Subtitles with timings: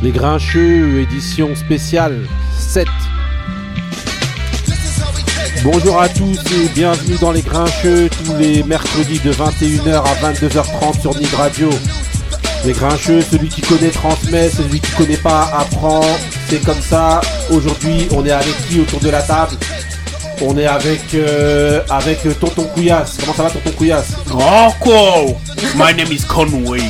[0.00, 2.20] Les Grincheux, édition spéciale
[2.56, 2.86] 7.
[5.64, 11.00] Bonjour à tous et bienvenue dans Les Grincheux, tous les mercredis de 21h à 22h30
[11.00, 11.68] sur Nid Radio.
[12.64, 16.02] Les Grincheux, celui qui connaît transmet, celui qui connaît pas apprend.
[16.48, 17.20] C'est comme ça.
[17.50, 19.56] Aujourd'hui, on est avec qui autour de la table?
[20.40, 23.16] On est avec euh, avec euh, Tonton Couillasse.
[23.20, 24.12] Comment ça va, Tonton Couillasse?
[24.30, 25.36] Rocco!
[25.74, 26.80] My name is Conway.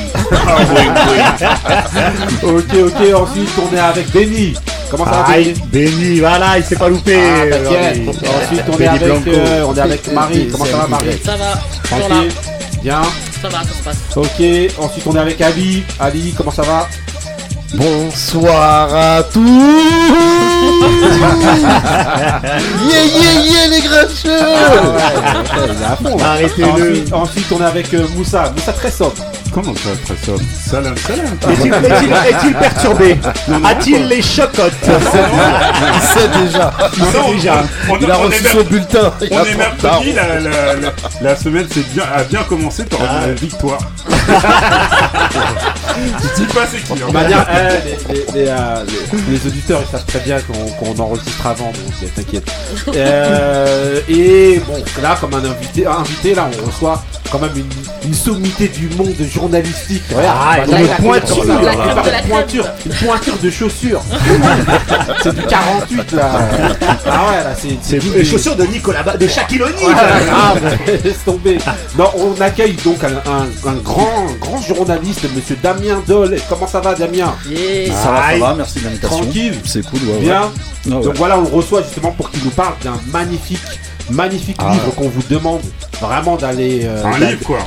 [2.43, 3.13] Ok, ok.
[3.15, 4.53] Ensuite, on est avec Benny.
[4.91, 5.53] Comment ça va, Benny?
[5.71, 7.17] Benny, voilà, il s'est pas loupé.
[7.17, 8.07] Ah, t'inquiète.
[8.07, 10.47] Ensuite, on est avec, euh, on est avec Marie.
[10.51, 11.19] Comment ça va, Marie?
[11.23, 11.59] Ça va.
[11.83, 12.31] Tranquille?
[12.83, 13.01] Bien?
[13.41, 13.97] Ça va, ça se passe.
[14.15, 14.45] Ok.
[14.79, 15.83] Ensuite, on est avec Ali.
[15.99, 16.87] Ali, comment ça va?
[17.73, 19.39] Bonsoir à tous
[22.89, 24.39] Yeah yeah yeah les grincheux
[25.79, 25.97] là.
[26.25, 26.67] Arrêtez-le.
[26.71, 28.51] Ensuite, ensuite, on est avec euh, Moussa.
[28.55, 29.13] Moussa très sobre.
[29.53, 31.25] Comment ça, très sobre Salam, salam.
[32.27, 33.17] Est-il perturbé?
[33.65, 34.73] A-t-il les chocottes?
[34.87, 37.63] Il sait déjà Il sait déjà.
[37.89, 41.67] On, Il a on reçu son bulletin on est mercredi, la, la, la, la semaine
[41.93, 43.27] bien, a bien commencé, t'auras Ah.
[43.27, 43.79] la victoire.
[46.35, 50.97] tu dis pas c'est qui De manière, eh, les, auditeurs ils savent très bien qu'on
[51.01, 52.49] enregistre avant, donc euh, t'inquiète.
[52.95, 58.07] Euh, et bon, là, comme un invité, un invité, là, on reçoit quand même une,
[58.09, 60.03] une sommité du monde journalistique.
[60.15, 61.43] Regarde, Ah, bah, une là, pointure.
[61.45, 64.01] là, là, une pointure, une pointure de chaussures.
[65.23, 66.29] c'est du 48 là.
[67.05, 69.75] Ah ouais, là, c'est les chaussures de Nicolas, Ba- de Shaquille O'Neal.
[69.77, 71.57] Ouais, grave, laisse tomber.
[71.97, 76.37] Non, on accueille donc un, un- un grand, grand journaliste, monsieur Damien Doll.
[76.49, 77.93] Comment ça va, Damien Yeah.
[77.93, 79.17] Ça va, ça va, merci de l'invitation.
[79.17, 79.53] Tranquille.
[79.65, 80.19] C'est cool, ouais.
[80.21, 80.41] Bien.
[80.43, 81.03] Ah ouais.
[81.03, 83.59] Donc voilà, on le reçoit justement pour qu'il nous parle d'un magnifique,
[84.09, 84.71] magnifique Ah.
[84.71, 85.61] livre qu'on vous demande
[86.01, 87.11] vraiment d'aller, euh, hein.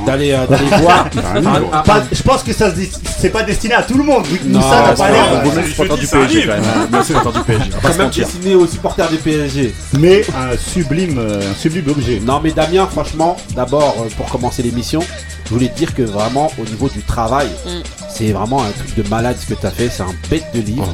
[0.07, 0.45] d'aller, euh,
[0.81, 1.05] voir.
[1.35, 1.69] Un livre.
[1.71, 4.03] Un- un- Pas- je pense que ça se dit- c'est pas destiné à tout le
[4.03, 4.23] monde.
[4.45, 5.43] Non, Moussa n'a pas l'air.
[5.67, 7.01] supporter du PSG quand même.
[7.31, 7.69] du PSG.
[7.81, 9.73] Quand même destiné aux supporters du PSG.
[9.99, 12.19] Mais un sublime, euh, un sublime objet.
[12.25, 15.01] Non mais Damien, franchement, d'abord euh, pour commencer l'émission,
[15.45, 17.69] je voulais te dire que vraiment au niveau du travail, Mm.
[18.09, 20.61] c'est vraiment un truc de malade ce que tu as fait, c'est un bête de
[20.61, 20.93] livre.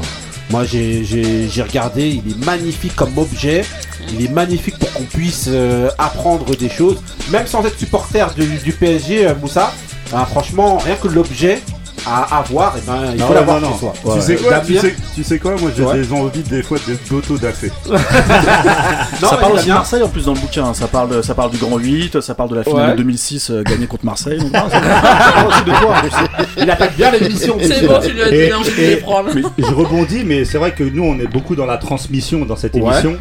[0.50, 1.04] Moi j'ai-
[1.62, 3.64] regardé, il est magnifique comme objet,
[4.12, 6.98] il est magnifique pour qu'on puisse euh, apprendre des choses,
[7.30, 9.72] même sans être supporter du, du PSG, euh, Moussa.
[10.14, 11.62] hein, franchement, rien que l'objet
[12.12, 13.80] à avoir, et ben, il Non, faut l'avoir non, chez non.
[13.80, 13.94] soi.
[14.06, 15.94] Ouais, Tu sais quoi tu sais, tu sais quoi Moi j'ai Ouais.
[16.02, 17.72] des envies des fois d'être d'auto-dafé.
[19.22, 20.74] Non, ça parle aussi de Marseille en plus dans le bouquin.
[20.74, 22.92] Ça parle, ça parle du Grand 8, ça parle de la finale Ouais.
[22.92, 24.40] de 2006 euh, gagnée contre Marseille.
[24.40, 25.96] Donc, non, ça parle aussi de toi.
[26.58, 27.58] il attaque bien l'émission.
[27.62, 29.30] C'est bon, tu lui as Et- donné envie de et- les prendre.
[29.58, 32.76] Je rebondis, mais c'est vrai que nous, on est beaucoup dans la transmission dans cette
[32.76, 32.82] Ouais.
[32.82, 33.18] émission.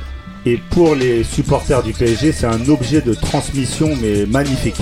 [0.50, 4.76] Et pour les supporters du PSG, c'est un objet de transmission, mais magnifique.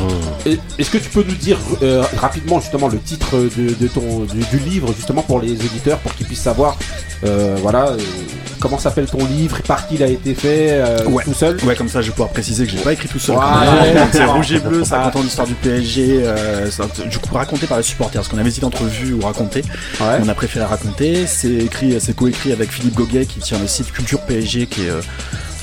[0.44, 4.20] Et- Est-ce que tu peux nous dire euh, rapidement justement le titre de, de ton
[4.24, 6.76] du, du livre justement pour les auditeurs pour qu'ils puissent savoir
[7.24, 7.96] euh, voilà euh,
[8.60, 11.24] comment s'appelle ton livre et par qui il a été fait euh, Ouais.
[11.24, 11.56] tout seul?
[11.64, 13.36] Ouais, comme ça, je vais pouvoir préciser que j'ai pas écrit tout seul.
[13.36, 14.08] Ça.
[14.12, 14.24] C'est.
[14.24, 15.18] Rouge et Bleu, 50 Ah.
[15.18, 16.20] ans d'histoire du PSG.
[16.24, 16.68] euh,
[17.10, 18.20] du coup, raconté par les supporters.
[18.20, 19.62] Parce qu'on avait hésité entre vu ou raconté.
[20.00, 20.18] Ouais.
[20.22, 21.26] On a préféré raconter.
[21.26, 24.90] C'est écrit, c'est coécrit avec Philippe Goguet qui tient le site Culture PSG, qui est
[24.90, 25.00] euh,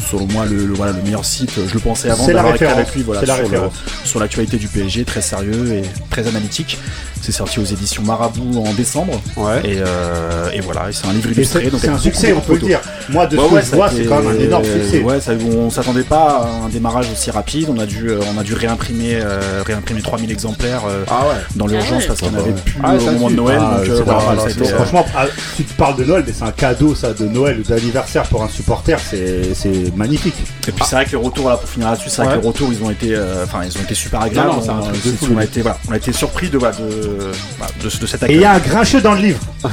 [0.10, 1.52] selon moi le, le- voilà, le meilleur site.
[1.68, 2.84] Je le pensais avant C'est la d'avoir écrit référence.
[2.88, 3.04] avec lui.
[3.04, 3.74] Voilà, C'est la sur le- référence.
[4.06, 6.78] sur l'actualité du PSG, très sérieux et très analytique.
[7.22, 9.22] C'est sorti aux éditions Marabout en décembre.
[9.38, 9.62] Ouais.
[9.64, 11.64] Et, euh, et voilà, et c'est un livre illustré.
[11.64, 12.82] c'est donc c'est avec un succès, on peut le dire.
[13.10, 15.02] Moi, de ce Ouais, que ouais, je vois, c'est quand même un énorme succès.
[15.02, 17.70] Ouais, ça, on s'attendait pas à un démarrage aussi rapide.
[17.70, 21.36] On a dû, euh, on a dû réimprimer, euh, réimprimer 3000 exemplaires euh, Ah ouais.
[21.56, 22.08] dans l'urgence ouais.
[22.08, 22.62] parce qu'on Ah avait ouais.
[22.66, 23.36] plus Ah, au moment de.
[23.36, 23.60] Noël.
[23.62, 25.26] Ah, euh, euh, franchement, ah,
[25.56, 28.44] tu te parles de Noël, mais c'est un cadeau ça de Noël ou d'anniversaire pour
[28.44, 30.36] un supporter, c'est c'est magnifique.
[30.68, 32.38] Et puis c'est vrai que les retours là pour finir là-dessus, c'est vrai Ouais.
[32.38, 34.50] que les retours ils ont été, euh, enfin ils ont été super agréables.
[34.50, 37.32] Non, non, On- fou, a le été, voilà, on a été surpris de, voilà, de,
[37.58, 39.40] voilà, de, de cet Et il y a un grincheux dans le livre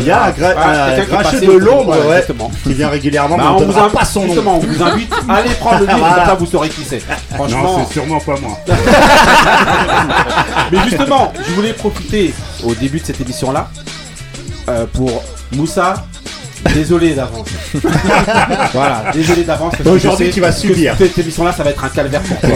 [0.00, 2.24] Il y a un gra- Ah, un est grincheux de l'ombre, ouais,
[2.62, 4.26] qui vient régulièrement, Bah, on vous invite, pas son nom.
[4.26, 6.26] justement, on vous invite, allez prendre le livre, Voilà.
[6.26, 7.02] ça vous saurez qui c'est.
[7.30, 8.58] Non, Franchement, c'est sûrement pas moi.
[10.72, 12.34] mais justement, je voulais profiter
[12.64, 13.68] au début de cette émission-là
[14.68, 15.22] euh, pour
[15.52, 16.04] Moussa.
[16.72, 17.48] Désolé d'avance.
[18.72, 19.74] voilà, désolé d'avance.
[19.84, 20.94] Aujourd'hui, tu vas subir.
[20.96, 22.50] Cette émission-là, ça va être un calvaire pour toi.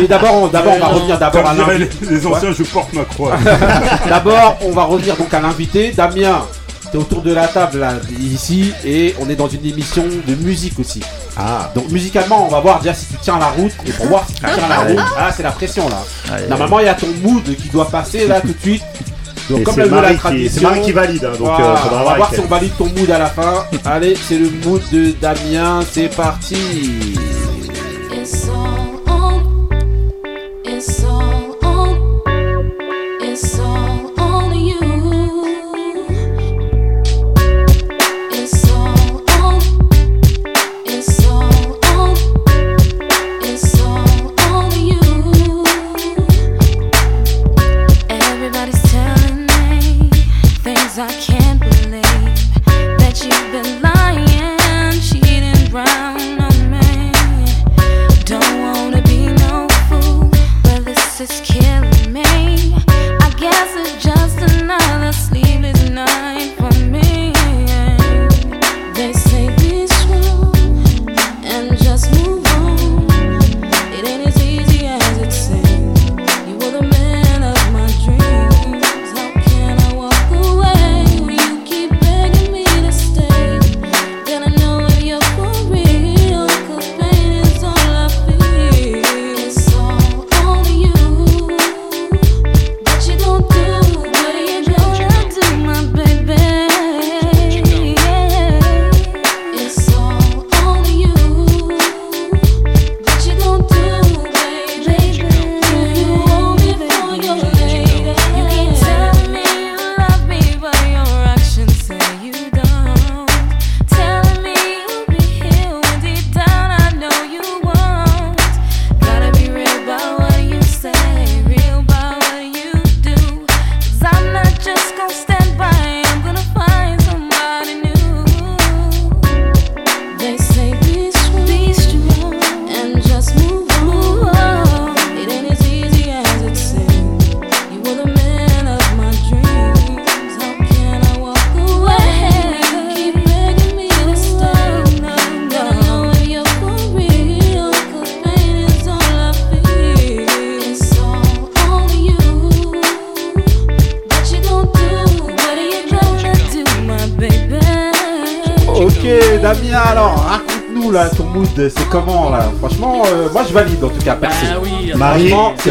[0.00, 2.06] Mais d'abord, on, d'abord, on va revenir d'abord à l'invité.
[2.10, 3.36] les, anciens, je porte ma croix.
[4.08, 5.92] D'abord, on va revenir donc à l'invité.
[5.92, 6.44] Damien,
[6.90, 10.78] t'es autour de la table là, ici et on est dans une émission de musique
[10.78, 11.00] aussi.
[11.36, 14.26] Ah, Donc musicalement, on va voir déjà si tu tiens la route et pour voir
[14.26, 16.02] si tu tiens la route, ah c'est la pression là.
[16.48, 18.82] Normalement, il y a ton mood qui doit passer là tout de suite.
[19.48, 22.04] Donc Et comme la Marie, qui, c'est Marie qui valide, hein, donc voilà, euh, on
[22.04, 23.64] va voir si on valide ton mood à la fin.
[23.84, 26.56] Allez, c'est le mood de Damien, c'est parti.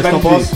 [0.02, 0.55] Marie, Franchement, c'est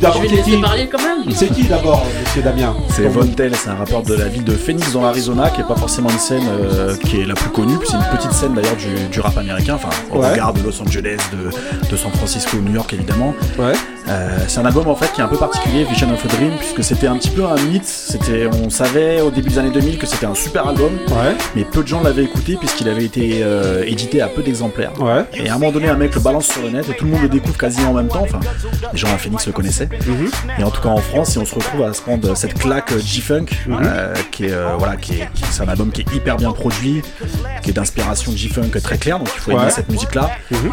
[0.00, 1.30] d'abord c'est qui parler quand même.
[1.34, 4.52] C'est qui d'abord, monsieur Damien C'est Von Tell, c'est un rappeur de la ville de
[4.52, 7.76] Phoenix dans l'Arizona, qui est pas forcément une scène euh, qui est la plus connue,
[7.78, 10.30] puis c'est une petite scène d'ailleurs du, du rap américain, enfin au Ouais.
[10.32, 13.34] regard de Los Angeles, de, de San Francisco, New York évidemment.
[13.58, 13.72] Ouais.
[14.08, 16.52] Euh, c'est un album en fait qui est un peu particulier, Vision of a Dream,
[16.58, 17.84] puisque c'était un petit peu un mythe.
[17.84, 21.36] C'était, on savait au début des années 2000 que c'était un super album, Ouais.
[21.54, 24.92] mais peu de gens l'avaient écouté puisqu'il avait été euh, édité à peu d'exemplaires.
[25.00, 25.24] Ouais.
[25.34, 27.10] Et à un moment donné, un mec le balance sur le net et tout le
[27.12, 28.22] monde le découvre quasiment en même temps.
[28.22, 28.40] Enfin,
[28.92, 29.88] les gens à Phoenix le connaissaient.
[30.58, 32.92] Et en tout cas en France, et on se retrouve à se prendre cette claque
[32.92, 36.36] euh, G-Funk, euh, qui est euh, voilà, qui est, c'est un album qui est hyper
[36.36, 37.02] bien produit,
[37.62, 39.18] qui est d'inspiration G-Funk très claire.
[39.18, 40.30] Donc il faut aimer cette musique-là.
[40.50, 40.72] Mhm.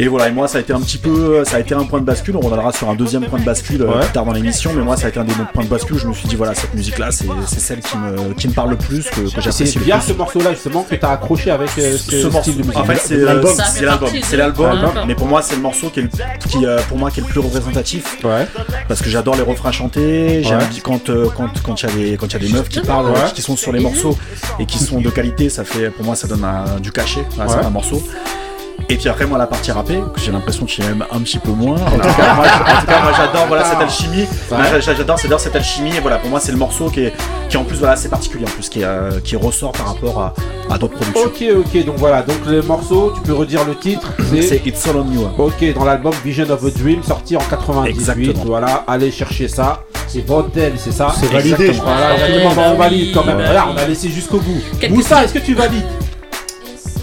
[0.00, 1.98] Et voilà, et moi ça a été un petit peu, ça a été un point
[2.00, 2.36] de bascule.
[2.36, 4.00] On reviendra sur un deuxième point de bascule euh, Ouais.
[4.00, 5.96] plus tard dans l'émission, mais moi ça a été un des points de bascule.
[5.96, 8.52] où Je me suis dit voilà, cette musique-là, c'est c'est celle qui me, qui me
[8.52, 11.70] parle le plus, que, que j'apprécie C'est bien ce morceau-là justement que t'as accroché avec
[11.78, 12.78] euh, ce, Ce morceau, style de musique.
[12.80, 13.50] en fait, c'est L'album.
[13.50, 14.70] euh, c'est l'album, c'est l'album.
[15.06, 17.24] Mais pour moi, c'est le morceau qui est, le- qui, euh, pour moi, qui est
[17.24, 18.46] le plus représentatif Ouais.
[18.86, 20.42] parce que j'adore les refrains chantés.
[20.44, 20.64] J'aime Ouais.
[20.82, 22.80] quand euh, quand quand il y a des quand il y a des meufs qui
[22.80, 23.18] parlent, Ouais.
[23.18, 24.16] euh, qui sont sur les morceaux
[24.60, 25.48] et qui sont de qualité.
[25.48, 27.48] Ça fait, pour moi, ça donne un- du cachet à Ouais.
[27.48, 28.02] certains morceaux.
[28.90, 31.18] Et puis après, moi, la partie rappée, que j'ai l'impression qu'il y a même un
[31.20, 31.76] petit peu moins.
[31.76, 34.26] En tout cas, moi, je- j'adore voilà, cette alchimie.
[34.80, 35.94] J'adore j'adore cette alchimie.
[35.96, 37.12] Et voilà, pour moi, c'est le morceau qui est,
[37.50, 40.20] qui en plus, voilà, c'est particulier en plus, qui, est, euh, qui ressort par rapport
[40.20, 40.34] à,
[40.72, 41.22] à d'autres productions.
[41.24, 44.42] Ok, ok, donc voilà, donc le morceau, tu peux redire le titre, c'est...
[44.42, 45.24] C'est It's All On You.
[45.26, 45.32] hein.
[45.38, 48.44] Ok, dans l'album Vision of a Dream, sorti en 98, Exactement.
[48.46, 49.82] voilà, allez chercher ça.
[50.06, 51.80] C'est Vontel, c'est ça C'est validé, je.
[51.82, 53.36] Voilà, Ouais, exactement, on valide quand même.
[53.36, 54.60] Voilà, on a laissé jusqu'au bout.
[54.88, 55.84] Moussa, est-ce que tu valides?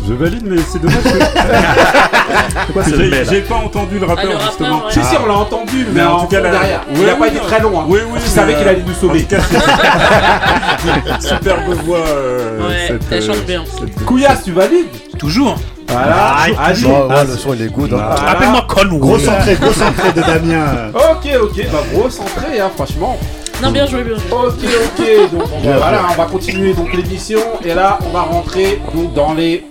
[0.07, 1.09] Je valide, mais c'est dommage que
[3.31, 4.77] j'ai pas entendu le Ah, rappeur le rappeur, justement.
[4.85, 4.91] ouais.
[4.91, 6.81] Si, si, on l'a entendu, mais, Mais en en tout cas, derrière.
[6.93, 7.79] Il a oui, pas été très long.
[7.79, 7.85] Hein.
[7.87, 8.19] Oui, oui.
[8.23, 9.25] Savait mais, qu'il allait nous sauver.
[11.19, 11.97] Superbe voix.
[12.07, 13.63] euh, Ouais, cette, elle chante euh, bien.
[13.79, 14.85] cette- Couillasse, tu valides
[15.17, 15.55] Toujours.
[15.87, 16.53] Voilà, allez.
[16.83, 17.93] Ouais, ouais, le son il est good.
[17.93, 17.97] hein.
[17.97, 18.31] Voilà.
[18.31, 18.97] Appelle-moi Conway.
[18.99, 20.65] Grosse entrée, grosse entrée de Damien.
[20.93, 23.17] Ok, ok, bah gros centré, hein, franchement.
[23.63, 24.25] Non, bien joué, bien joué.
[24.31, 28.21] Ok, ok, donc on va, voilà, on va continuer donc l'émission et là on va
[28.23, 29.63] rentrer donc dans les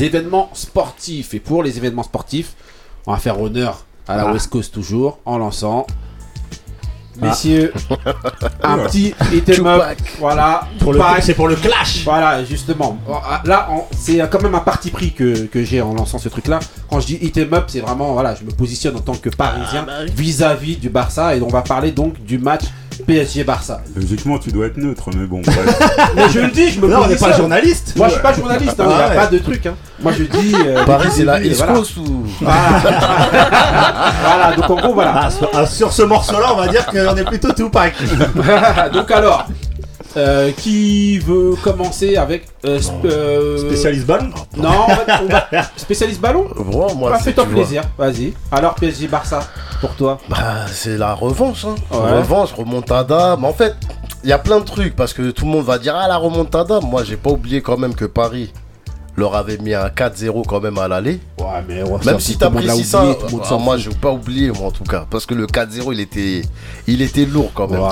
[0.00, 2.54] événements sportifs et pour les événements sportifs,
[3.06, 4.32] on va faire honneur à la Ah.
[4.32, 5.86] West Coast toujours en lançant.
[7.22, 7.72] Messieurs,
[8.64, 9.82] un petit item up,
[10.18, 11.22] voilà, Pour le- Tupac.
[11.22, 12.02] C'est pour le clash.
[12.04, 12.98] Voilà, justement.
[13.44, 16.58] Là, on- c'est quand même un parti pris que, que j'ai en lançant ce truc-là.
[16.90, 19.86] Quand je dis item up, c'est vraiment, voilà, je me positionne en tant que Parisien
[19.86, 20.12] Ah, bah oui.
[20.16, 22.64] vis-à-vis du Barça et on va parler donc du match
[23.02, 23.80] PSG-Barça.
[23.96, 25.78] Logiquement, tu dois être neutre, mais bon, bref.
[26.16, 27.30] Mais je le dis, je me Non, on n'est positionne.
[27.30, 27.92] pas journaliste.
[27.96, 29.14] Moi, je suis pas journaliste, hein, il Ah n'y a ouais.
[29.16, 29.66] pas de truc.
[29.66, 29.74] Hein.
[30.00, 30.54] Moi, je dis.
[30.54, 31.72] euh, Paris, c'est la East voilà.
[31.74, 32.24] Coast ou.
[32.40, 35.12] voilà, donc en gros, voilà.
[35.24, 37.94] Ah, sur, ah, sur ce morceau-là, on va dire qu'on est plutôt Tupac.
[38.92, 39.46] donc alors,
[40.16, 42.46] euh, qui veut commencer avec.
[42.64, 44.30] euh, sp- euh, Spécialiste ballon.
[44.56, 46.46] Non, on va, on va- spécialiste ballon
[46.96, 48.32] moi, Bah, c'est- Fais-toi plaisir, vas-y.
[48.52, 49.40] Alors, PSG-Barça,
[49.80, 51.74] pour toi Bah, c'est la revanche, hein.
[51.90, 52.18] Ouais.
[52.18, 53.36] Revanche, remontada.
[53.40, 53.74] Mais en fait,
[54.22, 56.16] il y a plein de trucs parce que tout le monde va dire Ah, la
[56.16, 56.80] remontada.
[56.80, 58.52] Moi, j'ai pas oublié quand même que Paris
[59.16, 61.20] leur avait mis un 4-0 quand même à l'aller.
[61.38, 63.04] Ouais, mais Même si t'apprécies ça,
[63.50, 65.06] ah, moi, j'ai pas oublié, moi, en tout cas.
[65.08, 66.42] Parce que le 4-0, il était,
[66.86, 67.78] il était lourd quand même.
[67.80, 67.88] Non,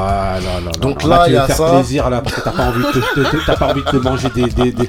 [0.65, 1.09] non, Donc non.
[1.11, 1.71] là, il y a faire ça.
[1.75, 2.91] plaisir là parce que t'as pas envie de
[3.31, 4.89] te, t'as pas envie de te manger des, des, des, des,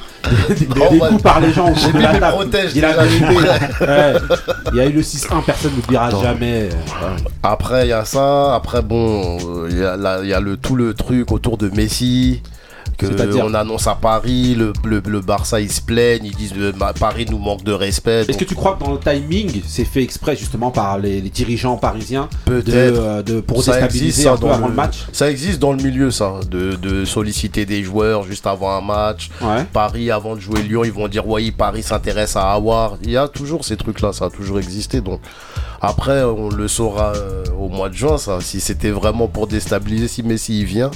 [0.80, 1.10] Oh, ouais.
[1.10, 2.34] coups par les gens J'ai de la table.
[2.36, 3.24] protèges Il a je.
[3.84, 4.14] Ouais.
[4.72, 6.22] Il y a eu le 6-1, personne n'oubliera Attends.
[6.24, 6.70] jamais.
[7.44, 8.56] Après, il y a ça.
[8.56, 11.70] Après, bon, euh, il y a, il y a le, tout le truc autour de
[11.70, 12.42] Messi.
[12.98, 16.72] Que on annonce à Paris, le, le, le Barça ils se plaignent, ils disent euh,
[16.78, 18.22] bah, Paris nous manque de respect.
[18.22, 21.20] Est-ce donc que tu crois que dans le timing, c'est fait exprès justement par les,
[21.22, 24.68] les dirigeants parisiens de, euh, de, pour Ça déstabiliser existe, un ça, peu dans avant
[24.68, 25.06] le- match?
[25.12, 29.30] Ça existe dans le milieu, ça, de, de solliciter des joueurs juste avant un match.
[29.42, 29.66] Ouais.
[29.74, 32.98] Paris, avant de jouer Lyon, ils vont dire oui, Paris s'intéresse à Awar.
[33.04, 35.02] Il y a toujours ces trucs-là, ça a toujours existé.
[35.02, 35.20] Donc
[35.82, 38.40] après, on le saura euh, au mois de juin, ça.
[38.42, 40.92] Si c'était vraiment pour déstabiliser, si Messi y vient.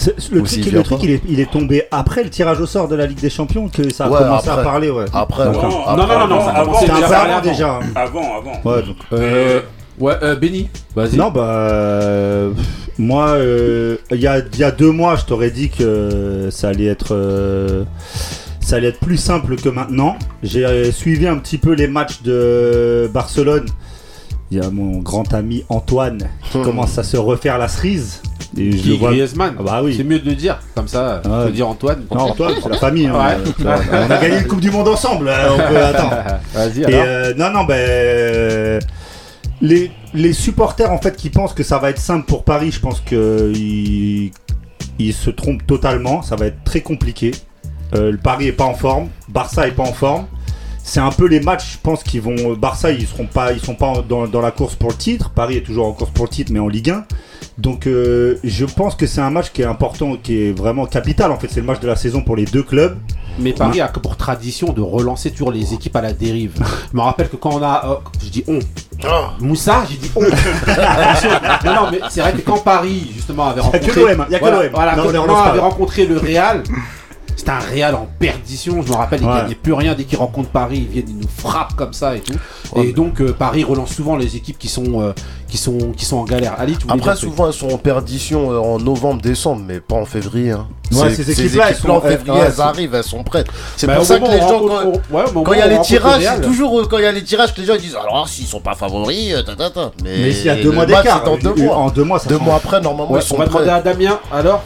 [0.00, 2.94] C'est- Le truc, le il, est, il est tombé après le tirage au sort de
[2.96, 4.88] la Ligue des Champions que ça a Ouais, commencé à parler.
[4.90, 5.04] Ouais.
[5.12, 7.40] Après, Non, non, Après, non, non, non, ça a avant, C'était avant avant.
[7.42, 7.80] déjà.
[7.94, 8.52] Avant, avant.
[8.64, 8.96] Ouais, donc.
[9.12, 9.60] Euh,
[9.98, 11.16] ouais, euh, Benny, vas-y.
[11.16, 11.42] Non, bah.
[11.50, 12.50] euh,
[12.98, 16.68] moi, euh, il y, a, il y a deux mois, je t'aurais dit que ça
[16.68, 17.14] allait être.
[17.14, 17.84] euh,
[18.60, 20.16] ça allait être plus simple que maintenant.
[20.42, 23.66] J'ai euh, suivi un petit peu les matchs de Barcelone.
[24.50, 26.62] Il y a mon grand ami Antoine qui Hmm.
[26.64, 28.22] commence à se refaire la cerise.
[28.58, 29.10] Et je le vois.
[29.10, 29.94] Griezmann Ah bah oui.
[29.96, 31.44] C'est mieux de le dire, comme ça, Ouais.
[31.46, 32.02] faut dire Antoine.
[32.12, 33.06] Non, Antoine, c'est la famille.
[33.06, 33.14] hein.
[33.14, 33.64] Ouais.
[33.66, 35.28] Euh, On a gagné une Coupe du Monde ensemble.
[35.28, 36.16] euh, on peut attendre.
[36.54, 37.04] Vas-y Et alors.
[37.06, 37.74] euh, non, non, ben.
[37.76, 38.80] euh,
[39.60, 42.80] les, les supporters, en fait, qui pensent que ça va être simple pour Paris, je
[42.80, 44.30] pense qu'ils
[44.98, 46.22] ils se trompent totalement.
[46.22, 47.30] Ça va être très compliqué.
[47.94, 49.08] Euh, le Paris est pas en forme.
[49.28, 50.26] Barça est pas en forme.
[50.82, 52.54] C'est un peu les matchs, je pense, qui vont.
[52.54, 55.30] Barça, ils seront pas, ils sont pas en- dans, dans la course pour le titre.
[55.30, 57.04] Paris est toujours en course pour le titre, mais en Ligue 1.
[57.58, 61.30] Donc, euh, je pense que c'est un match qui est important, qui est vraiment capital.
[61.30, 62.96] En fait, c'est le match de la saison pour les deux clubs.
[63.38, 66.52] Mais Paris a que pour tradition de relancer toujours les équipes à la dérive.
[66.92, 67.84] Je me rappelle que quand on a.
[67.86, 68.58] euh, je dis on.
[69.40, 70.22] Moussa, j'ai dit on.
[70.22, 71.30] Attention.
[71.64, 74.00] non, non, mais c'est vrai que quand Paris, justement, avait y a que rencontré.
[74.14, 74.70] l'OM, il y a que voilà, l'OM.
[74.74, 76.62] voilà, Non, quand- on avait rencontré le Real.
[77.40, 79.34] C'était un Real en perdition, je me rappelle, il Ouais.
[79.34, 82.20] gagnait plus rien dès qu'ils rencontrent Paris, ils viennent, ils nous frappent comme ça et
[82.20, 82.34] tout.
[82.76, 85.12] et donc euh, Paris relance souvent les équipes qui sont, euh,
[85.48, 86.54] qui sont, qui sont en galère.
[86.58, 90.04] Ali, tu Après, souvent, elles sont en perdition euh, en novembre, décembre, mais pas en
[90.04, 90.50] février.
[90.50, 90.68] Hein.
[90.92, 93.46] Ouais, C'est- ces équipes-là, en sont- février, ouais, elles arrivent, elles sont prêtes.
[93.76, 95.00] C'est Bah, pour ça que les gens, rencontre-
[95.42, 97.54] quand, il y a les rencontre tirages, c'est toujours quand il y a les tirages
[97.54, 99.92] que les gens ils disent alors s'ils sont pas favoris, ta, ta, ta.
[100.04, 101.76] Mais, Mais s'il y a deux mois d'écart, c'est dans deux mois.
[101.76, 103.74] en deux mois, Deux mois après, normalement, ils sont on va demander prêts.
[103.74, 104.62] à Damien alors.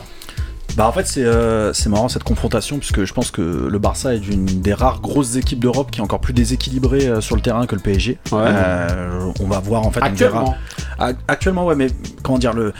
[0.76, 3.40] Bah en fait c'est euh, c'est marrant cette confrontation puisque je pense que
[3.70, 7.20] le Barça est une des rares grosses équipes d'Europe qui est encore plus déséquilibrée euh,
[7.20, 8.18] sur le terrain que le PSG.
[8.32, 8.38] Ouais.
[8.42, 10.40] Euh, on va voir en fait on verra.
[10.40, 10.54] Actuellement.
[10.98, 11.86] Ac- Actuellement ouais mais
[12.22, 12.72] comment dire le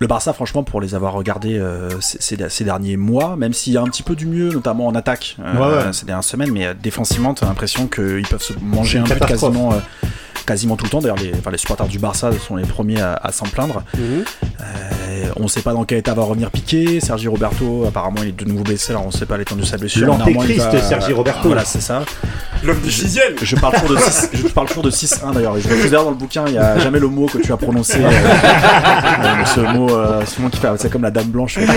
[0.00, 3.72] le Barça, franchement, pour les avoir regardés euh, ces, ces- ces derniers mois, même s'il
[3.72, 5.92] y a un petit peu du mieux, notamment en attaque euh, Ouais, ouais.
[5.92, 9.50] ces dernières semaines, mais euh, défensivement, t'as l'impression qu'ils peuvent se manger un but catastrophe.
[9.54, 9.78] quasiment, euh,
[10.48, 11.00] quasiment tout le temps.
[11.00, 13.82] D'ailleurs, les, enfin, les supporters du Barça sont les premiers à, à s'en plaindre.
[13.96, 14.24] Mhm.
[14.60, 14.64] Euh,
[15.36, 17.00] on sait pas dans quel état va revenir Piqué.
[17.00, 18.92] Sergi Roberto, apparemment, il est de nouveau blessé.
[18.92, 20.06] Alors, on sait pas l'étendue de sa blessure.
[20.06, 21.48] L'antéchrist, Sergi Roberto.
[21.48, 22.02] Voilà, c'est ça.
[22.64, 23.34] L'homme du sixième.
[23.40, 25.54] Je parle toujours de 6, je parle toujours de 6-1 d'ailleurs.
[25.60, 27.56] Je refuse d'ailleurs dans le bouquin, il n'y a jamais le mot que tu as
[27.56, 27.98] prononcé.
[28.02, 31.54] euh, euh, ce mot, euh, ce mot qui fait, c'est comme la dame blanche.
[31.54, 31.74] tu vois.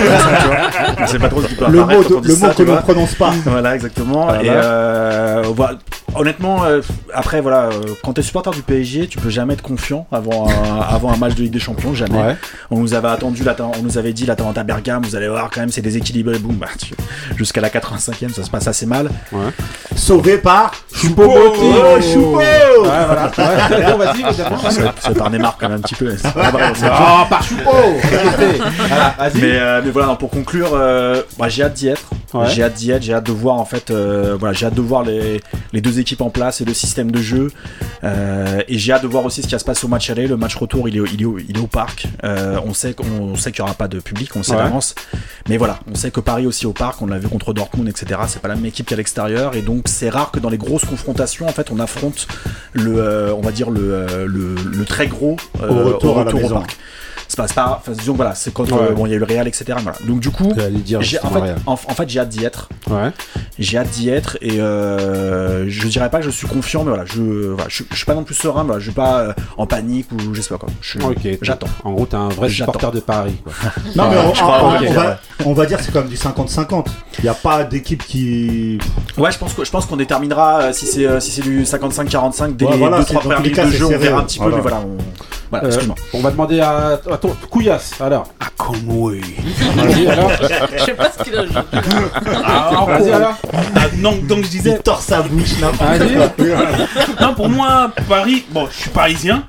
[1.00, 2.82] On sait pas trop ce qui peut Le mot, de- le ça, que l'on vois.
[2.82, 3.32] prononce pas.
[3.46, 4.26] Voilà, exactement.
[4.26, 4.44] Voilà.
[4.44, 5.78] Et euh, voilà.
[6.16, 6.82] Honnêtement, euh,
[7.14, 7.72] après, voilà, euh,
[8.04, 11.36] quand t'es supporter du PSG, tu peux jamais être confiant avant un, avant un match
[11.36, 12.22] de Ligue des Champions, jamais.
[12.22, 12.36] Ouais.
[12.70, 15.50] On nous avait attendu, l'Ata- on nous avait dit l'Atalanta à Bergame, vous allez voir
[15.54, 16.94] quand même, c'est déséquilibré, boum, bah, tu-
[17.38, 19.10] jusqu'à la 85e, ça se passe assez mal.
[19.96, 21.74] Sauvé par Choupo-Moting.
[21.76, 23.32] Oh, Choupo Ouais, voilà.
[23.38, 24.58] Ouais, bon, vas-y, évidemment.
[25.00, 26.14] C'est un Neymar quand même un petit peu.
[26.26, 27.70] Oh, par Choupo.
[28.04, 29.16] Voilà.
[29.36, 30.70] Mais, euh, mais voilà, non, pour conclure,
[31.38, 32.04] moi, j'ai hâte d'y être.
[32.48, 35.04] J'ai hâte d'y être, j'ai hâte de voir en fait, voilà, j'ai hâte de voir
[35.04, 35.42] les,
[35.74, 37.50] les deux équipes en place et le système de jeu.
[38.04, 40.28] Euh, et j'ai hâte de voir aussi ce qui se passer au match aller.
[40.28, 42.08] Le match retour, il est, au- il est, au, il est au parc.
[42.24, 44.58] Euh, on sait qu'on sait qu'il n'y aura pas de public, on sait Ouais.
[44.58, 44.96] d'avance.
[45.50, 48.20] Mais voilà, on sait que Paris aussi au parc, on l'a vu contre Dortmund, etc.
[48.28, 49.56] C'est pas la même équipe qu'à l'extérieur.
[49.56, 52.28] Et donc c'est rare que dans les grosses confrontations, en fait, on affronte
[52.74, 56.38] le, euh, on va dire le, le, le très gros Au retour à la au
[56.38, 56.56] maison.
[56.60, 56.78] parc.
[57.32, 58.92] C'est pas, pas, enfin, disons voilà, c'est quand Ouais.
[58.94, 59.64] bon, il y a eu le Real, etc.
[59.82, 59.94] Voilà.
[60.06, 60.52] Donc du coup,
[61.00, 61.56] j'ai, en, fait, Real.
[61.66, 62.68] en, en fait, j'ai hâte d'y être.
[62.90, 63.12] Ouais.
[63.58, 67.06] J'ai hâte d'y être et euh, je dirais pas que je suis confiant, mais voilà,
[67.06, 69.66] je, voilà, je, je suis pas non plus serein, voilà, je suis pas euh, en
[69.66, 70.68] panique ou je sais pas quoi.
[71.42, 71.68] J'attends.
[71.86, 72.74] En gros, t'es un vrai J'attends.
[72.74, 73.36] supporter de Paris.
[73.44, 73.54] Quoi.
[73.96, 76.08] Non, mais on, je crois, on- ok, on va, on va dire que c'est comme
[76.10, 76.86] du 50-50.
[77.20, 78.78] Il n'y a pas d'équipe qui.
[79.18, 81.64] Ouais, je pense que je pense qu'on déterminera euh, si c'est euh, si c'est du
[81.64, 84.20] 55-45 dès Ouais, les voilà, 2 c'est- 3 dans premières minutes de jeu, on verra
[84.20, 84.56] un petit peu, voilà.
[84.58, 84.98] mais voilà, on...
[85.50, 85.96] voilà, Euh, excuse-moi.
[86.14, 88.28] on va demander à, à ton Couillasse alors.
[88.40, 89.22] À Conway.
[89.76, 90.32] Vas-y alors.
[90.78, 91.54] Je sais pas ce qu'il a joué.
[92.44, 93.36] Ah, Vas-y alors.
[93.76, 97.22] ah, donc, donc je disais, tord sa bouche, Vas-y.
[97.22, 99.44] non, pour moi, Paris, bon, je suis parisien,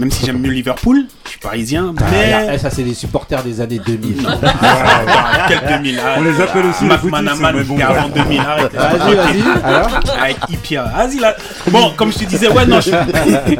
[0.00, 2.58] même si j'aime mieux Liverpool, je suis parisien, Ah, mais.
[2.58, 4.16] ça c'est les supporters des années 2000.
[4.42, 8.72] Ah, Quel 2000 On les appelle aussi les Manaman, mais bon, avant 2000, arrête.
[8.74, 10.20] Vas-y, vas-y.
[10.20, 10.84] Avec Ipia.
[10.84, 11.36] Vas-y là.
[11.70, 13.56] Bon, comme je te disais, ouais, non, je suis,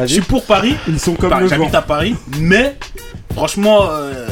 [0.00, 0.76] je suis pour Paris.
[0.88, 1.40] Ils sont comme Bah.
[1.48, 2.76] J'habite à Paris, mais
[3.34, 4.26] franchement, euh,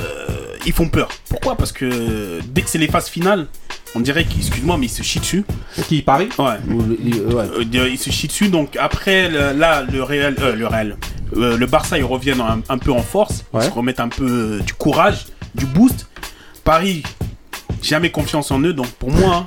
[0.66, 1.08] ils font peur.
[1.28, 1.56] Pourquoi?
[1.56, 3.46] Parce que dès que c'est les phases finales,
[3.94, 5.44] on dirait qu'ils, excuse-moi, mais ils se chient dessus.
[5.88, 6.28] Qui Paris?
[6.38, 6.56] Ouais.
[6.70, 7.44] Ou le- il- ouais.
[7.76, 8.48] Euh, ils se chient dessus.
[8.48, 10.96] Donc après, le- là, le Real, euh, le Real,
[11.37, 13.45] euh, le Barça, ils reviennent un, un peu en force.
[13.52, 13.64] Ouais.
[13.64, 16.06] Ils se remettent un peu euh, du courage, du boost.
[16.64, 17.02] Paris,
[17.83, 18.73] jamais confiance en eux.
[18.73, 19.47] Donc pour moi, hein,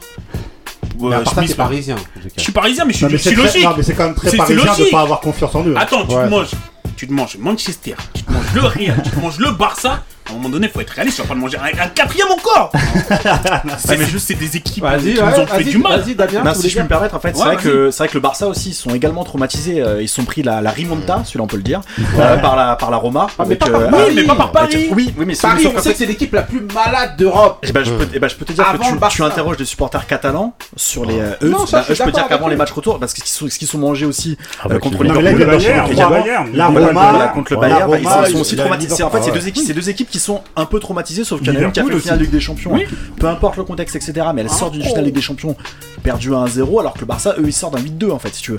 [1.00, 1.64] Mais euh, à part je ça, mise t'es pas.
[1.64, 1.96] parisien.
[2.38, 3.64] Je suis parisien, mais je suis, Non, mais je c'est suis très- logique.
[3.64, 4.92] non, mais c'est quand même très C'est- c'est parisien de logique.
[4.92, 5.76] pas avoir confiance en eux.
[5.78, 6.26] Attends, tu Ouais.
[6.26, 6.52] te manges.
[6.96, 10.04] Tu te manges Manchester, tu te manges le Real, tu te manges le Barça.
[10.30, 12.28] À un moment donné, faut être réaliste, tu vas pas te manger un, un quatrième
[12.30, 12.72] encore.
[13.80, 14.98] c'est mais juste c'est des équipes qui ouais,
[15.36, 16.02] nous ont fait du mal.
[16.02, 16.44] Vas-y, Damien.
[16.44, 18.14] Non, si je peux me permettre, en fait, c'est Ouais, vrai que c'est vrai que
[18.14, 19.82] le Barça aussi sont également traumatisés.
[19.82, 21.82] euh, ils sont pris la, la rimonta, celui-là on peut le dire,
[22.18, 23.28] euh, par la par la Roma.
[23.32, 24.04] Ah, mais avec, pas par euh, Paris.
[24.10, 24.88] Oui, mais pas par avec- Paris.
[24.92, 27.60] Oui, oui, mais c'est- Paris, on sait que c'est l'équipe la plus malade d'Europe.
[27.64, 29.58] Eh ben, je peux, eh ben, je peux te dire Avant que tu, tu interroges
[29.58, 31.20] des supporters catalans sur les.
[31.20, 33.00] euh, eux, Non, ça, bah, je suis eux, je peux dire qu'avant les matchs retour,
[33.00, 35.10] parce que ce qu'ils sont, qu'ils sont mangés aussi euh, Avec contre les-.
[35.12, 36.68] Bayern, La.
[36.68, 39.04] Roma, contre le Bayern, bah, ils sont aussi traumatisés.
[39.04, 39.42] En fait, c'est Liverpool.
[39.42, 41.60] deux équipes, c'est deux équipes qui qui sont un peu traumatisées, sauf qu'il y en
[41.62, 42.72] a une qui a fait le finale de Ligue des Champions.
[42.74, 42.86] Oui.
[43.18, 44.14] Peu importe le contexte, etc.
[44.36, 45.56] Mais elle sort d'une finale de Ligue des Champions
[46.04, 48.42] perdue à 1-0, alors que le Barça, eux, ils sortent d'un 8-2 en fait, si
[48.42, 48.58] tu veux.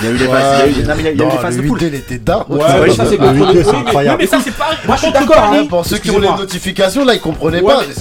[0.00, 1.08] Il y a eu des phases, il y a eu des, non, mais il y
[1.08, 1.78] a- il y a eu des Non, phases le de poule.
[1.78, 2.42] 8D, il était dingue.
[2.48, 4.18] Ouais, Ouais, ça c'est le 8-2, le- incroyable.
[4.20, 4.70] mais ça, c'est pas.
[4.86, 5.66] Moi, je suis d'accord, hein.
[5.68, 7.82] Pour ceux qui ont les notifications, là, ils comprenaient pas.
[7.82, 7.88] Non,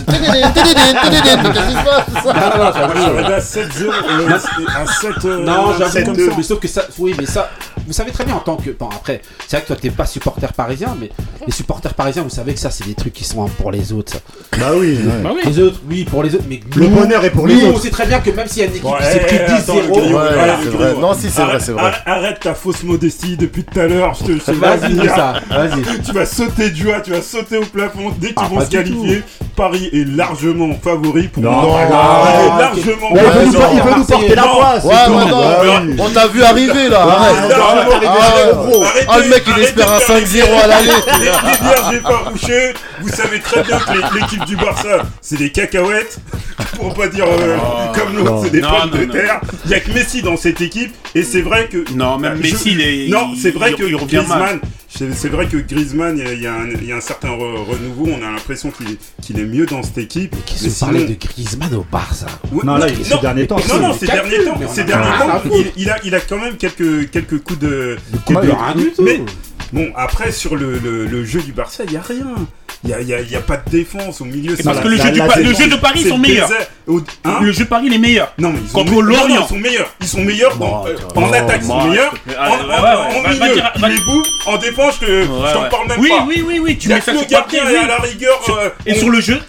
[1.05, 3.01] non, non, ça va Moi, pas.
[3.01, 4.29] j'arrive à 7-0, euh,
[4.75, 5.25] à 7.
[5.25, 6.05] euh, Non, j'avoue 7-2.
[6.05, 6.33] comme ça.
[6.37, 7.49] Mais sauf que ça, oui, mais ça,
[7.85, 8.71] vous savez très bien en tant que.
[8.71, 11.09] Bon, après, c'est vrai que toi, t'es pas supporter parisien, mais
[11.45, 14.11] les supporters parisiens, vous savez que ça, c'est des trucs qui sont pour les autres.
[14.13, 14.19] ça.
[14.59, 14.97] Bah oui.
[15.01, 15.11] ouais.
[15.23, 15.41] Bah oui.
[15.45, 17.77] Les autres, oui, pour les autres, mais Le nous- bonheur est pour les nous, autres.
[17.77, 19.37] on sait très bien que même s'il y a une équipe Bon, qui s'est pris
[19.39, 20.85] eh, attends, 10-0, le Guillaume, Ouais, voilà, c'est le vrai.
[20.87, 21.01] Guillaume.
[21.01, 21.91] Non, si, c'est vrai, c'est vrai.
[22.05, 24.13] Arrête, ta fausse modestie depuis tout à l'heure.
[24.47, 25.15] Vas-y, dis dire.
[25.15, 25.81] ça, vas-y.
[26.05, 28.65] Tu vas sauter de joie, tu vas sauter au plafond dès qu'ils Ah, vont se
[28.69, 29.23] du qualifier.
[29.55, 33.75] Paris est largement favori pour Non, non, non, largement Ouais, il veut favori.
[33.75, 34.83] nous, il veut nous porter la poisse.
[34.83, 37.07] Ouais, on t'a vu arriver là.
[37.07, 40.87] Ouais, Ah, le mec il espère un faire 5-0 à l'aller.
[41.19, 42.73] Les, les bières, j'ai pas bouché.
[43.01, 46.19] Vous savez très bien que l'équipe du Barça, c'est des cacahuètes.
[46.75, 47.57] Pour pas dire euh,
[47.93, 49.11] comme l'autre, c'est des Non, pommes non, de non.
[49.13, 49.41] terre.
[49.65, 50.93] Il y a que Messi dans cette équipe.
[51.15, 51.83] Et c'est vrai que.
[51.93, 53.07] Non, même Je- Messi, il est.
[53.09, 54.05] Non, c'est vrai il- que.
[54.05, 56.97] Griezmann, c'est vrai que Griezmann, il y a- il y, a un- il y a
[56.97, 58.07] un certain re- renouveau.
[58.11, 60.35] On a l'impression qu'il est, mieux dans cette équipe.
[60.45, 63.47] Qu'est-ce Mais vous parlez sinon- de Griezmann au Barça Ouais, Non, là, il- ces derniers
[63.47, 65.41] temps, Non, c'est- non, ces derniers temps, ces a derniers temps,
[65.77, 67.97] il, a, il a quand même quelques, quelques coups de.
[68.29, 69.01] De-.
[69.03, 69.21] Mais
[69.73, 72.35] bon, après sur le, le, le jeu du Barça, il y a rien.
[72.83, 74.55] Il y a, y a- il y a pas de défense au milieu.
[74.55, 76.01] C'est parce la- que le la- jeu du la Pa- le défense, jeu de Paris,
[76.03, 76.49] ils sont le meilleurs.
[77.25, 78.33] hein Le jeu de Paris, il est meilleur.
[78.39, 79.03] non, mais ils sont Contre meilleurs.
[79.05, 79.27] Lorient.
[79.27, 79.93] Non, non, ils sont meilleurs.
[80.01, 82.11] Ils sont meilleurs Bon, en, euh, en attaque, ils sont meilleurs.
[82.11, 84.27] En, Ah, milieu, les bouffent.
[84.47, 86.25] En défense, je, t'en parle même oui, pas.
[86.27, 87.13] Oui, oui, oui, tu mets ça à
[87.87, 88.43] la rigueur.
[88.43, 89.39] Sur- euh, Et sur le jeu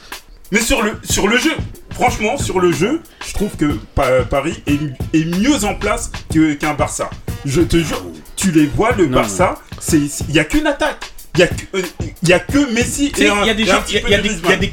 [0.50, 1.52] mais sur le, sur le jeu,
[1.94, 4.78] franchement, sur le jeu, je trouve que Pa- Paris est,
[5.18, 7.08] est mieux en place que- qu'un Barça.
[7.46, 8.04] Je te jure,
[8.36, 9.96] tu les vois, le Non, Barça, c'est
[10.28, 11.11] il y a qu'une attaque.
[11.34, 11.82] Il y a que euh,
[12.22, 13.66] il y a que Messi et il y a des il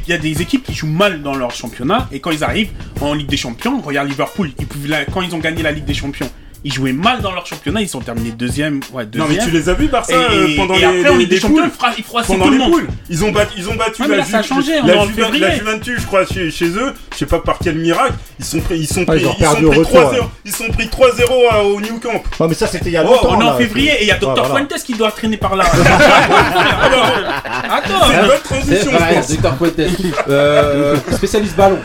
[0.10, 3.14] y a- des- équipes qui jouent mal dans leur championnat et quand ils arrivent en
[3.14, 6.30] Ligue des Champions, regarde Liverpool, ils quand ils ont gagné la Ligue des Champions,
[6.64, 9.46] ils jouaient mal dans leur championnat, ils sont terminés deuxième, ouais, Non mais deuxième.
[9.46, 11.40] tu les as vus Barça et, euh, et- pendant et les, après les- Ligue des
[11.40, 12.82] Champions, ils fra- ils froissent pendant tout le les monde.
[13.10, 14.94] ils ont battu, ils ont battu Ouais, la, là, ça a Ju- changé, on la,
[14.96, 15.40] est février.
[15.40, 16.94] la Juventus, je crois, chez, chez eux.
[17.14, 19.36] Je sais pas par quel miracle, ils sont pris, ils sont Ouais, pris, ils ont
[19.40, 20.28] ils sont pris retour, 3-0, ouais.
[20.46, 22.22] ils sont pris 3-0 à- au New Camp.
[22.40, 23.30] Ouais, mais ça, c'était il y a Oh, longtemps.
[23.38, 23.58] On est en là.
[23.58, 24.50] février et il y a Dr Ouais, voilà.
[24.68, 25.64] Fuentes qui doit traîner par là.
[27.72, 29.30] Attends, C'est une bonne transition, vrai, je pense.
[29.30, 29.80] Victor Fuentes.
[30.30, 31.80] Euh, spécialiste ballon.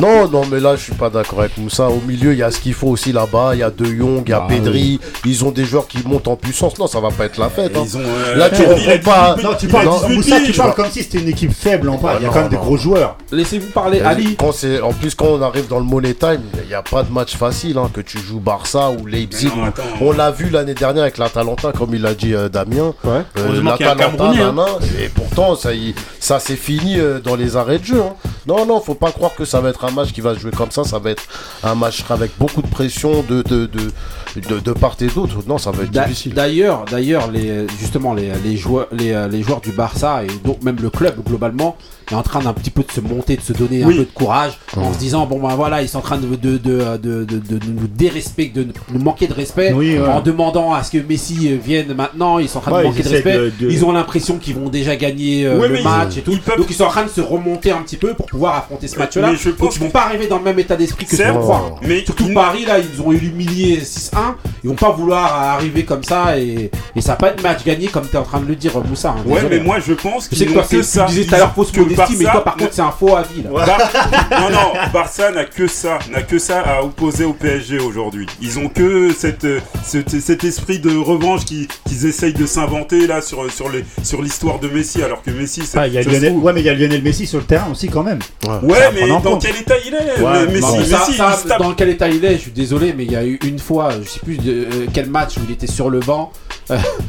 [0.00, 1.88] Non, non, mais là, je suis pas d'accord avec Moussa.
[1.88, 3.50] Au milieu, il y a ce qu'il faut aussi là-bas.
[3.54, 5.00] Il y a De Jong, il y a Ah, Pedri.
[5.24, 6.78] Ils ont des joueurs qui montent en puissance.
[6.78, 7.76] Non, ça va pas être la fête.
[7.76, 7.82] hein.
[7.84, 10.74] Ils ont, euh, Là, tu reprends 18 pas- Non, tu parles, 18 Moussa, tu parles
[10.74, 12.16] comme si c'était une équipe faible en bas.
[12.20, 12.62] Il y a quand même non, des non.
[12.62, 13.16] gros joueurs.
[13.32, 14.36] Laissez-vous parler, Ali.
[14.36, 17.02] Quand c'est, en plus, quand on arrive dans le money time, il n'y a pas
[17.02, 17.78] de match facile.
[17.78, 19.50] hein, que tu joues Barça ou Leipzig.
[19.56, 19.82] Non, attends.
[20.00, 22.92] on l'a vu l'année dernière avec l'Atalanta, comme il a dit euh, Damien.
[23.04, 23.22] Ouais.
[23.38, 24.32] Euh, l'Atalanta,
[25.00, 28.00] et pourtant, ça, y- ça s'est fini euh, dans les arrêts de jeu.
[28.00, 28.14] hein.
[28.46, 30.50] Non, non, faut pas croire que ça va être un match qui va se jouer
[30.50, 30.84] comme ça.
[30.84, 31.24] Ça va être
[31.62, 33.90] un match avec beaucoup de pression de, de, de,
[34.48, 35.36] de, de part et d'autre.
[35.46, 36.34] Non, ça va être difficile.
[36.34, 40.62] D'ailleurs, d'ailleurs, les, justement, les, les joueurs, les, euh, les joueurs du Barça et donc
[40.62, 41.76] même le club globalement
[42.10, 44.04] est en train d'un petit peu de se monter, de se donner un peu de
[44.04, 47.24] courage, en se disant bon ben voilà, ils sont en train de, de, de, de,
[47.24, 50.06] de- de nous dérespecter, de nous manquer de respect, Oui, ouais.
[50.06, 52.38] en demandant à ce que Messi euh, vienne maintenant.
[52.38, 53.36] Ils sont en train Ouais, de manquer de respect.
[53.38, 56.20] de- de- Ils ont l'impression qu'ils vont déjà gagner euh, Ouais, le ils- match et
[56.22, 56.32] tout.
[56.32, 58.56] ils peuvent- Donc ils sont en train de se remonter un petit peu pour pouvoir
[58.56, 59.30] affronter ce match-là.
[59.30, 61.22] mais je Donc pense ils vont pas arriver dans le même état d'esprit que ce
[61.22, 61.76] croit.
[61.86, 64.34] mais Surtout Paris, là, ils ont humilié 6-1.
[64.64, 67.88] Ils vont pas vouloir arriver comme ça et, et ça va pas être match gagné
[67.88, 69.14] comme tu es en train de le dire, Moussa.
[69.18, 71.04] hein, Ouais, mais moi je pense qu'ils que n'ont que tu ça.
[71.06, 71.70] disais tout à l'heure fausse
[72.18, 73.42] mais toi, Barça par contre, c'est un faux avis.
[73.42, 73.50] Là.
[73.50, 78.26] Bar- non, non, Barça n'a que ça, n'a que ça à opposer au PSG aujourd'hui.
[78.40, 83.06] Ils ont que cette, euh, cet, cet esprit de revanche qui- qu'ils essayent de s'inventer
[83.06, 85.78] là sur, sur, les, sur l'histoire de Messi, alors que Messi, c'est.
[85.78, 86.32] Ah, il y a ça se Lionel...
[86.38, 88.18] Ouais, mais il y a Lionel Messi sur le terrain aussi quand même.
[88.62, 89.42] Ouais, mais dans compte.
[89.42, 92.34] quel état il est Ouais, Messi, non, Messi, Ça- tape- dans quel état il est,
[92.34, 94.86] je suis désolé, mais il y a eu une fois, je sais plus de, euh,
[94.92, 96.32] quel match où il était sur le banc.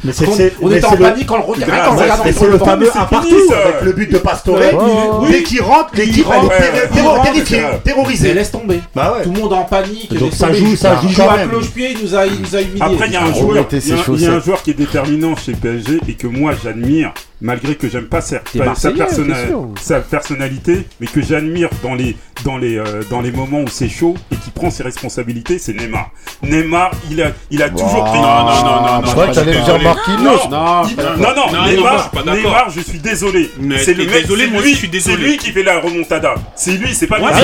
[0.04, 2.46] Mais c'est on on mais était en le- panique quand le regarde, le sur c'est
[2.46, 3.58] le le fameux c'est un partout ça.
[3.58, 4.58] avec le but de Pastore.
[4.80, 5.42] Ouais, Dès oui.
[5.44, 7.52] qu'il rentre, l'équipe elle est.
[7.52, 8.34] Et terrorisée.
[8.34, 8.80] laisse tomber.
[8.94, 9.24] Bah ouais.
[9.24, 10.12] Tout le monde en panique.
[10.14, 11.48] Donc ça joue, ça Il joue quand même.
[11.48, 12.80] cloche-pied, il nous a, humiliés.
[12.80, 17.12] Après, il y a un joueur qui est déterminant chez PSG et que moi j'admire,
[17.40, 18.40] malgré que j'aime pas sa,
[18.74, 19.34] sa, personna-
[19.80, 23.88] sa personnalité, mais que j'admire dans les, dans, les, euh, dans les moments où c'est
[23.88, 26.10] chaud et qui prend ses responsabilités, c'est Neymar.
[26.42, 28.18] Neymar, il a, il a toujours pris.
[28.18, 29.12] Non, non, non, non, Je non.
[29.12, 29.80] crois que t'allais dire.
[29.82, 30.48] Marquinhos.
[30.50, 32.30] Non, Non, non, non, non, non, non, Neymar, moi, je.
[32.40, 33.50] Neymar, je suis désolé.
[33.84, 35.16] C'est le mec, désolé, moi lui, je suis désolé.
[35.16, 36.34] C'est lui qui fait la remontada.
[36.54, 37.42] C'est lui, c'est pas Ouais, Messi.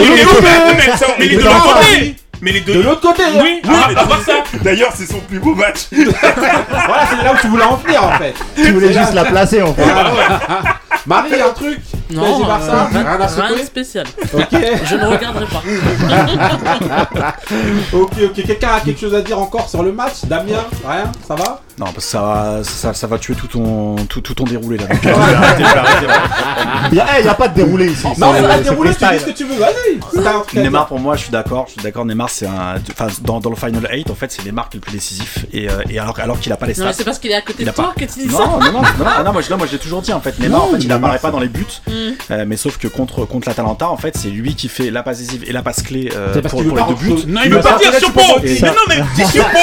[1.18, 3.40] mais il est de l'autre côté Mais les deux De l'autre côté, hein.
[3.42, 5.86] Oui, Oui, ah, à part ça D'ailleurs, c'est son plus beau match.
[5.92, 8.34] Voilà, c'est là où tu voulais en venir en fait.
[8.54, 9.82] Tu voulais juste la placer en fait.
[11.06, 11.78] Marie, un truc
[12.10, 14.06] Non, Barça, euh, rien à rien de spécial.
[14.34, 14.48] Ok,
[14.84, 15.62] Je ne regarderai pas.
[17.92, 18.44] ok, ok.
[18.46, 21.60] Quelqu'un a quelque chose à dire encore sur le match Damien Rien Ça va?
[21.78, 24.78] Non, parce que ça va, ça, ça va tuer tout ton, tout, tout ton déroulé
[24.78, 24.86] là.
[24.90, 26.06] Donc, arrêtez, arrêtez, arrêtez.
[26.92, 28.06] Il y a, eh, a pas de déroulé ici.
[28.16, 30.56] Non, c'est- c'est dérouler, tu dis ce que tu veux, vas-y.
[30.58, 33.50] Neymar pour moi je suis d'accord, je suis d'accord Neymar c'est un enfin dans, dans
[33.50, 35.98] le final 8 en fait c'est Neymar qui est le plus décisif et, euh, et
[35.98, 36.98] alors, alors qu'il a pas les Non, mais stats.
[36.98, 38.44] c'est parce qu'il est à côté Il de toi pas- que tu dis non, ça.
[38.46, 40.38] non, non, non, non, non, moi je, non, moi je l'ai toujours dit en fait.
[40.38, 41.92] Neymar Non, en fait il Neymar, apparaît pas dans les buts, Mm.
[42.30, 45.18] euh, mais sauf que contre contre l'Atalanta en fait c'est lui qui fait la passe
[45.18, 47.22] décisive et la passe clé euh, C'est parce pour, pour pas les deux buts.
[47.28, 49.58] Non, il veut pas pas dire Choupo, Mais non, mais dis Choupo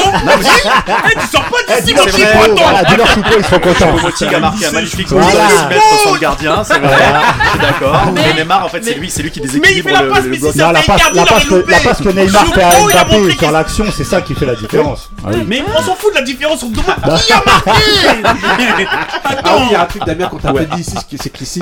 [1.12, 3.94] Eh, Tu sors pas d'ici, mon C'est vrai, voilà, dis-leur Choupo, ils sont contents.
[4.02, 5.28] Moting a marqué un magnifique but de 6
[5.70, 6.96] mètres sur le gardien, c'est vrai.
[7.44, 8.02] Je suis d'accord.
[8.14, 10.38] Mais- Neymar en fait c'est lui, c'est lui qui Mais il déséquilibre fait la le,
[10.38, 10.56] bloc.
[10.56, 11.74] Non, la fait passe, que, la loupé.
[11.84, 15.10] passe que Neymar fait à Mbappé sur l'action, c'est ça qui fait la différence.
[15.26, 15.30] Ah.
[15.48, 17.72] Mais on s'en fout de la différence, on se demande qui a marqué
[18.26, 18.86] Ah oui,
[19.24, 21.62] Attends il y a un truc, Damien, qu'on t'a pas dit ici, c'est qu'ici,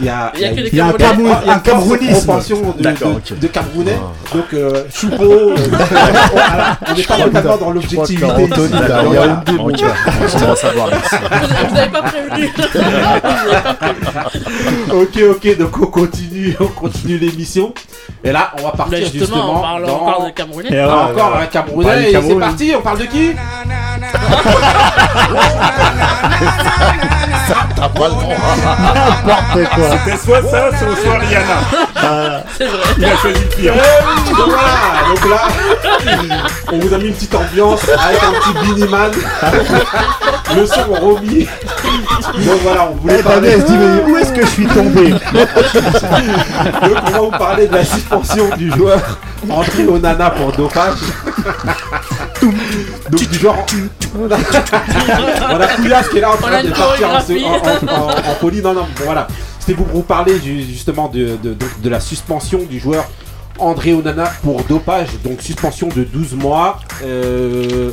[0.00, 0.70] il y a, un Camerounais.
[0.98, 2.26] Cameroun- il y a un une forte Camerounisme.
[2.26, 2.74] propension
[3.40, 3.98] de, Camerounais.
[4.34, 5.56] Donc, euh, Choupo, euh,
[6.32, 8.14] voilà, on n'est pas totalement dans l'objectivité.
[8.14, 9.42] Il y a
[10.34, 10.88] On va savoir.
[10.90, 12.50] Vous pas prévenu.
[14.92, 17.72] Ok, ok, donc on continue, on continue l'émission.
[18.24, 19.94] Et là, on va partir justement, justement, on parle dans...
[20.00, 20.68] encore de Camerounais.
[20.72, 23.32] Et Ah, voilà, encore un Camerounais, et c'est parti, on parle de qui?
[27.76, 28.34] T'as pas le droit.
[29.26, 29.98] N'importe quoi.
[30.04, 32.44] C'était soit ça, soit, soit Rihanna.
[32.58, 32.82] C'est vrai.
[32.98, 33.74] Il a choisi le pire.
[33.74, 34.72] Donc voilà,
[35.08, 35.40] donc là,
[36.72, 39.10] on vous a mis une petite ambiance avec un petit Biniman.
[40.56, 41.44] Le son remis.
[41.44, 43.50] Donc voilà, on voulait Eh, parler.
[43.50, 47.30] Damien, il se dit, mais où est-ce que je suis tombé Donc on va vous
[47.30, 49.00] parler de la suspension du joueur
[49.50, 50.98] André Onana pour dopage.
[53.10, 53.66] Donc du genre.
[54.18, 54.30] On
[55.60, 58.62] a Couillasse qui est là en On train de partir en, en- en- en folie.
[58.62, 59.26] Non, non, bon, voilà.
[59.60, 63.04] C'était pour vous parler ju- justement de, de, donc, de la suspension du joueur
[63.58, 65.08] André Onana pour dopage.
[65.24, 66.78] Donc suspension de 12 mois.
[67.04, 67.90] Euh,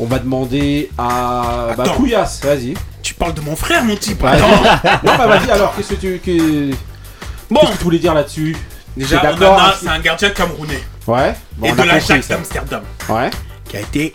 [0.00, 1.68] on va demander à.
[1.76, 1.84] Bah.
[1.96, 2.74] Couillasse, vas-y.
[3.02, 4.22] Tu parles de mon frère, mon type.
[4.24, 4.48] Attends
[5.04, 6.20] Non, bah vas-y alors, qu'est-ce que tu.
[6.24, 6.76] qu'est-
[7.50, 8.56] Bon, Qu'est-ce que tu voulais dire là-dessus?
[8.96, 9.20] Déjà,
[9.80, 10.82] c'est un gardien camerounais.
[11.06, 11.34] Ouais.
[11.56, 12.82] Bon, Et de l'Ajax d'Amsterdam.
[13.08, 13.28] Ouais.
[13.68, 14.14] Qui a été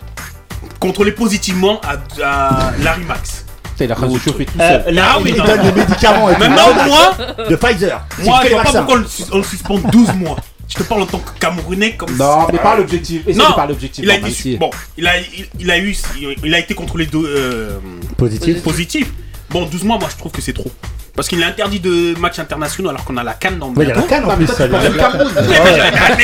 [0.80, 3.45] contrôlé positivement à, à Larry Max.
[3.78, 4.93] Putain, il a chauffer tout Euh, seul.
[4.95, 5.45] Là, Ah oui, il non.
[5.45, 6.39] donne des médicaments et tout.
[6.39, 7.13] Maintenant, moi,
[7.50, 8.02] De Pfizer.
[8.24, 10.38] Moi, je vois pas pourquoi on le, on le suspend 12 mois.
[10.69, 13.25] Je te parle en tant que Camerounais comme Non, mais pas l'objectif.
[13.36, 14.03] Non, parler l'objectif.
[14.03, 15.95] Il a, été, bon, il a, il, il a eu,
[16.43, 17.79] il a été contrôlé de, euh,
[18.17, 18.62] Positif.
[18.62, 19.12] positif.
[19.50, 20.72] Bon, 12 mois, moi je trouve que c'est trop.
[21.16, 23.90] Parce qu'il est interdit de matchs internationaux alors qu'on a la canne dans le il
[23.90, 24.46] y a la canne en plus.
[24.46, 24.70] et-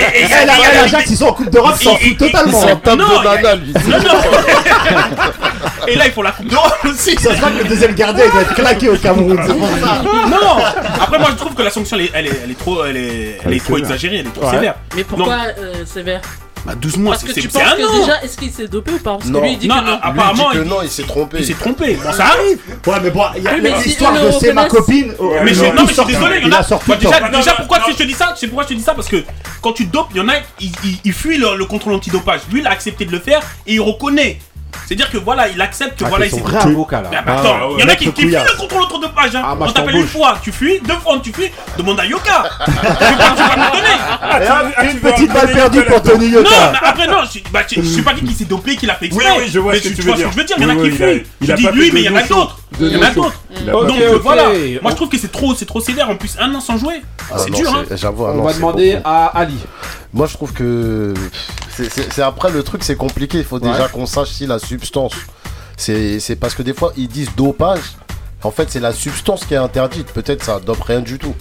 [0.05, 2.61] Eh, ils sont en Coupe d'Europe, ils s'en foutent totalement.
[2.61, 3.07] Ils Non.
[3.89, 4.21] Non, non.
[5.87, 7.15] Et là, il faut la coupe d'Europe aussi.
[7.17, 9.35] Ça se voit que le deuxième gardien il doit être claqué au Cameroun.
[9.35, 10.63] Non.
[11.01, 13.77] Après, moi, je trouve que la sanction, elle est, trop, elle est, elle est trop
[13.77, 14.75] exagérée, elle est trop sévère.
[14.95, 16.21] Mais pourquoi euh, sévère?
[16.65, 17.99] Bah, 12 mois, Parce c'est que c'est- tu c'est penses un que an.
[17.99, 19.41] déjà, est-ce qu'il s'est dopé ou pas Parce que Non.
[19.41, 19.99] lui, il dit Non, que non.
[20.01, 21.37] apparemment, Lui, il que non, il s'est trompé.
[21.39, 21.93] il s'est trompé.
[21.93, 22.57] Bon, ça arrive.
[22.87, 24.85] Ouais, mais bon, il y a Oui, mais si l'histoire de le c'est ma reconnaissent-
[24.85, 25.13] copine.
[25.43, 26.13] Mais je, ils ont non, mais je suis sorti.
[26.13, 26.57] désolé, il y en Il a.
[26.57, 27.09] a sorti Bah, le temps.
[27.11, 27.85] déjà, Non, déjà, non, pourquoi non.
[27.89, 29.23] je te dis ça C'est pourquoi je te dis ça parce que
[29.61, 32.41] quand tu dopes, il y en a, ils, ils, ils fuient le, le contrôle antidopage.
[32.51, 34.39] Lui, il a accepté de le faire et il reconnaît.
[34.87, 37.09] C'est-à-dire que voilà, il accepte que Ah, voilà, il s'est vrai avocat là.
[37.13, 38.85] Ah, bah, Ah, attends, ouais, il y en a qui, le qui fuient le contrôle.
[39.15, 39.41] Hein.
[39.43, 42.05] Ah, moi, On je t'appelle une fois, tu fuis, deux fois, tu fuis, demande à
[42.05, 42.43] Yoka.
[42.65, 43.95] tu vas me donner.
[44.21, 44.39] Ah,
[44.77, 46.71] ah, Une petite balle perdue pour Tony Non, Yoka.
[46.73, 48.95] mais après, non, je, bah, je, je suis pas dit qu'il s'est dopé, qu'il a
[48.95, 49.25] fait exprès.
[49.31, 50.31] Oui, oui, je vois mais ce que tu vois veux dire.
[50.31, 50.55] je veux dire.
[50.59, 50.87] Il y en a qui oui,
[51.41, 51.67] il a- fuient.
[51.67, 52.59] a dis lui, de mais il y en a d'autres.
[52.79, 53.41] De Il y en a d'autres.
[53.87, 54.43] Donc voilà,
[54.81, 56.09] moi je trouve que c'est trop, c'est trop sévère.
[56.09, 57.73] En plus, un an sans jouer, Ah c'est non, dur.
[57.75, 57.83] Hein.
[58.03, 59.57] ah On non, va demander à Ali.
[60.13, 61.13] Moi, je trouve que
[61.75, 63.39] c'est- c'est c'est après le truc, c'est compliqué.
[63.39, 65.13] Il faut déjà qu'on sache si la substance.
[65.77, 67.81] C'est c'est parce que des fois, ils disent dopage.
[68.43, 70.07] En fait, c'est la substance qui est interdite.
[70.13, 71.33] Peut-être ça dope rien du tout.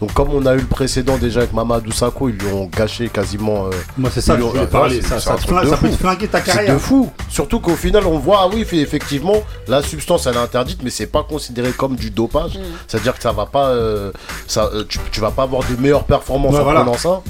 [0.00, 3.08] Donc, comme on a eu le précédent déjà avec Mamadou Sakho, ils lui ont gâché
[3.08, 3.66] quasiment.
[3.66, 5.02] euh, Moi, c'est ça que je ont- voulais parler.
[5.02, 5.88] c'est- Ça, c'est ça de ça peut fou.
[5.88, 6.80] te flinguer ta C'est de carrière.
[6.80, 7.10] fou.
[7.28, 11.06] Surtout qu'au final, on voit, ah oui, effectivement, la substance, elle est interdite, mais c'est
[11.06, 12.58] pas considéré comme du dopage.
[12.86, 14.10] C'est-à-dire que ça va pas, euh,
[14.46, 16.80] ça, euh, tu, tu vas pas avoir de meilleures performances Ouais, en voilà.
[16.80, 17.20] prenant ça.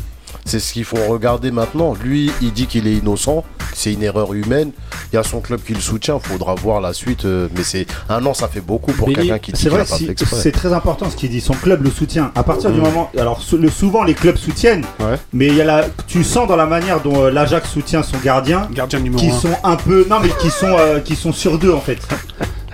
[0.48, 1.94] C'est ce qu'il faut regarder maintenant.
[2.02, 4.70] Lui, il dit qu'il est innocent, c'est une erreur humaine.
[5.12, 7.26] Il y a son club qui le soutient, faudra voir la suite.
[7.26, 9.82] euh, mais c'est un an, ça fait beaucoup pour quelqu'un qui dit C'est qu'il vrai,
[9.82, 10.36] a pas si- fait exprès.
[10.40, 11.42] c'est très important ce qu'il dit.
[11.42, 12.32] Son club le soutient.
[12.34, 15.16] À partir du moment, alors le- souvent les clubs soutiennent, Ouais.
[15.34, 18.16] mais il y a la, tu sens dans la manière dont euh, l'Ajax soutient son
[18.18, 19.38] gardien, Gardien numéro qui 1.
[19.38, 21.98] sont un peu, non mais qui sont, euh, qui sont sur deux en fait.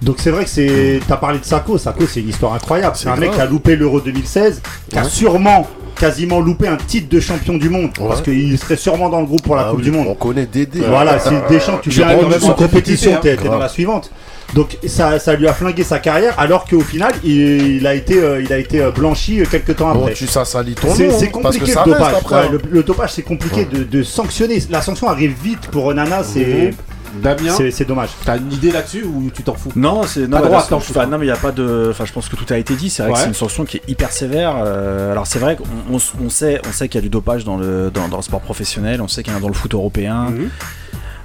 [0.05, 2.95] Donc c'est vrai que c'est, t'as parlé de Sako, Sako c'est une histoire incroyable.
[2.95, 5.67] C'est C'est un mec qui a loupé l'Euro 2016, qui a sûrement
[5.99, 8.09] quasiment loupé un titre de champion du monde, Ouais.
[8.09, 10.09] parce qu'il serait sûrement dans le groupe pour la Ah Coupe oui, du Monde.
[10.11, 10.81] On connaît Dédé.
[10.87, 14.11] Voilà, si Deschamps, tu viens même en compétition, compétition, t'es dans la suivante.
[14.55, 18.19] Donc ça, ça lui a flingué sa carrière, alors qu'au final, il, il a été,
[18.23, 20.15] euh, il a été euh, blanchi euh, quelques temps Bon, après.
[20.15, 22.15] tu ça salit ton C'est nom, c'est hein, parce que compliqué ça le dopage.
[22.15, 22.35] après.
[22.37, 22.49] Ouais, hein.
[22.53, 24.63] le, le dopage, c'est compliqué de, de sanctionner.
[24.71, 26.73] La sanction arrive vite pour Onana, c'est
[27.23, 28.11] Damien, c'est- c'est dommage.
[28.25, 29.73] t'as une idée là-dessus ou tu t'en fous?
[29.77, 31.89] Non, c'est non, Pas droit, t'en fous non, mais il y a pas de.
[31.91, 32.91] Enfin, je pense que tout a été dit.
[32.91, 34.57] C'est vrai que c'est une sanction qui est hyper sévère.
[34.65, 37.45] euh, alors c'est vrai qu'on on, on sait, on sait qu'il y a du dopage
[37.45, 39.01] dans le dans, dans le sport professionnel.
[39.01, 40.31] On sait qu'il y en a dans le foot européen.
[40.31, 40.49] Mhm.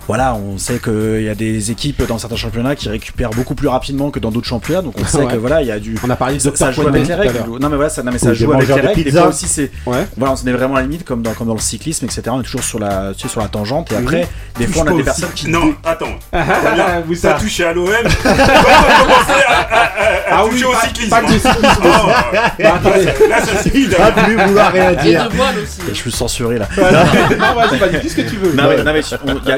[0.10, 3.68] Voilà, on sait qu'il y a des équipes dans certains championnats qui récupèrent beaucoup plus
[3.68, 4.82] rapidement que dans d'autres championnats.
[4.82, 5.32] Donc on sait Ouais.
[5.34, 5.96] que voilà, il y a du.
[6.04, 7.44] On a parlé de Ça, joue avec les règles.
[7.62, 9.12] Non mais voilà, ça, non, mais ça joue avec les règles.
[9.12, 9.70] Fois aussi c'est.
[9.86, 10.08] Ouais.
[10.18, 12.24] Voilà, on est vraiment à la limite comme dans, comme dans le cyclisme, etc.
[12.32, 13.92] On est toujours sur la, tu sais, sur la tangente.
[13.92, 15.48] Et après, des fois on a des personnes qui.
[15.48, 16.08] Non, attends.
[16.34, 17.86] Regarde, Vous ça touché à l'OM.
[18.24, 21.10] Quand on a commencé à, à- à- à toucher au cyclisme.
[21.12, 21.82] pas que du cyclisme.
[21.84, 22.10] Oh,
[22.58, 22.82] Bah,
[23.30, 23.86] là, ça suffit.
[24.48, 25.30] Vouloir rien Et dire.
[25.90, 26.68] Je suis censuré là.
[26.78, 28.54] non, vas-y, dis ce que tu veux.
[28.56, 29.02] Non, mais,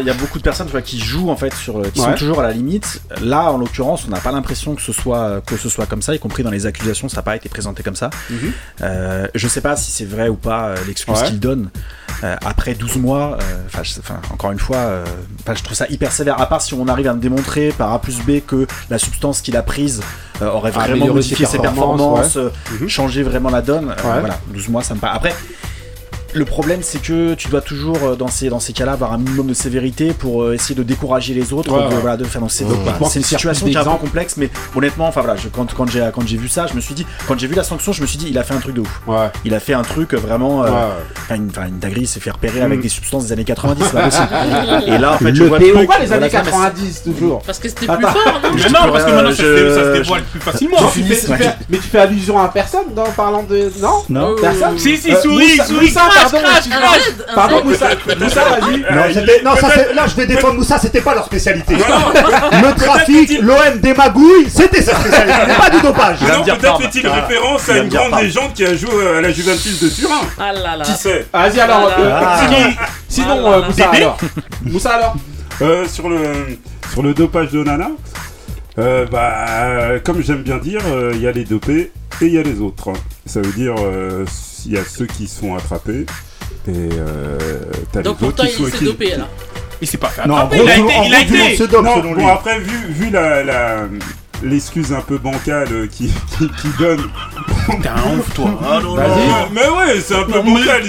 [0.02, 2.10] il y a beaucoup de personnes tu vois, qui jouent en fait sur, qui sont
[2.10, 2.16] Ouais.
[2.16, 3.02] toujours à la limite.
[3.22, 6.14] Là, en l'occurrence, on n'a pas l'impression que ce soit que ce soit comme ça,
[6.16, 8.10] y compris dans les accusations, ça n'a pas été présenté comme ça.
[8.30, 8.52] Mhm.
[8.82, 11.28] Euh, je sais pas si c'est vrai ou pas euh, l'excuse Ouais.
[11.28, 11.70] qu'il donne.
[12.24, 15.06] Euh, après 12 mois, euh, enfin, encore une fois, euh,
[15.56, 16.40] je trouve ça hyper sévère.
[16.40, 19.42] À part si on arrive à me démontrer par A plus B que la substance
[19.42, 20.02] qu'il a prise
[20.42, 22.50] euh, aurait vraiment modifié ses ses performances, performances, euh,
[22.82, 22.88] Mhm.
[22.90, 23.90] changer vraiment la donne.
[23.90, 24.20] Euh, Ouais.
[24.20, 25.16] Voilà, 12 mois, ça me paraît.
[25.18, 25.36] Après.
[26.34, 29.17] Le problème, c'est que tu dois toujours, euh, dans ces, dans ces cas-là, avoir un
[29.17, 32.00] minimum de sévérité pour euh, essayer de décourager les autres, Ouais, de, ouais.
[32.02, 32.39] voilà, de faire.
[32.41, 32.72] Donc, c'est Ouais.
[33.15, 34.00] une situation qui est un peu d'exemple.
[34.06, 36.80] complexe, mais honnêtement, enfin voilà, je- quand, quand j'ai quand j'ai vu ça, je me
[36.82, 38.60] suis dit, quand j'ai vu la sanction, je me suis dit, il a fait un
[38.60, 39.02] truc de ouf.
[39.08, 39.30] Ouais.
[39.44, 40.63] Il a fait un truc vraiment.
[40.63, 40.78] euh, Ouais.
[41.17, 42.84] Enfin, une, une dinguerie, il s'est fait repérer avec Mm.
[42.84, 44.28] des substances des années 90, c'est pas possible.
[44.88, 47.41] Et là, en fait, je Le vois truc, pourquoi les années ça, mais 90 toujours
[47.44, 47.98] Parce que c'était Attends.
[47.98, 50.24] plus fort, non Mais non, parce que maintenant, ça, je- se- ça se je- dévoile
[50.24, 50.78] plus facilement.
[51.70, 53.70] Mais tu fais allusion à personne dans parlant de.
[53.82, 54.04] Non?
[54.10, 54.36] Non.
[54.41, 54.78] Personne?
[54.80, 55.89] Si, si, souris, souris,
[56.30, 56.40] pardon,
[57.36, 57.62] Pardon.
[57.66, 57.88] Moussa,
[58.20, 59.44] Moussa, vas-y.
[59.44, 61.76] Non, ça, c'est- là je vais défendre Moussa, c'était pas leur spécialité.
[61.76, 66.20] Le trafic, l'OM des magouilles, c'était sa spécialité, pas du dopage.
[66.20, 67.14] peut-être fait-il Ah.
[67.26, 70.22] référence à une grande légende qui a joué à la Juventus de Turin.
[70.40, 70.84] Ah là là.
[70.86, 71.90] Qui sait Vas-y alors.
[71.98, 72.70] Ah euh,
[73.10, 73.62] sinon- Ah euh.
[73.66, 74.18] Moussa alors.
[74.66, 75.16] Moussa alors.
[75.62, 76.58] Euh, sur le
[76.92, 77.90] sur le dopage de Nana,
[78.80, 82.34] euh, bah euh, comme j'aime bien dire, euh, il y a les dopés et il
[82.34, 82.94] y a les autres.
[83.26, 84.26] Ça veut dire euh,
[84.66, 86.06] il y a ceux qui se font attraper
[86.68, 87.38] et euh,
[87.92, 89.28] t'as Donc les autres pourtant, qui sont il s'est qui- dopé alors.
[89.82, 90.78] Il s'est pas fait Non, en attraper, gros, il a
[91.22, 91.34] été.
[91.34, 91.56] Il a été.
[91.58, 93.88] se dope Non, bon après vu vu la, la
[94.44, 97.02] l'excuse un peu bancale qui, qui, qui donne.
[97.82, 98.60] T'es un ouf, toi.
[98.64, 99.28] Ah, non, Vas-y.
[99.28, 99.50] non.
[99.54, 100.82] Mais ouais, c'est un peu Non, bancal.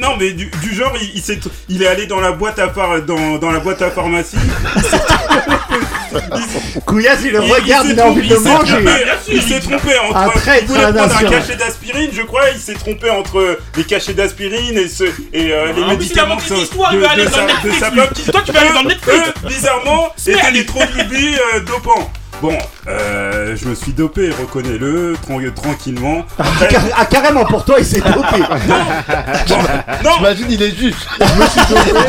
[0.00, 2.68] Non mais du, du genre il, il, s'est- il est allé dans la boîte à
[2.68, 4.36] phar- dans, dans la boîte à pharmacie.
[6.86, 8.72] Couillasse, il le Il- regarde, s'est il a envie de le il manger.
[8.74, 10.40] trompé- Il s'est trompé Un entre.
[10.40, 11.30] traître Il voulait prendre un nation.
[11.30, 12.50] cachet d'aspirine, je crois.
[12.54, 16.34] Il s'est trompé entre les cachets d'aspirine et, ce, et euh, les Ah, mais médicaments
[16.34, 18.30] moitié de, de l'histoire, il veut aller dans Netflix.
[18.30, 19.30] Toi, tu vas aller dans Netflix.
[19.46, 20.38] bizarrement, Merde.
[20.40, 22.10] étaient des produits euh, dopants.
[22.42, 22.56] Bon,
[22.88, 26.24] euh, je me suis dopé, reconnais-le, tran- tranquillement.
[26.38, 28.42] Ah, car- ah, carrément, pour toi, il s'est dopé.
[30.02, 30.94] Non, J'imagine, il est juge.
[31.18, 31.60] Je me suis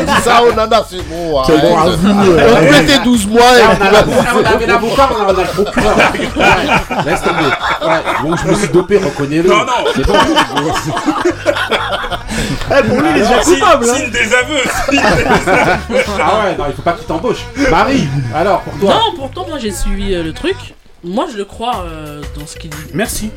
[0.06, 1.42] dit ça, oh nana, c'est bon.
[1.44, 1.92] C'est bon, arrête.
[1.94, 5.08] avoue, euh, On mettait 12 mois et Ah, on, a la- on on avait l'avocat,
[5.18, 5.96] on a le procureur.
[5.96, 7.44] Ouais, Laisse tomber.
[7.44, 9.48] Ouais, Bon, je me suis dopé, reconnais-le.
[9.50, 9.84] Non, non.
[9.94, 10.14] C'est bon.
[12.70, 13.86] eh, pour lui, il est déjà signe, coupable.
[13.90, 13.94] hein.
[13.94, 14.60] signe des aveux.
[14.90, 15.22] signe des
[15.60, 16.04] aveux.
[16.20, 17.44] Ah ouais, non, il faut pas qu'il t'embauche.
[17.70, 18.94] Marie, alors pour toi.
[18.94, 20.56] Non, pourtant, moi j'ai suivi euh, le truc.
[21.04, 22.76] Moi je le crois euh, dans ce qu'il dit.
[22.94, 23.30] Merci.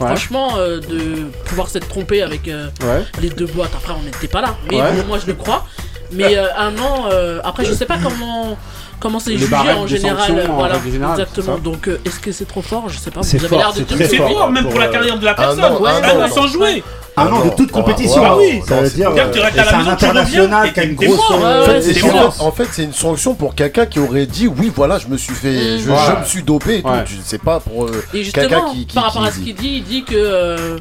[0.00, 0.08] Ouais.
[0.08, 3.04] Franchement, euh, de pouvoir s'être trompé avec euh, Ouais.
[3.20, 4.56] les deux boîtes, après on n'était pas là.
[4.70, 4.92] Mais Ouais.
[4.92, 5.64] bon, moi je le crois.
[6.12, 8.56] Mais euh, un an, euh, après je sais pas comment
[9.00, 10.30] comment c'est Les jugé en général.
[10.38, 11.58] euh, voilà, règle générale, exactement.
[11.58, 12.84] Donc euh, est-ce que c'est trop fort?
[12.88, 13.22] Je sais pas.
[13.22, 14.30] C'est Vous avez fort, l'air de c'est tout très C'est fort.
[14.30, 15.60] fort, même pour, pour la euh, carrière de la ah personne.
[15.60, 16.46] non, ah non, sans non.
[16.48, 16.82] jouer.
[17.16, 18.44] Ah non, de toute Ah, compétition, ouais, ah oui.
[18.44, 19.10] ouais, Ça veut c'est- dire.
[19.10, 21.20] Euh, restes et à la C'est un international qui a une grosse.
[21.30, 21.34] euh,
[21.66, 24.72] ouais, ouais, en fait- en fait, c'est une sanction pour quelqu'un qui aurait dit oui,
[24.74, 25.96] voilà, je me suis fait, je, Ouais.
[26.16, 26.88] je me suis dopé et tout.
[26.88, 27.04] Ouais.
[27.04, 29.38] Tu- C'est pas pour euh, Et quelqu'un justement, qui, qui, par rapport qui à ce
[29.38, 29.44] dit.
[29.44, 30.76] qu'il dit, il dit que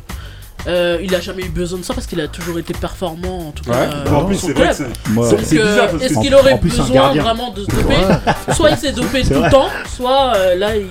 [0.67, 3.51] euh, il a jamais eu besoin de ça parce qu'il a toujours été performant en
[3.51, 3.71] tout cas.
[3.71, 3.93] Ouais.
[3.93, 7.63] euh, en plus, c'est vrai bizarre Est-ce qu'il aurait en plus, un besoin vraiment de
[7.63, 10.87] se doper Soit il s'est dopé tout le temps, soit euh, là il...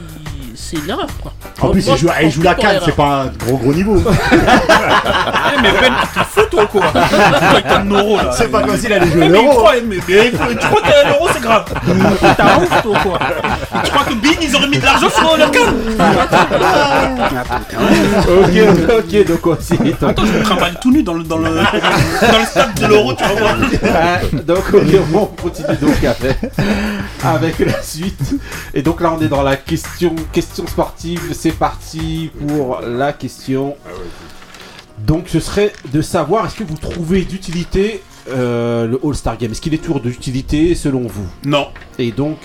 [0.54, 1.32] c'est une erreur quoi.
[1.60, 4.02] En plus, il joue, joue la canne, c'est pas un gros gros niveau.
[4.32, 6.82] Eh, mais Ben, tu te fous, toi, quoi.
[6.86, 8.30] Avec ton euro, là.
[8.32, 9.48] C'est pas comme s'il allait Eh, jouer mais il l'euro.
[9.58, 11.64] croit, mais, mais tu crois qu'un euro c'est grave
[12.36, 13.18] T'as ouf toi quoi
[13.84, 15.74] Tu crois que Bean ils auraient mis de l'argent sur leur cam
[18.28, 19.74] Ok, ok, donc aussi.
[20.02, 23.12] Attends je me trimballe tout nu dans le, dans le, dans le stade de l'euro
[23.14, 24.82] tu vas voir Ouais, donc ok,
[25.14, 26.36] on continue donc avec,
[27.24, 28.34] avec la suite.
[28.74, 31.32] Et donc là on est dans la question, question sportive.
[31.32, 33.76] C'est parti pour la question.
[34.98, 39.52] Donc ce serait de savoir est-ce que vous trouvez d'utilité euh, le All-Star Game?
[39.52, 41.26] Est-ce qu'il est toujours d'utilité selon vous?
[41.44, 42.38] Non Et donc?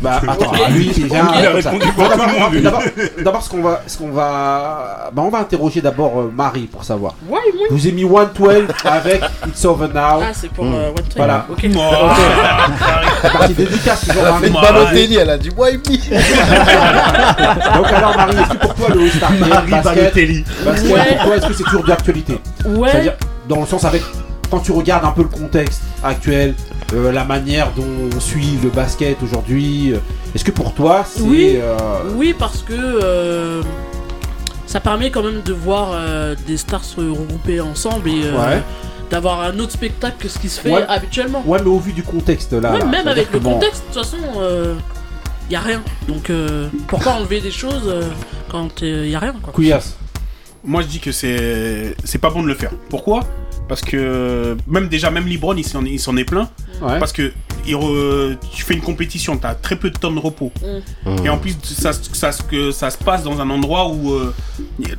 [0.00, 1.28] Bah attends, ah, lui il vient.
[1.38, 2.80] Il a répondu Bon, pour d'abord- tout le monde.
[3.24, 6.82] D'abord, ce qu'on va, ce qu'on va, bah on va interroger d'abord euh, Marie pour
[6.84, 7.14] savoir.
[7.28, 7.60] Ouais, oui.
[7.70, 10.00] Je vous ai mis 112 avec It's Over Now.
[10.22, 11.02] Ah, c'est pour euh, One Train.
[11.16, 11.46] Voilà.
[11.50, 11.64] Ok.
[11.76, 11.78] Oh,
[13.22, 14.42] La partie dédicace toujours Elle a Marie.
[14.42, 15.80] fait une Balotelli, elle a dit Why me?
[17.76, 18.94] Donc alors Marie, est-ce que pour toi le
[19.38, 20.44] Game, Marie basket, Balotelli.
[20.64, 21.16] basket, Ouais.
[21.16, 22.40] pour toi est-ce que c'est toujours d'actualité?
[22.66, 22.88] Ouais.
[22.90, 23.12] C'est-à-dire
[23.48, 24.02] dans le sens avec
[24.52, 26.54] quand tu regardes un peu le contexte actuel,
[26.92, 29.98] euh, la manière dont on suit le basket aujourd'hui, euh,
[30.34, 31.54] est-ce que pour toi c'est Oui.
[31.56, 31.74] euh,
[32.16, 33.62] Oui, parce que euh,
[34.66, 38.62] ça permet quand même de voir euh, des stars se regrouper ensemble et euh, Ouais.
[39.10, 40.84] d'avoir un autre spectacle que ce qui se fait Ouais.
[40.86, 41.42] habituellement.
[41.46, 42.72] Ouais, mais au vu du contexte là.
[42.72, 44.18] Ouais, là, même avec le contexte, de toute façon,
[45.48, 45.80] il y a rien.
[46.08, 48.02] Donc euh, pourquoi enlever des choses euh,
[48.50, 49.50] quand il y a rien quoi.
[49.54, 49.96] Couillasse.
[50.64, 52.70] Moi, je dis que c'est c'est pas bon de le faire.
[52.88, 53.20] Pourquoi?
[53.68, 56.48] Parce que même déjà, même Libron, il s'en il s'en est plein.
[56.80, 56.98] Ouais.
[56.98, 57.32] Parce que
[57.66, 60.52] il re- tu fais une compétition, tu as très peu de temps de repos.
[61.24, 64.12] Et en plus, ça, ça, que ça se passe dans un endroit où.
[64.12, 64.34] euh,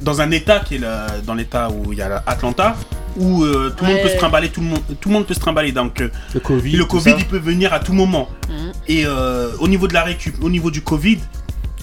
[0.02, 2.76] dans un état qui est la- dans l'état où il y a la- Atlanta,
[3.18, 5.34] où euh, tout le monde peut se trimballer, tout le monde, tout le monde peut
[5.34, 5.72] se trimballer.
[5.72, 6.72] Donc, euh, Le Covid.
[6.78, 8.30] le Covid, il peut venir à tout moment.
[8.50, 8.72] Mhm.
[8.88, 11.20] Et euh, au niveau de la récup, au niveau du Covid,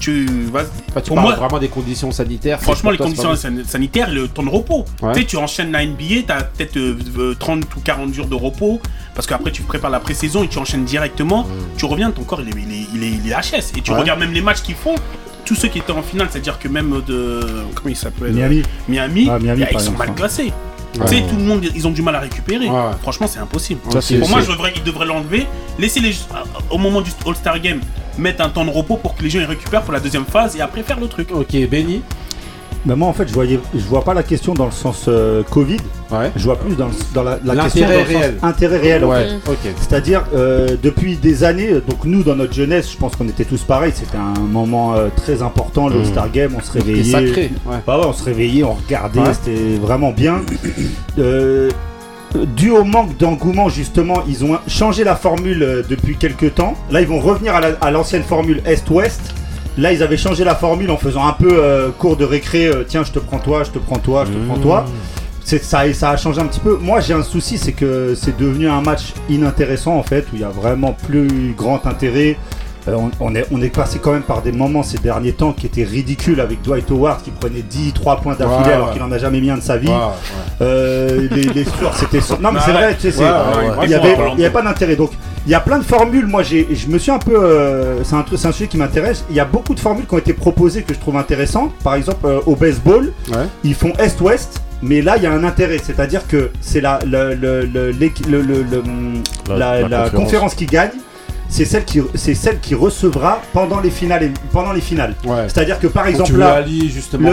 [0.01, 0.63] tu vas.
[0.89, 2.61] Enfin, tu pour moi- vraiment des conditions sanitaires.
[2.61, 4.85] Franchement, les toi, conditions sanitaires, le temps de repos.
[5.03, 5.13] Ouais.
[5.13, 8.27] Tu sais, tu enchaînes la NBA, tu as peut-être euh, euh, 30 ou 40 jours
[8.27, 8.81] de repos,
[9.15, 11.47] parce qu'après tu prépares la pré-saison et tu enchaînes directement.
[11.77, 13.77] Tu reviens, ton corps il est, il est, il est, il est HS.
[13.77, 13.99] Et tu Ouais.
[13.99, 14.95] regardes même les matchs qu'ils font,
[15.45, 17.41] tous ceux qui étaient en finale, c'est-à-dire que même de.
[17.75, 18.63] Comment il s'appelle Miami.
[18.89, 20.15] Miami, Ah, Miami, par ils sont exemple, mal ouais.
[20.15, 20.53] classés.
[20.99, 21.07] Ouais.
[21.09, 22.69] Tu sais, tout le monde, ils ont du mal à récupérer.
[22.69, 22.91] Ouais.
[23.03, 23.81] Franchement, c'est impossible.
[23.93, 25.47] Ça, Pour moi, c'est- je devrais, ils devraient l'enlever,
[25.79, 26.15] laisser les
[26.71, 27.81] au moment du All-Star Game
[28.19, 30.57] mettre un temps de repos pour que les gens ils récupèrent pour la deuxième phase
[30.57, 31.29] et après faire le truc.
[31.33, 32.03] Ok, Benny.
[32.87, 35.43] Bah moi en fait je voyais je vois pas la question dans le sens euh,
[35.51, 35.77] Covid,
[36.11, 36.31] Ouais.
[36.35, 38.35] je vois plus dans, le- dans la, la question L'intérêt dans le sens réel.
[38.43, 39.05] intérêt réel.
[39.05, 39.29] en fait.
[39.79, 43.63] C'est-à-dire euh, depuis des années, donc nous dans notre jeunesse, je pense qu'on était tous
[43.65, 46.01] pareils, c'était un moment euh, très important, le Mhm.
[46.01, 47.05] All-Star Game, on se réveillait.
[47.05, 47.51] sacré.
[47.67, 47.77] Ouais.
[47.87, 50.41] Bah ouais, on se réveillait, on regardait, c'était vraiment bien.
[51.19, 51.69] Euh,
[52.57, 56.75] dû au manque d'engouement, justement, ils ont changé la formule euh, depuis quelques temps.
[56.91, 59.21] Là, ils vont revenir à la- à l'ancienne formule Est-Ouest.
[59.79, 62.67] Là, ils avaient changé la formule en faisant un peu euh, cours de récré.
[62.67, 64.85] euh, Tiens, je te prends toi, je te prends toi, je te prends toi.
[65.45, 66.77] C'est ça, ça a changé un petit peu.
[66.77, 70.41] Moi, j'ai un souci, c'est que c'est devenu un match inintéressant en fait, où il
[70.41, 72.37] y a vraiment plus grand intérêt.
[72.89, 75.53] Euh, on, on est, on est passé quand même par des moments ces derniers temps
[75.53, 78.93] qui étaient ridicules avec Dwight Howard qui prenait 10, 3 points d'affilée Ouais, alors ouais.
[78.95, 79.89] qu'il en a jamais mis un de sa vie.
[79.89, 79.95] Ouais.
[80.63, 82.21] Euh, les, les scores, c'était.
[82.41, 83.89] Non, mais c'est vrai, tu sais, il ouais.
[83.89, 84.97] y avait, pas d'intérêt.
[84.97, 85.11] Donc,
[85.47, 86.27] il y a plein de formules.
[86.27, 87.37] Moi, j'ai, je me suis un peu.
[87.37, 89.25] euh, c'est un truc, c'est un sujet qui m'intéresse.
[89.31, 91.73] Il y a beaucoup de formules qui ont été proposées que je trouve intéressantes.
[91.85, 93.13] Par exemple, au baseball,
[93.65, 94.61] ils font Est-Ouest.
[94.83, 96.99] Mais là, il y a un intérêt, c'est-à-dire que c'est la,
[100.15, 100.91] conférence qui gagne,
[101.51, 104.23] c'est celle qui, c'est celle qui recevra pendant les finales.
[104.23, 105.15] et- pendant les finales.
[105.25, 105.43] Ouais.
[105.49, 106.67] C'est-à-dire que par exemple là, le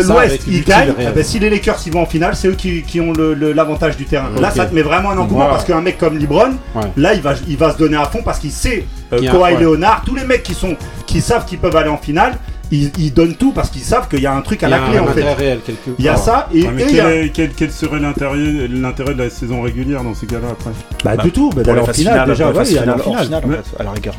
[0.04, 0.94] l'Ouest, il gagne.
[1.16, 3.54] ben, si les Lakers ils vont en finale, c'est eux qui, qui ont le- le-
[3.54, 4.30] l'avantage du terrain.
[4.42, 5.52] Là, ça te met vraiment un engouement Ouais.
[5.52, 6.82] parce qu'un mec comme LeBron, Ouais.
[6.98, 9.58] là, il va, il va se donner à fond parce qu'il sait euh, Kawhi.
[9.62, 12.34] Leonard, tous les mecs qui sont, qui savent qu'ils peuvent aller en finale,
[12.72, 14.74] ils, ils donnent tout parce qu'ils savent qu'il y a un truc à Il y
[14.74, 15.12] a la clé un en fait.
[15.22, 17.16] intérêt réel quelque Il y a ça et, Ouais, mais et il y quel, a-
[17.16, 18.38] est- quel- quel serait l'intérêt
[18.70, 20.72] l'intérêt de la saison régulière dans ces cas-là après?
[21.04, 23.24] Bah, Bah, du tout, bah, d'aller en finale, déjà, ouais, en finale.
[23.24, 24.16] finale, en fait, à la rigueur.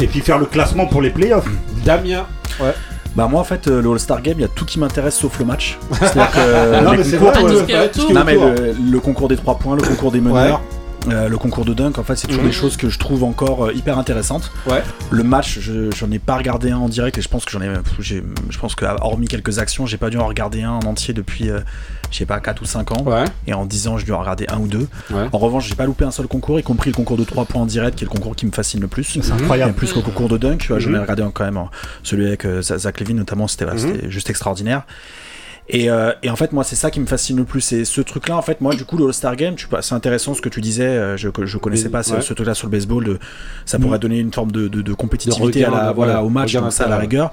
[0.00, 1.48] Et puis faire le classement pour les playoffs.
[1.84, 2.26] Damien.
[3.16, 5.38] Bah moi en fait euh, le All-Star Game il y a tout qui m'intéresse sauf
[5.40, 5.78] le match.
[5.92, 7.78] C'est-à-dire que Non, mais concours- vrai, ouais.
[7.80, 10.60] ouais, tout Non mais le, le concours des trois points, le concours des meneurs,
[11.08, 12.48] euh, le concours de dunk en fait c'est toujours Mhm.
[12.48, 14.50] des choses que je trouve encore euh, hyper intéressantes.
[14.66, 14.82] Ouais.
[15.10, 17.60] Le match je- j'en ai pas regardé un en direct et je pense que j'en
[17.62, 17.68] ai,
[18.00, 21.14] j'ai- je pense que hormis quelques actions j'ai pas dû en regarder un en entier
[21.14, 21.60] depuis euh,
[22.10, 23.24] je sais pas 4 ou 5 ans Ouais.
[23.46, 24.88] et en 10 ans j'ai dû en regarder un ou deux.
[25.10, 25.28] Ouais.
[25.32, 27.62] En revanche j'ai pas loupé un seul concours y compris le concours de 3 points
[27.62, 29.04] en direct qui est le concours qui me fascine le plus.
[29.04, 29.72] C'est Et incroyable.
[29.74, 31.00] plus qu'au concours de dunk, tu vois, j'en ai Mhm.
[31.02, 31.70] regardé quand même hein,
[32.02, 33.78] celui avec euh, Zach Levine notamment, Mhm.
[33.78, 34.82] c'était juste extraordinaire.
[35.70, 37.72] Et, euh, et en fait, moi, c'est ça qui me fascine le plus.
[37.72, 40.48] Et ce truc-là, en fait, moi, du coup, le All-Star Game, c'est intéressant ce que
[40.48, 40.84] tu disais.
[40.86, 42.20] euh, Je, je connaissais pas ce, ouais.
[42.22, 43.04] ce truc-là sur le baseball.
[43.04, 43.18] De,
[43.66, 46.20] ça pourrait donner une forme de, de, de compétitivité De regain, à la, de- voilà,
[46.20, 47.30] ouais, au match, ça à la rigueur.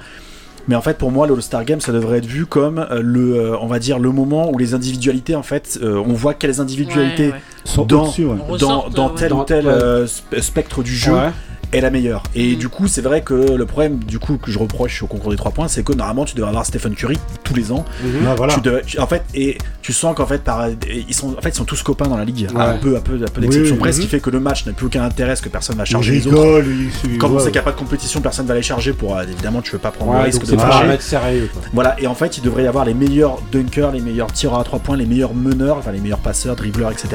[0.68, 3.36] Mais en fait, pour moi, le All-Star Game, ça devrait être vu comme euh, le,
[3.36, 6.60] euh, on va dire, le moment où les individualités, en fait, euh, on voit quelles
[6.60, 7.42] individualités Ouais, ouais.
[7.66, 8.90] Sont dans, ouais.
[8.90, 10.08] dans, tel ou tel euh,
[10.40, 11.30] spectre du jeu Ouais.
[11.72, 12.24] Est la meilleure.
[12.36, 12.60] Et Mm.
[12.60, 15.38] du coup, c'est vrai que le problème, du coup, que je reproche au concours des
[15.38, 17.86] 3 points, c'est que normalement, tu devrais avoir Stephen Curry tous les ans.
[18.04, 18.28] Mhm.
[18.28, 18.54] Ah, voilà.
[18.54, 20.68] Tu devrais- tu- en fait, et tu sens qu'en fait, par,
[21.08, 22.62] ils sont, en fait, ils sont tous copains dans la ligue, Ouais.
[22.62, 24.66] un peu, un peu, un peu d'exception Oui, près, ce qui fait que le match
[24.66, 26.64] n'a plus aucun intérêt, que personne va charger les autres.
[27.06, 29.18] il- on sait qu'il n'y a pas de compétition, personne va les charger pour.
[29.18, 31.50] euh, évidemment, tu veux pas prendre le risque de à mettre sérieux.
[31.54, 31.62] quoi.
[31.74, 34.64] Voilà, et en fait, il devrait y avoir les meilleurs dunkers, les meilleurs tireurs à
[34.64, 37.10] 3 points, les meilleurs meneurs, enfin les meilleurs passeurs, dribbleurs, etc.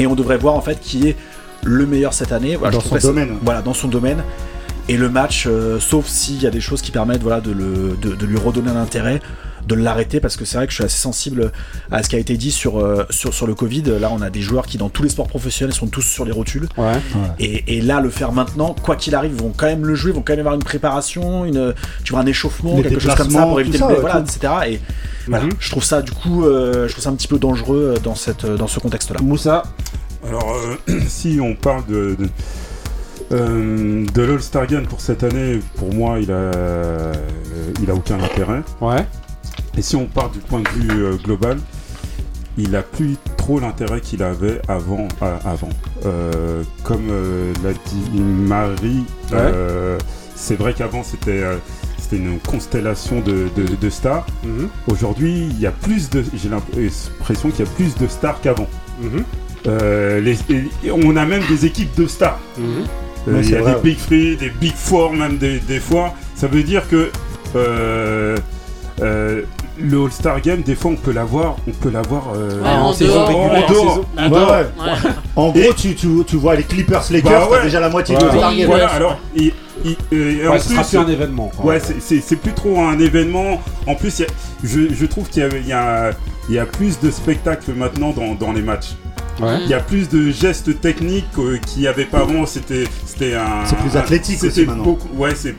[0.00, 1.16] Et on devrait voir en fait qui est
[1.64, 2.56] le meilleur cette année.
[2.56, 3.36] Voilà, Dans son ça- domaine.
[3.42, 4.22] Voilà, dans son domaine.
[4.88, 7.96] Et le match, euh, sauf s'il y a des choses qui permettent voilà, de, le,
[8.00, 9.20] de, de lui redonner un intérêt,
[9.66, 11.52] de l'arrêter, parce que c'est vrai que je suis assez sensible
[11.90, 13.82] à ce qui a été dit sur, euh, sur, sur le Covid.
[14.00, 16.32] Là, on a des joueurs qui, dans tous les sports professionnels, sont tous sur les
[16.32, 16.68] rotules.
[16.78, 16.92] Ouais.
[17.38, 20.12] Et, et là, le faire maintenant, quoi qu'il arrive, ils vont quand même le jouer,
[20.12, 23.30] ils vont quand même avoir une préparation, une, tu vois, un échauffement, quelque chose comme
[23.30, 24.52] ça pour éviter tout le ça, voilà, etc.
[24.68, 24.80] Et
[25.26, 28.14] voilà, je trouve ça, du coup, euh, je trouve ça un petit peu dangereux dans,
[28.14, 29.20] cette, dans ce contexte-là.
[29.22, 29.64] Moussa,
[30.28, 30.56] Alors,
[30.88, 32.28] euh, si on parle de, de,
[33.32, 37.12] euh, de l'All-Star Game pour cette année, pour moi, il a, euh,
[37.82, 38.62] il a aucun intérêt.
[38.80, 39.06] ouais.
[39.76, 41.56] Et si on part du point de vue global,
[42.56, 45.06] il a plus trop l'intérêt qu'il avait avant.
[45.20, 45.68] avant.
[46.82, 47.06] Comme
[47.62, 49.04] l'a dit Marie,
[50.34, 51.44] c'est vrai qu'avant c'était
[51.96, 54.26] c'était une constellation de, de- de stars.
[54.42, 54.68] Mhm.
[54.88, 58.66] Aujourd'hui, il y a plus de, j'ai l'impression qu'il y a plus de stars qu'avant.
[59.00, 59.22] Mhm.
[60.20, 60.38] Les-
[60.84, 62.38] et on a même des équipes de stars.
[62.56, 62.64] Mhm.
[63.28, 63.82] Euh, il y a vrai, des ouais.
[63.82, 66.14] Big Three, des Big Four même des, des fois.
[66.34, 67.10] Ça veut dire que
[67.56, 68.36] euh,
[69.02, 69.42] euh,
[69.80, 73.64] le All-Star Game, des fois on peut l'avoir, on peut l'avoir euh, en saison régulière,
[73.68, 73.90] En dehors.
[73.94, 74.50] saison- Ouais, dehors.
[74.50, 74.66] ouais.
[74.84, 75.10] Ouais.
[75.36, 77.62] En Et- gros, tu, tu, tu vois les Clippers Lakers, Bah t'as ouais.
[77.64, 78.22] déjà la moitié Ouais.
[78.22, 78.66] de All-Star Game.
[78.66, 79.50] Voilà, alors, euh,
[80.12, 81.50] et en sera plus, un événement.
[81.56, 81.66] quoi.
[81.66, 83.60] Ouais, c'est- plus trop un événement.
[83.86, 84.28] En plus, il y a-
[84.64, 88.96] je, je trouve qu'il y a plus de spectacles maintenant dans, dans les matchs.
[89.40, 89.58] Ouais.
[89.64, 92.44] Il y a plus de gestes techniques euh, qu'il n'y avait pas avant.
[92.46, 93.64] C'était c'était un.
[93.66, 94.84] C'est plus un- athlétique c'était aussi maintenant.
[94.84, 95.54] beaucoup- Ouais, c'est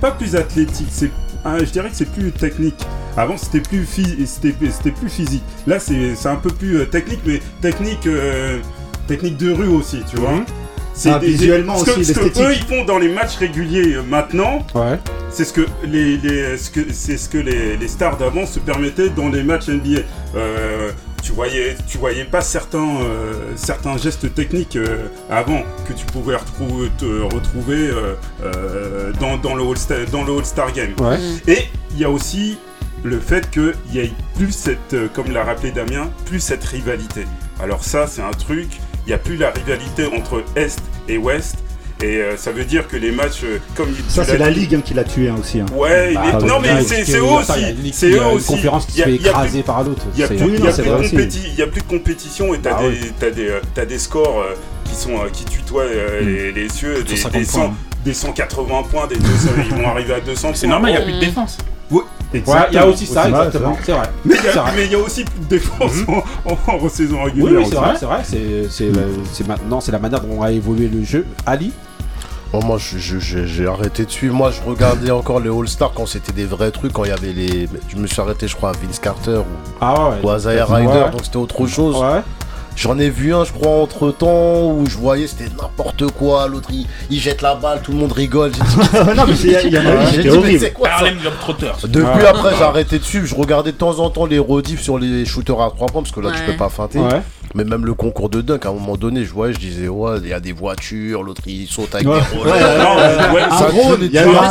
[0.00, 0.88] pas plus athlétique.
[0.90, 1.10] C'est
[1.44, 2.76] ah, je dirais que c'est plus technique.
[3.16, 5.42] Avant, c'était plus phy- c'était c'était plus physique.
[5.66, 8.58] Là, c'est c'est un peu plus euh, technique, mais technique euh,
[9.06, 10.32] technique de rue aussi, tu vois.
[10.32, 10.44] Mhm.
[10.94, 13.94] C'est Ah, visuellement ce que- aussi, ce que eux ils font dans les matchs réguliers
[13.96, 14.58] euh, maintenant.
[14.74, 14.98] Ouais.
[15.30, 18.58] C'est ce que les, les ce que c'est ce que les, les stars d'avant se
[18.58, 20.00] permettaient dans les matchs NBA.
[20.36, 20.90] Euh,
[21.22, 26.36] tu voyais tu voyais pas certains euh, certains gestes techniques euh, avant que tu pouvais
[26.36, 27.90] retrouver te retrouver
[28.44, 30.94] euh, dans, dans le All Star dans le All Star Game.
[31.00, 31.18] Ouais.
[31.46, 32.58] Et il y a aussi
[33.04, 37.24] le fait qu'il y ait plus cette, comme l'a rappelé Damien, plus cette rivalité.
[37.60, 38.68] Alors ça, c'est un truc,
[39.06, 41.56] il n'y a plus la rivalité entre Est et Ouest.
[42.02, 44.74] Et euh, ça veut dire que les matchs, euh, comme tu Ça, c'est la ligue
[44.74, 45.60] hein, qui l'a tué hein, aussi.
[45.60, 45.66] hein.
[45.74, 48.46] Ouais, Bah, les- non mais c'est eux il aussi, une- c'est il eux aussi.
[48.46, 50.02] conférence qui Il se fait il écraser par l'autre.
[50.14, 51.14] Il y a C'est- plus, oui, il de aussi.
[51.16, 52.98] compéti- il y a plus de compétition et t'as Ah des, ouais.
[53.20, 56.68] t'as des, euh, t'as des scores euh, qui sont euh, qui tutoient euh, les, les
[56.68, 57.74] cieux, des, 150 des, 100 points.
[58.04, 61.04] des 180 points, des 200, ils vont arriver à 200 C'est normal, il n'y a
[61.04, 61.24] plus de Mhm.
[61.24, 61.58] défense.
[61.90, 62.00] Ouais,
[62.34, 62.40] Ouais,
[62.70, 63.76] il y a aussi ça, exactement.
[63.84, 64.08] C'est vrai.
[64.24, 67.30] Mais il y, a- il y aussi plus de défense en, en, en saison Oui,
[67.30, 67.60] régulière.
[67.60, 68.22] oui, c'est vrai, c'est vrai.
[68.34, 68.66] Euh,
[69.30, 71.26] c'est maintenant, c'est la manière dont a évolué le jeu.
[71.44, 71.72] Ali
[72.52, 74.34] Bon, moi, j'ai arrêté de suivre.
[74.34, 77.32] Moi, je regardais encore les All-Stars quand c'était des vrais trucs, quand il y avait
[77.32, 77.66] les.
[77.88, 79.44] Je me suis arrêté, je crois, à Vince Carter ou,
[79.80, 80.16] Ah ouais.
[80.22, 81.10] ou à Ouais.
[81.10, 81.96] Donc c'était autre chose.
[81.96, 82.20] Ouais.
[82.74, 86.46] J'en ai vu un, je crois, entre temps, où je voyais c'était n'importe quoi.
[86.48, 88.50] L'autre, il, il jette la balle, tout le monde rigole.
[88.54, 90.88] J'ai dit, non, mais c'est- il y en a eu, j'ai dit, mais c'est quoi
[90.98, 91.04] ça.
[91.86, 92.26] Depuis Ouais.
[92.26, 93.26] après, j'ai arrêté de suivre.
[93.26, 96.14] Je regardais de temps en temps les rediffs sur les shooters à 3 points, parce
[96.14, 96.98] que là, tu peux pas feinter.
[97.54, 100.18] Mais même le concours de dunk, à un moment donné, je voyais, je disais, ouais,
[100.22, 102.18] il y a des voitures, l'autre, il saute avec Ouais.
[102.18, 102.54] des rollers.
[102.54, 104.48] Ouais, Non, mais- ouais, Un tue il y a eu un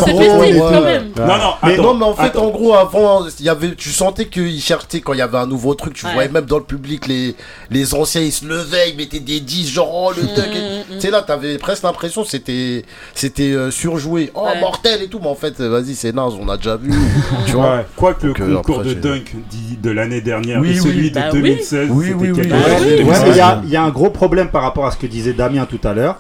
[0.60, 1.04] quand même.
[1.18, 2.46] Non, non, Mais attends, non, mais en fait, attends.
[2.46, 5.48] en gros, avant, il y avait, tu sentais qu'ils cherchaient quand il y avait un
[5.48, 5.94] nouveau truc.
[5.96, 6.14] Tu Ouais.
[6.14, 7.36] voyais même dans le public, les,
[7.72, 10.56] les anciens, ils se levaient, ils mettaient des 10, genre, oh, le dunk.
[10.56, 12.84] et- Mm, mm, Tu sais, là, t'avais presque l'impression que c'était,
[13.16, 14.32] c'était euh, surjoué.
[14.36, 14.60] Oh, Ouais.
[14.60, 15.20] mortel et tout.
[15.20, 16.92] Mais en fait, euh, vas-y, c'est naze, on a déjà vu.
[17.48, 17.78] tu vois.
[17.78, 17.86] Ouais.
[17.96, 21.10] Quoique le concours après, de dunk dit de l'année dernière Oui, et celui oui.
[21.12, 21.42] de Bah oui.
[21.42, 22.50] 2016, Oui, c'était oui, oui.
[22.82, 23.04] Oui.
[23.04, 25.34] Ouais, il y, a- y a un gros problème par rapport à ce que disait
[25.34, 26.18] Damien tout à l'heure.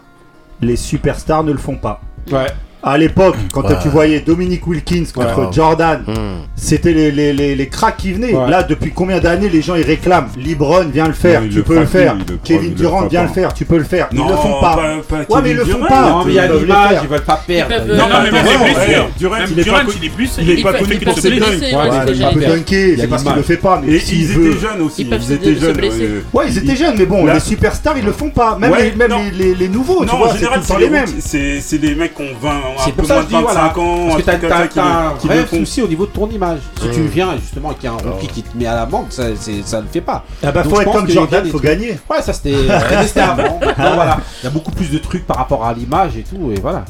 [0.62, 2.02] Les superstars ne le font pas.
[2.32, 2.48] Ouais.
[2.84, 3.76] À l'époque, quand Ouais.
[3.82, 5.54] tu voyais Dominique Wilkins contre Ouais.
[5.54, 6.42] Jordan, Hmm.
[6.56, 8.34] c'était les, les, les, les cracks qui venaient.
[8.34, 8.50] Ouais.
[8.50, 11.62] Là, depuis combien d'années les gens ils réclament LeBron, viens le faire, Non, tu le
[11.64, 12.16] peux le faire.
[12.16, 14.08] le Kevin Durant, viens le faire, tu peux le faire.
[14.12, 14.80] Ils Non, le font pas.
[15.08, 15.88] pas Ouais, mais ils le font Durant.
[15.90, 16.10] pas.
[16.10, 17.76] Non, mais il y a ils l'image, ils veulent pas perdre.
[17.76, 19.10] peuvent, Ils- euh, Non, mais même non, les blessures.
[19.20, 20.32] Durant, Même il est Durant, pas il est plus.
[20.42, 21.48] il est pas connu pour que ses se dunks.
[21.62, 23.82] ils il pas peut dunker, c'est parce qu'il le fait pas.
[23.86, 25.78] Mais ils étaient jeunes aussi, Ils ils étaient jeunes.
[26.34, 28.58] Ouais, ils étaient jeunes, mais bon, les superstars ils le font pas.
[28.58, 29.22] Même, les, non.
[29.38, 31.06] les, les, les nouveaux, tu Non, vois, c'est les les mêmes.
[31.20, 33.44] c'est des mecs qui ont 20, un C'est pour ça moins que de je dis,
[33.44, 33.62] voilà.
[33.62, 36.30] 25 ans, Parce que t'as ça qui un qui vrai souci au niveau de ton
[36.30, 36.60] image.
[36.82, 37.06] Si tu Mm.
[37.08, 39.66] viens justement et qu'il y a un rookie qui te met à l'amende, ça, c'est-
[39.66, 40.24] ça le fait pas.
[40.44, 42.00] Ah bah, Donc, faut je être pense comme Jordan, faut gagner.
[42.10, 42.56] Ouais, ça c'était
[43.06, 43.60] c'était avant.
[43.78, 46.60] Voilà, il y a beaucoup plus de trucs par rapport à l'image et tout, et
[46.60, 46.86] voilà.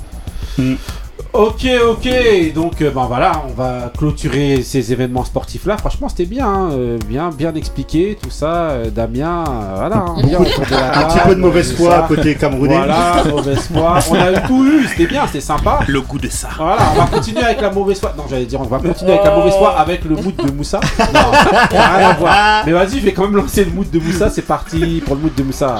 [1.33, 5.77] Ok, ok, donc euh, ben voilà, on va clôturer ces événements sportifs là.
[5.77, 8.71] Franchement, c'était bien, hein, euh, bien, bien expliqué tout ça.
[8.71, 11.91] euh, Damien, euh, voilà, hein, bien autour de la Un petit peu de mauvaise foi
[11.91, 12.05] ça.
[12.09, 12.75] côté camerounais.
[12.75, 13.99] Voilà, mauvaise foi.
[14.11, 15.79] On a tout eu, c'était bien, c'était sympa.
[15.87, 16.49] Le goût de ça.
[16.57, 18.13] Voilà, on va continuer avec la mauvaise foi.
[18.17, 20.81] Non, j'allais dire, on va continuer avec la mauvaise foi avec le mood de Moussa.
[21.13, 21.31] Non,
[21.71, 22.63] rien à voir.
[22.65, 24.29] Mais vas-y, je vais quand même lancer le mood de Moussa.
[24.29, 25.77] C'est parti pour le mood de Moussa.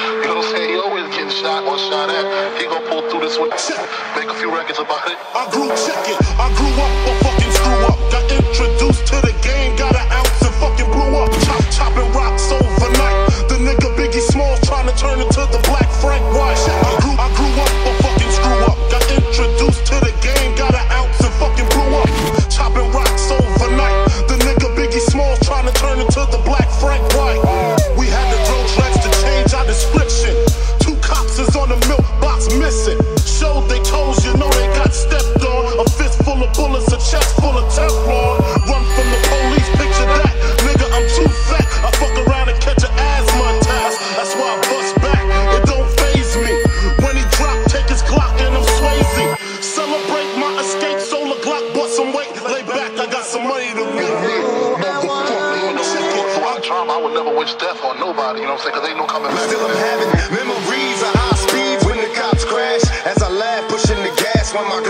[0.00, 0.70] You know what I'm saying?
[0.72, 2.24] He always getting shot or shot at.
[2.56, 3.52] He gonna pull through this with
[4.16, 5.18] make a few records about it.
[5.36, 6.16] I grew chicken.
[6.40, 7.98] I grew up a fucking screw up.
[8.08, 11.30] Got introduced to the game, got an ounce and fucking blew up.
[11.44, 13.18] Chop, chopping rocks overnight.
[13.52, 16.56] The nigga Biggie Smalls trying to turn into the Black Frank White.
[16.56, 17.99] I grew, I grew up
[25.72, 27.40] to turn into the Black Frank White.
[27.98, 30.34] We had to throw tracks to change our description.
[30.80, 32.98] Two cops is on the milk box missing.
[33.24, 35.80] Showed they toes, you know they got stepped on.
[35.80, 38.29] A fist full of bullets, a chest full of Teflon.
[58.50, 58.82] Know what I'm saying?
[58.82, 59.46] Cause ain't no coming back.
[59.46, 62.82] Still I'm having memories of high speeds when the cops crash.
[63.06, 64.82] As I laugh, pushing the gas when my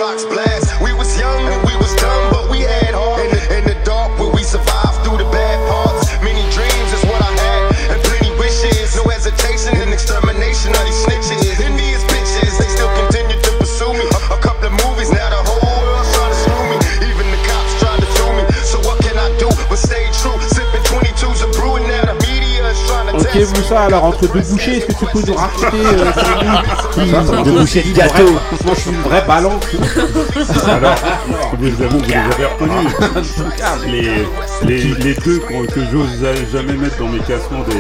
[23.38, 23.58] me.
[23.58, 26.12] Moussa, alors entre deux bouchées, est-ce que tu peux nous raconter euh,
[27.26, 28.30] Ça, deux bouchées de gâteau.
[28.64, 29.52] Moi, je suis une vraie ballon.
[30.68, 30.94] Alors,
[31.58, 32.92] vous les avez, vous les avez reconnus.
[33.86, 37.74] Les, les, les deux que j'ose jamais mettre dans mes classements des,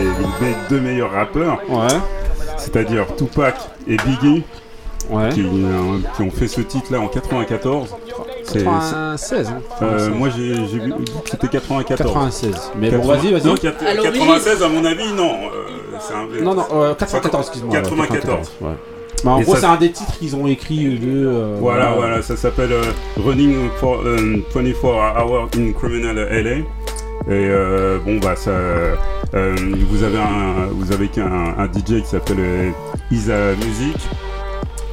[0.44, 1.86] des deux meilleurs rappeurs, Ouais.
[2.56, 3.56] c'est-à-dire Tupac
[3.88, 4.44] et Biggie,
[5.08, 5.28] Ouais.
[5.30, 7.96] qui, euh, qui ont fait ce titre-là en 94.
[8.52, 9.60] C'est- 96, hein.
[9.82, 11.98] euh, moi j'ai vu dit que c'était 94.
[12.12, 12.72] 96.
[12.78, 13.46] Mais bon, 80 vas-y, vas-y.
[13.46, 14.12] Non, quat- À l'origine.
[14.26, 15.30] 96 à mon avis, non.
[15.30, 16.42] euh, c'est un...
[16.44, 17.74] Non, non, euh, 94, excuse-moi.
[17.76, 18.52] ouais, 94.
[18.60, 18.68] ouais.
[19.24, 22.22] Mais en Et gros, ça- c'est un des titres qu'ils ont écrit euh, Voilà, voilà,
[22.22, 22.82] ça s'appelle euh,
[23.22, 26.50] Running for euh, 24 Hours in Criminal LA.
[26.50, 26.62] Et
[27.30, 28.96] euh, bon, bah, ça, euh,
[29.90, 32.72] vous avez un, vous avez qu'un un DJ qui s'appelle
[33.10, 33.96] Isa Music.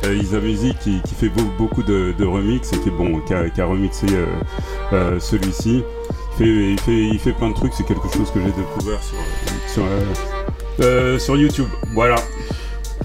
[0.06, 3.34] Euh, Isa Music qui, qui fait beau- beaucoup de, de remix et qui, bon, qui,
[3.34, 4.26] a, qui a remixé euh,
[4.94, 5.84] euh, celui-ci.
[6.40, 9.02] Il fait, il, fait, il fait plein de trucs, c'est quelque chose que j'ai découvert
[9.02, 9.18] sur,
[9.68, 10.04] sur, euh,
[10.82, 11.66] euh, sur YouTube.
[11.94, 12.16] Voilà.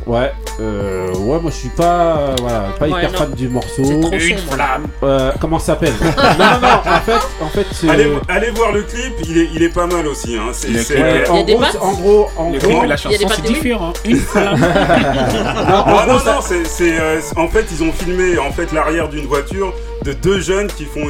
[0.05, 3.19] Ouais, euh, ouais, moi je suis pas, euh, voilà, pas Ouais, hyper non.
[3.19, 3.85] fan du morceau.
[3.85, 4.53] C'est trop Une sombre.
[4.55, 4.87] flamme.
[5.05, 7.89] Euh, comment ça s'appelle Non, non, non, en fait, en fait, c'est.
[7.89, 10.37] Allez, allez voir le clip, il est, il est pas mal aussi.
[10.37, 10.51] Hein.
[10.53, 12.97] C'est- c'est- Ouais, Il y en, a des gros, en gros, en Le gros, la
[12.97, 13.55] Il y a des chanson, c'est pattes de oui.
[13.55, 13.93] différent.
[14.05, 14.59] Une flamme.
[14.61, 18.39] non, en Ah gros, non, ça- non, c'est, c'est, euh, en fait, ils ont filmé
[18.39, 19.73] en fait l'arrière d'une voiture
[20.05, 21.07] de deux jeunes qui font,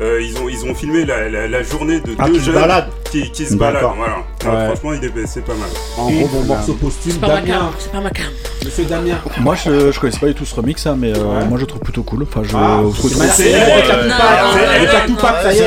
[0.00, 2.44] euh, ils ont, ils ont filmé la, la, la journée de Ah, deux qui se
[2.46, 2.88] jeunes baladent.
[3.12, 3.84] qui, qui se baladent.
[3.96, 4.16] Voilà.
[4.44, 4.50] Ouais.
[4.56, 5.68] Alors, franchement, il est, c'est pas mal.
[5.98, 8.26] en gros, mon morceau posthume, C'est pas ma Damien, c'est pas ma cam.
[8.64, 9.16] Monsieur Damien.
[9.40, 11.44] Moi, je, je connaissais pas du tout ce remix, hein, mais euh, Ouais.
[11.46, 12.22] moi je le trouve plutôt cool.
[12.24, 13.58] Enfin, je Ah, trouve c'est c'est- euh,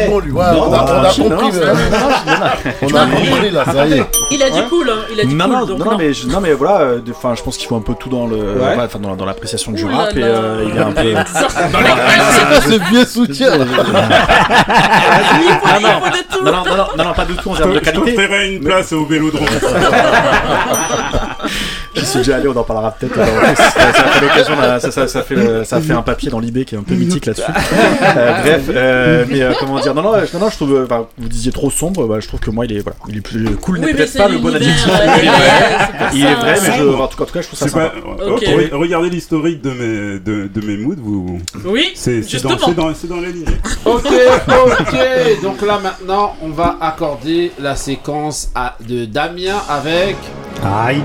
[0.10, 1.52] bon lui, ouais, on a, on a compris.
[2.82, 4.04] On a compris là, ça y est.
[4.32, 5.00] Il a dit cool, hein.
[5.12, 5.98] Il a dit cool, non, donc non, non.
[5.98, 8.28] mais, je- non, mais voilà, euh, enfin, je pense qu'il faut un peu tout dans
[8.28, 8.38] le,
[8.86, 11.16] enfin, dans, dans l'appréciation du rap et euh, il est un peu.
[12.68, 13.66] C'est vieux soutien là non,
[15.82, 15.90] non,
[16.44, 18.16] non, non, non, non, non, pas du tout en termes de qualité.
[18.68, 19.48] Place au vélodrome.
[21.98, 23.16] J'y suis déjà allé, on en parlera peut-être.
[23.16, 26.76] Ça, ça fait l'occasion, ça, ça, ça fait, ça fait un papier dans l'IB qui
[26.76, 27.44] est un peu mythique là-dessus.
[27.52, 29.94] Euh, bref, euh, mais euh, comment dire?
[29.94, 30.84] Non, non, je- non, non, je trouve.
[30.86, 32.08] enfin, vous disiez trop sombre.
[32.08, 33.80] bah, je trouve que moi, il est, voilà, il est plus cool.
[33.80, 34.88] Oui, n'est peut-être c'est pas le bon adjectif.
[36.14, 36.56] Il est vrai.
[36.62, 37.90] mais je, en tout cas, en tout cas, je trouve ça sympa.
[37.90, 38.42] pas, Ok.
[38.44, 41.40] Re- regardez l'historique de mes, de, de mes moods, vous.
[41.66, 42.58] Oui, C'est, dans, justement.
[42.66, 43.46] c'est, dans, c'est dans la lignée.
[43.86, 44.06] Ok,
[44.48, 45.42] ok.
[45.44, 50.16] Donc là maintenant, on va accorder la séquence à, de Damien avec
[50.64, 51.02] Aïe.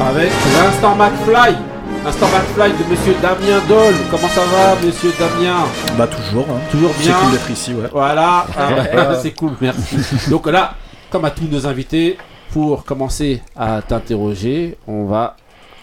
[0.00, 1.56] avec l'instant McFly.
[2.04, 3.94] L'instant McFly de Monsieur Damien Doll.
[4.10, 5.64] Comment ça va, Monsieur Damien?
[5.96, 6.46] Bah, toujours.
[6.50, 6.60] Hein.
[6.70, 7.16] Toujours C'est bien.
[7.18, 7.88] cool d'être ici, ouais.
[7.92, 9.96] Voilà, Ah c'est cool, merci.
[10.28, 10.74] Donc là,
[11.10, 12.18] comme à tous nos invités,
[12.52, 15.36] pour commencer à t'interroger, on va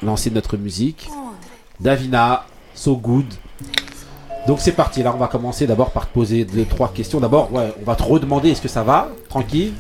[0.04, 1.10] lancer notre musique.
[1.80, 2.44] Davina,
[2.74, 3.26] So Good.
[4.48, 7.20] Donc c'est parti, là on va commencer d'abord par te poser deux, trois questions.
[7.20, 9.10] D'abord, ouais, on va te redemander est-ce que ça va?
[9.30, 9.74] Tranquille?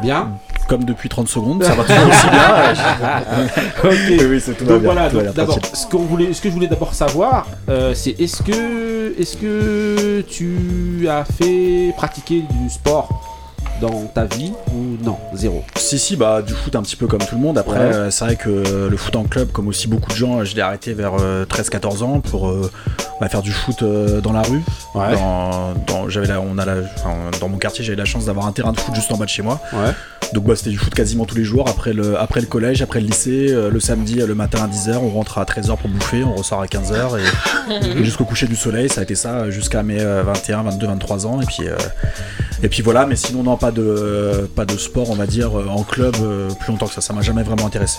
[0.00, 0.38] Bien?
[0.74, 3.54] Comme depuis 30 secondes, ça va toujours aussi bien.
[3.84, 3.92] Ok.
[4.08, 4.92] Oui, oui, c'est tout Donc bien.
[4.92, 7.46] voilà, tout va donc bien, d'abord, ce, qu'on voulait, ce que je voulais d'abord savoir,
[7.68, 13.33] euh, c'est est-ce que, est-ce que tu as fait pratiquer du sport
[13.80, 15.64] dans ta vie ou non Zéro.
[15.76, 17.58] Si, si, bah du foot un petit peu comme tout le monde.
[17.58, 17.94] Après, Ouais.
[17.94, 20.54] euh, c'est vrai que euh, le foot en club, comme aussi beaucoup de gens, je
[20.54, 22.70] l'ai arrêté vers euh, 13-14 ans pour euh,
[23.20, 24.62] bah, faire du foot euh, dans la rue.
[24.94, 25.14] Ouais.
[25.14, 28.46] Dans, dans- j'avais la- on a la- enfin, dans mon quartier, j'avais la chance d'avoir
[28.46, 29.60] un terrain de foot juste en bas de chez moi.
[29.72, 29.90] Ouais.
[30.32, 33.00] Donc bah, c'était du foot quasiment tous les jours, après le, après le collège, après
[33.00, 36.24] le lycée, euh, le samedi, le matin à 10h, on rentre à 13h pour bouffer,
[36.24, 39.82] on ressort à 15h et, et jusqu'au coucher du soleil, ça a été ça jusqu'à
[39.82, 41.76] mes euh, 21, 22, 23 ans et puis, euh,
[42.62, 45.66] et puis voilà, mais sinon non pas de, pas de sport on va dire euh,
[45.68, 47.98] en club euh, plus longtemps que ça, ça m'a jamais vraiment intéressé.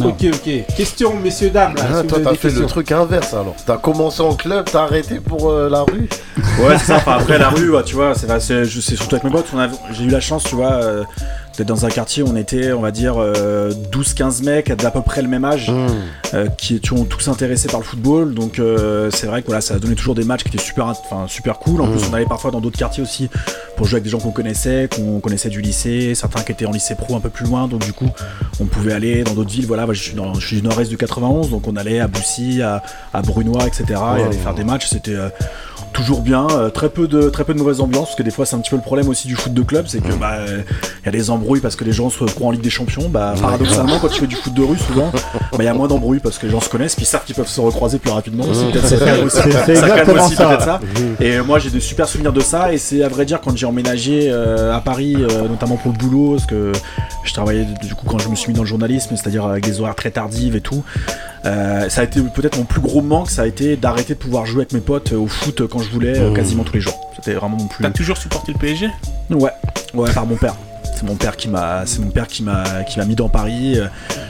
[0.00, 0.08] Non.
[0.08, 0.74] Ok, ok.
[0.76, 1.76] Question, messieurs, dames.
[1.76, 3.54] là, Ah, si toi, t'as fait le truc inverse alors.
[3.64, 6.08] T'as commencé en club, t'as arrêté pour euh, la rue.
[6.60, 6.96] Ouais, c'est ça.
[6.96, 8.66] Enfin, après la rue, ouais, tu vois, c'est
[8.96, 9.46] surtout avec mes potes.
[9.92, 11.04] J'ai eu la chance, tu vois, euh,
[11.56, 15.22] d'être dans un quartier on était, on va dire, euh, 12-15 mecs d'à peu près
[15.22, 15.70] le même âge,
[16.34, 18.34] euh, qui étions tous intéressés par le football.
[18.34, 20.86] Donc euh, c'est vrai que voilà, ça a donné toujours des matchs qui étaient super,
[20.86, 21.80] enfin super cool.
[21.80, 23.28] En plus, on allait parfois dans d'autres quartiers aussi
[23.76, 26.72] pour jouer avec des gens qu'on connaissait, qu'on connaissait du lycée, certains qui étaient en
[26.72, 27.68] lycée pro un peu plus loin.
[27.68, 28.10] Donc du coup,
[28.60, 29.66] on pouvait aller dans d'autres villes.
[29.66, 32.08] Voilà, moi, je suis, dans, je suis du nord-est du 91, donc on allait à
[32.08, 32.82] Boussy, à,
[33.12, 33.84] à Brunois, etc.
[33.90, 34.88] et aller faire des matchs.
[34.88, 35.28] C'était euh,
[35.94, 38.44] toujours bien, euh, très peu de très peu de mauvaise ambiance parce que des fois
[38.44, 40.60] c'est un petit peu le problème aussi du foot de club, c'est que bah euh,
[41.02, 43.08] il y a des embrouilles parce que les gens se croient en Ligue des Champions.
[43.08, 45.10] Bah paradoxalement quand tu fais du foot de rue souvent,
[45.52, 47.24] bah il y a moins d'embrouilles parce que les gens se connaissent, puis ils savent
[47.24, 48.44] qu'ils peuvent se recroiser plus rapidement.
[48.44, 48.64] aussi.
[48.72, 50.46] Peut-être ça calme aussi, C'est- c'est ça calme aussi ça.
[50.48, 50.80] peut-être ça.
[51.20, 53.66] Et moi j'ai des super souvenirs de ça et c'est à vrai dire quand j'ai
[53.66, 56.72] emménagé euh, à Paris, euh, notamment pour le boulot, parce que
[57.22, 59.80] je travaillais du coup quand je me suis mis dans le journalisme, c'est-à-dire avec des
[59.80, 60.82] horaires très tardives et tout.
[61.46, 64.46] Euh, ça a été peut-être mon plus gros manque, ça a été d'arrêter de pouvoir
[64.46, 66.80] jouer avec mes potes euh, au foot euh, quand je voulais, euh, quasiment tous les
[66.80, 66.98] jours.
[67.16, 67.82] C'était vraiment mon plus.
[67.82, 68.88] T'as toujours supporté le PSG
[69.30, 69.50] Ouais,
[69.94, 70.56] ouais, par mon père.
[71.04, 73.74] C'est mon père qui m'a, c'est mon père qui m'a, qui m'a mis dans Paris.
[73.78, 73.88] Euh,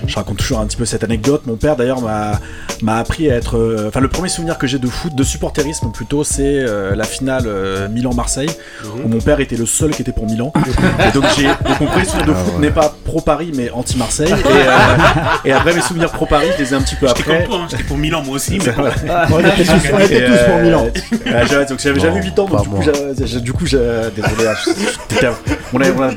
[0.08, 1.42] Je raconte toujours un petit peu cette anecdote.
[1.46, 2.32] Mon père d'ailleurs m'a,
[2.82, 3.56] m'a appris à être.
[3.56, 7.04] euh, Enfin, le premier souvenir que j'ai de foot, de supporterisme plutôt, c'est euh, la
[7.04, 8.50] finale euh, Milan-Marseille,
[9.04, 10.52] où mon père était le seul qui était pour Milan.
[11.08, 11.46] Et donc j'ai,
[11.86, 14.30] premier souvenir de foot n'est pas pro Paris mais anti Marseille.
[14.32, 14.70] Et, euh,
[15.44, 17.38] et après mes souvenirs pro Paris, je les ai un petit peu J'étais après.
[17.44, 18.58] comme toi, hein, j'étais pour Milan moi aussi.
[18.58, 18.82] Mais bon.
[19.30, 20.82] On était tous, on était tous pour euh, Milan.
[20.84, 22.84] ouais, j'avais- donc j'avais j'avais 8 ans, donc du coup, moi.
[23.16, 23.78] j'ai- j'ai- du coup, j'ai-
[24.16, 25.30] désolé, hein,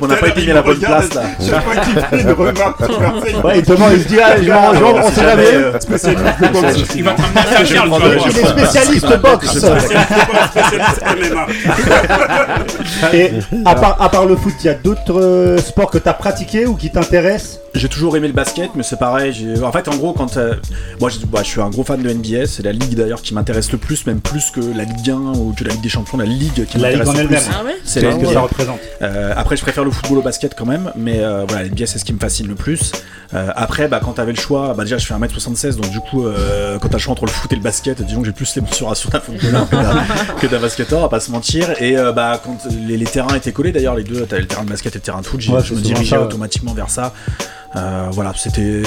[0.01, 1.21] on n'a pas été mis à la bonne place là.
[1.39, 4.35] Chaque fois qu'il fait une remarque sur Marseille, Ouais, il demande, il se dit, ah,
[4.41, 5.43] je m'en on sait jamais.
[5.53, 6.95] euh, spécialiste de boxe.
[6.95, 8.27] Il va à Saint-Charles, tu vas voir.
[8.29, 11.47] Il est spécialiste de boxe, spécialiste MMA.
[13.13, 13.31] Et
[13.65, 16.13] à part, à part le foot, il y a d'autres euh, sports que tu as
[16.13, 17.59] pratiqués ou qui t'intéressent?
[17.73, 19.47] J'ai toujours aimé le basket, mais c'est pareil.
[19.63, 20.55] En fait, en gros, quand euh,
[20.99, 23.33] moi, je, bah, je suis un gros fan de NBA, c'est la ligue d'ailleurs qui
[23.35, 26.17] m'intéresse le plus, même plus que la Ligue 1 ou que la Ligue des Champions,
[26.17, 27.39] la ligue qui m'intéresse en le elle-même.
[27.39, 27.49] plus.
[27.59, 28.79] Ah ouais C'est la ce que ça représente?
[29.01, 31.85] Euh, après, je préfère le football au basket quand même, mais euh, voilà, la NBA
[31.87, 32.91] c'est ce qui me fascine le plus.
[33.33, 36.25] Euh, après, bah, quand t'avais le choix, bah, déjà je fais 1m76, donc du coup,
[36.25, 38.55] euh, quand t'as le choix entre le foot et le basket, disons que j'ai plus
[38.55, 41.81] les mensurations d'un footballeur que d'un- que d'un basketteur, à pas se mentir.
[41.81, 42.57] Et euh, bah, quand
[42.87, 45.03] les, les terrains étaient collés d'ailleurs, les deux, t'avais le terrain de basket et le
[45.03, 46.25] terrain de foot, Ouais, je me dirigeais ça, ouais.
[46.25, 47.13] automatiquement vers ça.
[47.75, 48.81] Euh, voilà, c'était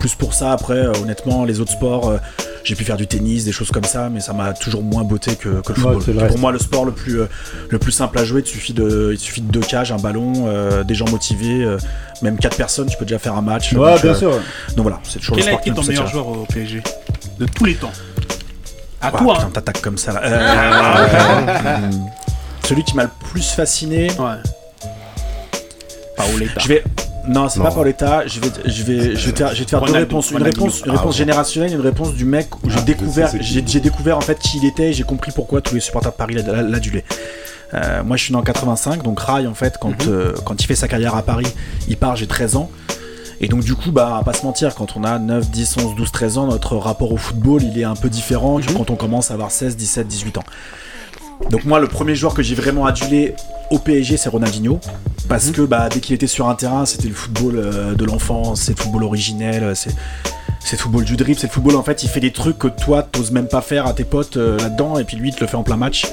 [0.00, 0.52] plus pour ça.
[0.52, 2.16] Après, euh, honnêtement, les autres sports, euh,
[2.64, 5.36] j'ai pu faire du tennis, des choses comme ça, mais ça m'a toujours moins botté
[5.36, 6.02] que, que le football.
[6.22, 7.28] le pour moi, le sport le plus, euh,
[7.68, 10.44] le plus simple à jouer, il suffit de, il suffit de deux cages, un ballon,
[10.46, 11.76] euh, des gens motivés, euh,
[12.22, 13.72] même quatre personnes, tu peux déjà faire un match.
[13.74, 14.30] Ouais, donc, bien euh, sûr.
[14.76, 16.82] Donc voilà, c'est toujours Quel le sport été ton meilleur joueur au PSG
[17.38, 17.92] De tous les temps?
[19.00, 19.50] À Ah, toi putain, hein.
[19.52, 20.20] t'attaques comme ça là.
[20.24, 21.90] Euh,
[22.68, 24.36] Celui qui m'a le plus fasciné, Ouais.
[26.16, 26.60] Paoletta.
[26.60, 26.84] je vais.
[27.28, 28.26] Non, c'est pas pour l'État.
[28.26, 30.30] Je vais, je vais, je vais te faire, je vais te faire deux réponses.
[30.32, 31.18] Une réponse, une Ah réponse ouais.
[31.18, 34.64] générationnelle, une réponse du mec où j'ai Ah, découvert, j'ai découvert en fait qui il
[34.66, 37.04] était et j'ai compris pourquoi tous les supporters de Paris l'a- l'a- l'adulaient.
[37.74, 40.66] Euh, moi, je suis né en 85, donc Rai, en fait, quand, euh, quand il
[40.66, 41.46] fait sa carrière à Paris,
[41.88, 42.70] il part, j'ai 13 ans.
[43.40, 45.94] Et donc, du coup, bah, à pas se mentir, quand on a 9, 10, 11,
[45.96, 48.94] 12, 13 ans, notre rapport au football, il est un peu différent que quand on
[48.96, 50.44] commence à avoir 16, 17, 18 ans.
[51.50, 53.34] Donc moi, le premier joueur que j'ai vraiment adulé
[53.72, 54.78] au PSG, c'est Ronaldinho.
[55.28, 58.62] Parce que bah, dès qu'il était sur un terrain, c'était le football euh, de l'enfance,
[58.62, 59.94] c'est le football originel, euh, c'est
[60.64, 62.68] c'est le football du dribble, c'est le football en fait, il fait des trucs que
[62.68, 65.40] toi t'oses même pas faire à tes potes euh, là-dedans, et puis lui il te
[65.40, 66.06] le fait en plein match.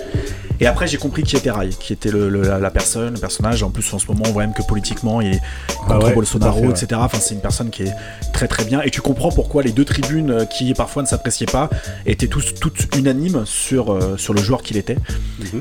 [0.62, 3.20] Et après j'ai compris qui était Rai, qui était le- le- la, la personne, le
[3.20, 3.64] personnage.
[3.64, 5.42] En plus en ce moment on voit même que politiquement il est
[5.88, 6.72] contre ouais, Bolsonaro, fait, ouais.
[6.72, 6.88] etc.
[6.96, 7.94] Enfin c'est une personne qui est
[8.34, 8.82] très très bien.
[8.82, 11.70] Et tu comprends pourquoi les deux tribunes euh, qui parfois ne s'appréciaient pas
[12.06, 14.98] étaient tous toutes unanimes sur, euh, sur le joueur qu'il était.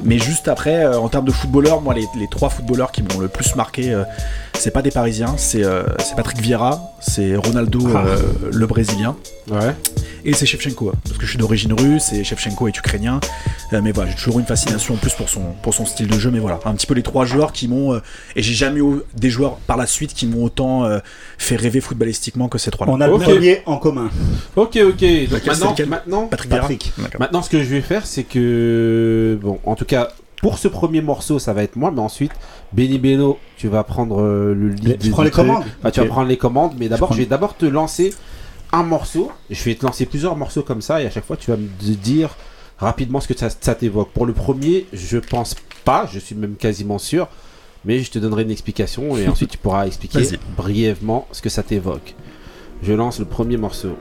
[0.03, 3.21] Mais juste après, euh, en termes de footballeurs, moi les, les trois footballeurs qui m'ont
[3.21, 3.97] le plus marqué,
[4.59, 5.63] c'est pas des Parisiens, c'est
[6.17, 7.87] Patrick Vieira, c'est Ronaldo
[8.53, 8.78] le Brésilien.
[9.51, 9.75] Ouais.
[10.25, 13.21] Et c'est Shevchenko, hein, parce que je suis d'origine russe et Shevchenko est ukrainien.
[13.73, 16.09] Euh, mais voilà, j'ai toujours eu une fascination en plus pour son, pour son style
[16.09, 16.31] de jeu.
[16.31, 17.95] Mais voilà, un petit peu les trois joueurs qui m'ont.
[17.95, 18.01] euh,
[18.37, 20.99] et j'ai jamais eu des joueurs par la suite qui m'ont autant euh,
[21.39, 22.93] fait rêver footballistiquement que ces trois-là.
[22.93, 23.21] On a Ok.
[23.21, 24.11] le premier en commun.
[24.57, 25.05] Ok, ok.
[25.31, 26.93] Donc maintenant, lequel maintenant, Patrick Patrick.
[27.19, 30.09] Maintenant, ce que je vais faire, c'est que bon, en tout cas,
[30.43, 32.33] pour ce premier morceau, ça va être moi, mais ensuite,
[32.73, 34.99] Benny Beno, tu vas prendre euh, le lead.
[34.99, 37.27] Tu prends les commandes Ah, Tu vas prendre les commandes, mais d'abord, prends- je vais
[37.27, 38.15] d'abord te lancer
[38.73, 39.33] un morceau.
[39.51, 41.69] Je vais te lancer plusieurs morceaux comme ça, et à chaque fois, tu vas me
[41.95, 42.37] dire
[42.79, 44.11] rapidement ce que ça, ça t'évoque.
[44.13, 45.55] Pour le premier, je pense
[45.85, 47.29] pas, je suis même quasiment sûr,
[47.85, 50.23] mais je te donnerai une explication, et ensuite, tu pourras expliquer
[50.57, 52.15] brièvement ce que ça t'évoque.
[52.83, 53.97] Je lance le premier morceau.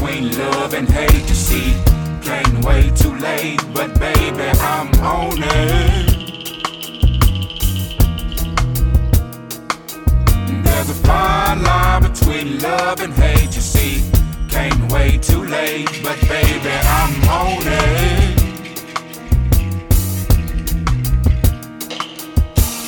[0.00, 1.28] Between love and hate.
[1.28, 1.74] You see,
[2.22, 6.06] can't wait too late, but baby, I'm on it.
[10.64, 13.54] There's a fine line between love and hate.
[13.54, 14.10] You see,
[14.48, 18.38] can't wait too late, but baby, I'm on it.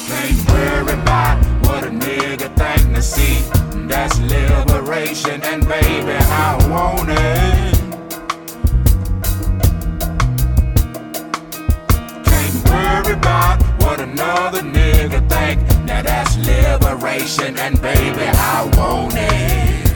[0.09, 3.41] Can't worry about what a nigga think to see.
[3.89, 6.16] That's liberation, and baby,
[6.47, 7.75] I want it.
[12.29, 15.61] Can't worry about what another nigga think.
[15.87, 19.91] Now that's liberation, and baby, I want it.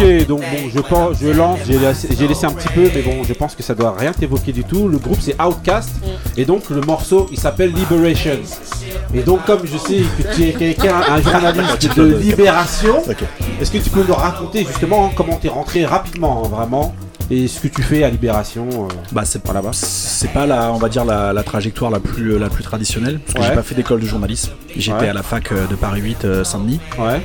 [0.00, 3.02] Ok, donc bon, je, pense, je lance, j'ai laissé, j'ai laissé un petit peu, mais
[3.02, 4.88] bon, je pense que ça doit rien t'évoquer du tout.
[4.88, 5.90] Le groupe c'est Outcast,
[6.36, 8.38] et donc le morceau il s'appelle Liberation.
[9.14, 13.02] Et donc, comme je sais que tu es quelqu'un, un journaliste de Libération,
[13.60, 16.94] est-ce que tu peux nous raconter justement comment t'es rentré rapidement, hein, vraiment,
[17.30, 19.70] et ce que tu fais à Libération euh, Bah c'est par là-bas?
[19.72, 23.32] c'est pas la on va dire la, la trajectoire la plus la plus traditionnelle parce
[23.34, 23.46] que Ouais.
[23.48, 25.08] j'ai pas fait d'école de journalisme j'étais Ouais.
[25.08, 27.22] à la fac euh, de Paris 8 euh, Saint-Denis Ouais.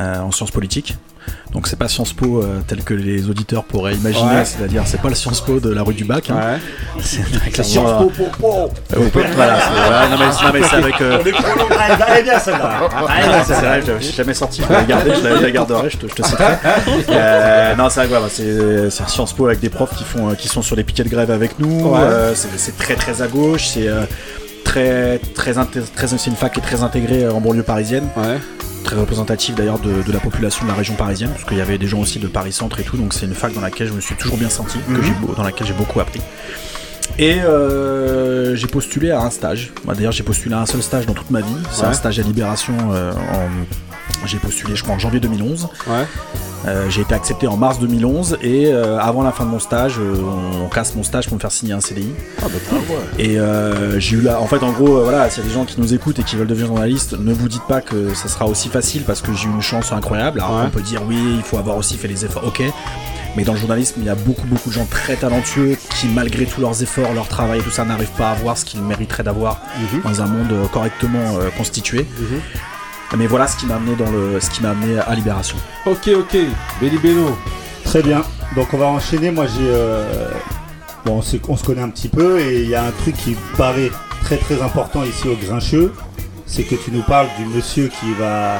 [0.00, 0.96] euh, en sciences politiques
[1.52, 4.44] donc c'est pas Sciences Po euh, tel que les auditeurs pourraient imaginer Ouais.
[4.44, 6.36] c'est-à-dire c'est pas le Sciences Po de la rue du Bac hein.
[6.94, 7.02] Ouais.
[7.02, 8.70] c'est clairement, Sciences Po, po, po.
[8.96, 11.18] euh, voilà c'est ouais, non, mais, mais c'est avec euh,
[12.16, 12.80] Elle bien celle-là.
[12.94, 15.50] Ah, non, c'est vrai, je suis jamais sorti, je la garder, je la, je la
[15.50, 16.54] garderai, je te, je te citerai.
[17.08, 20.34] Euh, non, c'est vrai, voilà, c'est c'est Sciences Po avec des profs qui, font, euh,
[20.34, 21.88] qui sont sur les piquets de grève avec nous.
[21.90, 21.98] Ouais.
[22.00, 23.88] Euh, c'est très très à gauche, c'est
[24.72, 25.52] très, très,
[25.94, 28.08] très, c'est une fac qui est très intégrée euh, en banlieue parisienne.
[28.16, 28.38] Ouais.
[28.84, 31.78] Très représentative d'ailleurs de, de la population de la région parisienne, parce qu'il y avait
[31.78, 33.92] des gens aussi de Paris Centre et tout, donc c'est une fac dans laquelle je
[33.92, 35.34] me suis toujours bien senti, Mhm.
[35.36, 36.20] dans laquelle j'ai beaucoup appris.
[37.18, 39.72] Et euh, j'ai postulé à un stage.
[39.86, 41.46] D'ailleurs, j'ai postulé à un seul stage dans toute ma vie.
[41.70, 41.88] C'est Ouais.
[41.88, 42.72] un stage à Libération.
[42.92, 43.91] euh, en...
[44.26, 45.68] J'ai postulé, je crois, en janvier 2011.
[45.88, 46.06] Ouais.
[46.64, 49.96] Euh, j'ai été accepté en mars 2011 et euh, avant la fin de mon stage,
[49.98, 50.14] euh,
[50.64, 52.12] on casse mon stage pour me faire signer un CDI.
[52.40, 52.78] Ah bah cool.
[53.18, 53.36] Et
[53.98, 55.92] j'ai eu là, en fait, en gros, voilà, s'il y a des gens qui nous
[55.92, 59.02] écoutent et qui veulent devenir journalistes, ne vous dites pas que ça sera aussi facile
[59.02, 60.40] parce que j'ai eu une chance incroyable.
[60.40, 60.62] Alors Ouais.
[60.66, 62.62] on peut dire oui, il faut avoir aussi fait les efforts, ok.
[63.34, 66.44] Mais dans le journalisme, il y a beaucoup, beaucoup de gens très talentueux qui, malgré
[66.44, 69.22] tous leurs efforts, leur travail et tout ça, n'arrivent pas à avoir ce qu'ils mériteraient
[69.22, 69.62] d'avoir
[69.94, 70.02] Mhm.
[70.04, 72.06] dans un monde correctement constitué.
[73.16, 75.56] Mais voilà ce qui m'a amené dans le, ce qui m'a amené à Libération.
[75.86, 76.36] Ok, ok.
[76.80, 77.36] Benny Beno.
[77.84, 78.22] Très bien.
[78.56, 79.30] Donc on va enchaîner.
[79.30, 79.68] Moi j'ai.
[79.68, 80.30] euh,
[81.04, 81.22] Bon, on,
[81.56, 83.90] se connaît un petit peu et il y a un truc qui me paraît
[84.22, 85.92] très très important ici au Grincheux.
[86.46, 88.58] C'est que tu nous parles du monsieur qui va.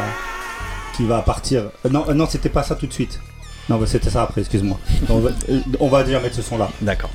[0.97, 1.71] qui va partir.
[1.87, 3.21] Euh, non, euh, non, c'était pas ça tout de suite.
[3.69, 4.77] Non, bah, c'était ça après, excuse-moi.
[5.09, 5.31] on, va,
[5.79, 6.69] on va déjà mettre ce son là.
[6.81, 7.11] D'accord.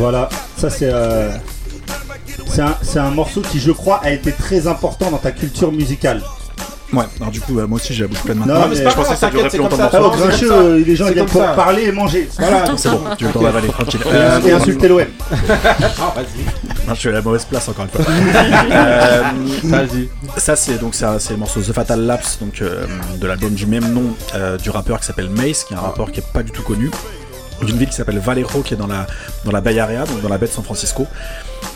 [0.00, 0.90] Voilà, ça c'est.
[0.92, 1.30] euh,
[2.82, 6.22] c'est un, morceau qui, je crois, a été très important dans ta culture musicale.
[6.92, 8.66] Ouais, alors du coup, bah, moi aussi j'ai la bouche pleine Non, maintenant.
[8.68, 10.00] mais c'est je pas pensais grave, que ça durait plus longtemps le ça.
[10.00, 10.20] morceau.
[10.22, 12.28] Au Grincheux, les gens ils viennent pour parler et manger.
[12.36, 12.64] Voilà.
[12.76, 14.00] C'est bon, tu veux t'en avaler tranquille.
[14.04, 15.00] Et- Euh, et insulter l'OM.
[15.30, 15.36] Ah,
[16.16, 16.88] vas-y.
[16.88, 18.12] Non, je suis à la mauvaise place encore une fois.
[18.72, 19.22] Euh,
[19.64, 20.08] Vas-y.
[20.36, 22.86] ça c'est donc c'est le morceau The Fatal Lapse donc euh,
[23.20, 26.10] de l'album du même nom euh, du rappeur qui s'appelle Mace qui est un rappeur
[26.10, 26.90] qui est pas du tout connu
[27.66, 29.06] d'une ville qui s'appelle Vallejo qui est dans la
[29.44, 31.06] dans la Bay Area donc dans la baie de San Francisco.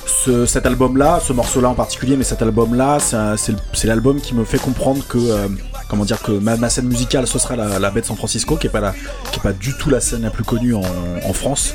[0.06, 4.56] Ce- cet album-là, ce morceau-là en particulier, mais cet album-là, c'est l'album qui me fait
[4.58, 5.48] comprendre que, euh,
[5.90, 8.56] comment dire, que ma, ma scène musicale, ce sera la, la baie de San Francisco,
[8.56, 8.92] qui est pas la,
[9.32, 11.74] qui est pas du tout la scène la plus connue en, en France,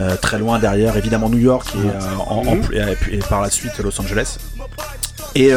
[0.00, 3.50] Euh, très loin derrière, évidemment New York et, euh, en- en- et, et par la
[3.50, 4.38] suite Los Angeles.
[5.36, 5.52] Et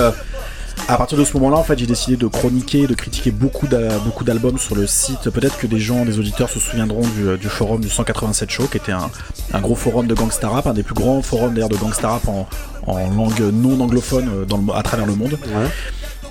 [0.87, 3.97] à partir de ce moment-là, en fait, j'ai décidé de chroniquer, de critiquer beaucoup d'a-
[3.99, 5.29] beaucoup d'albums sur le site.
[5.29, 8.77] Peut-être que des gens, des auditeurs se souviendront du, du forum du 187 Show, qui
[8.77, 9.09] était un,
[9.53, 12.27] un gros forum de gangsta rap, un des plus grands forums d'ailleurs de gangsta rap
[12.27, 12.47] en,
[12.85, 15.37] en langue non anglophone euh, dans le, à travers le monde.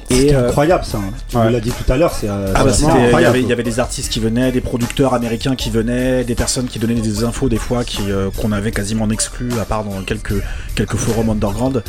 [0.08, 0.98] C'est euh, incroyable ça.
[0.98, 1.10] hein.
[1.28, 2.70] Tu me l'as dit tout à l'heure, c'est euh, ah bah,
[3.20, 6.22] il y, avait, il y avait des artistes qui venaient, des producteurs américains qui venaient,
[6.24, 9.82] des personnes qui donnaient des infos des fois euh, qu'on avait quasiment exclus à part
[9.84, 10.40] dans quelques,
[10.76, 11.82] quelques forums underground.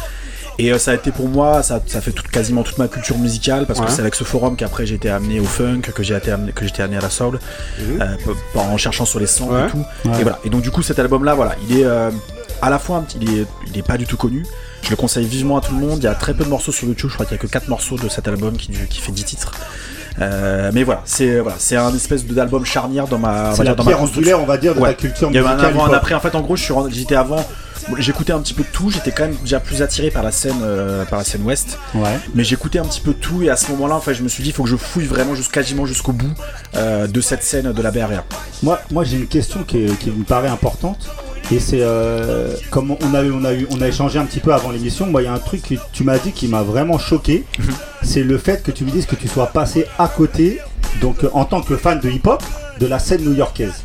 [0.60, 3.66] Et euh, ça a été pour moi, ça, ça fait quasiment toute ma culture musicale
[3.68, 3.86] parce Ouais.
[3.86, 6.51] que c'est avec ce forum qu'après j'ai été amené au funk, que j'ai été amené,
[6.51, 7.39] que j'étais amené à la soul,
[7.80, 8.01] Mhm.
[8.01, 9.68] euh, en cherchant sur les Ouais.
[9.68, 9.78] et tout.
[10.05, 10.20] Ouais.
[10.20, 10.39] Et voilà.
[10.45, 12.10] Et donc du coup cet album là, voilà, il est euh,
[12.62, 14.45] à la fois il est, il est pas du tout connu.
[14.82, 15.97] Je le conseille vivement à tout le monde.
[15.99, 17.10] Il y a très peu de morceaux sur YouTube.
[17.10, 19.24] Je crois qu'il y a que 4 morceaux de cet album qui, qui fait 10
[19.26, 19.51] titres.
[20.20, 23.58] Euh, mais voilà, c'est voilà, c'est un espèce d'album charnière dans ma, on va C'est
[23.60, 24.34] la dire, dans ma pierre construction.
[24.38, 24.88] angulaire, on va dire, de Ouais.
[24.89, 25.74] la culture Il y avait un musicale.
[25.76, 26.16] avant, un après.
[26.16, 27.45] En fait, en gros, je suis rentré- j'étais avant.
[28.00, 28.90] J'écoutais un petit peu de tout.
[28.92, 31.78] J'étais quand même déjà plus attiré par la scène, euh, par la scène ouest.
[31.96, 32.20] Ouais.
[32.36, 34.28] Mais j'écoutais un petit peu de tout et à ce moment-là, en fait, je me
[34.28, 36.32] suis dit, il faut que je fouille vraiment jusqu'à quasiment jusqu'au bout
[36.76, 38.24] euh, de cette scène de la BRA.
[38.62, 41.10] Moi, moi j'ai une question qui, est- qui me paraît importante.
[41.50, 44.42] Et c'est euh, comme on a, eu, on, a eu, on a échangé un petit
[44.42, 45.06] peu avant l'émission.
[45.06, 47.46] Moi, il y a un truc que tu m'as dit qui m'a vraiment choqué.
[48.04, 50.60] c'est le fait que tu me dises que tu sois passé à côté,
[51.00, 52.44] donc euh, en tant que fan de hip-hop,
[52.82, 53.82] de la scène new-yorkaise.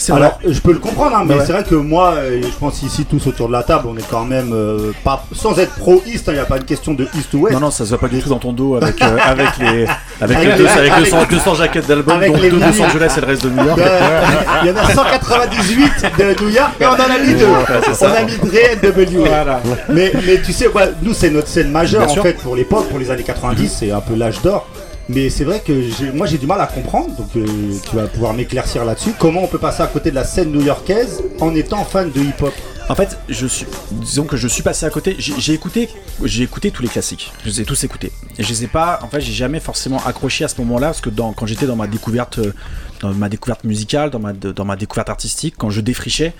[0.00, 1.44] C'est Alors, je peux le comprendre, hein, mais Ouais.
[1.46, 3.96] c'est vrai que moi, euh, et je pense ici tous autour de la table, on
[3.98, 6.24] est quand même euh, pas sans être pro-East.
[6.28, 7.52] Il n'y a pas une question de East ou West.
[7.54, 9.86] Non, non, ça se voit pas du tout dans ton dos avec, euh, avec les,
[10.22, 12.56] avec Avec les deux, les- avec avec- 200, 200 jaquettes d'albums, avec dont les deux
[12.58, 12.82] de Los.
[12.82, 13.80] Angeles et le reste de New York.
[14.62, 17.44] Il y en a 198 de New York, mais on en a mis deux.
[17.44, 17.52] Ouais,
[18.00, 19.28] on a mis Dre NWA.
[19.28, 19.60] Voilà.
[19.90, 22.22] Mais, mais tu sais, ouais, nous c'est notre scène majeure Bien en sûr.
[22.22, 24.66] fait pour l'époque, pour les années 90, c'est un peu l'âge d'or.
[25.12, 27.44] Mais c'est vrai que moi j'ai du mal à comprendre, donc euh,
[27.88, 29.10] tu vas pouvoir m'éclaircir là-dessus.
[29.18, 32.52] Comment on peut passer à côté de la scène new-yorkaise en étant fan de hip-hop?
[32.88, 35.14] En fait, je suis, disons que je suis passé à côté.
[35.18, 35.88] J'ai écouté,
[36.24, 37.32] j'ai écouté tous les classiques.
[37.44, 38.10] Je les ai tous écoutés.
[38.38, 38.98] Et je les ai pas.
[39.02, 41.76] En fait, j'ai jamais forcément accroché à ce moment-là parce que dans, quand j'étais dans
[41.76, 42.52] ma découverte, euh,
[43.00, 46.32] dans ma découverte musicale, dans ma, dans ma découverte artistique, quand je défrichais,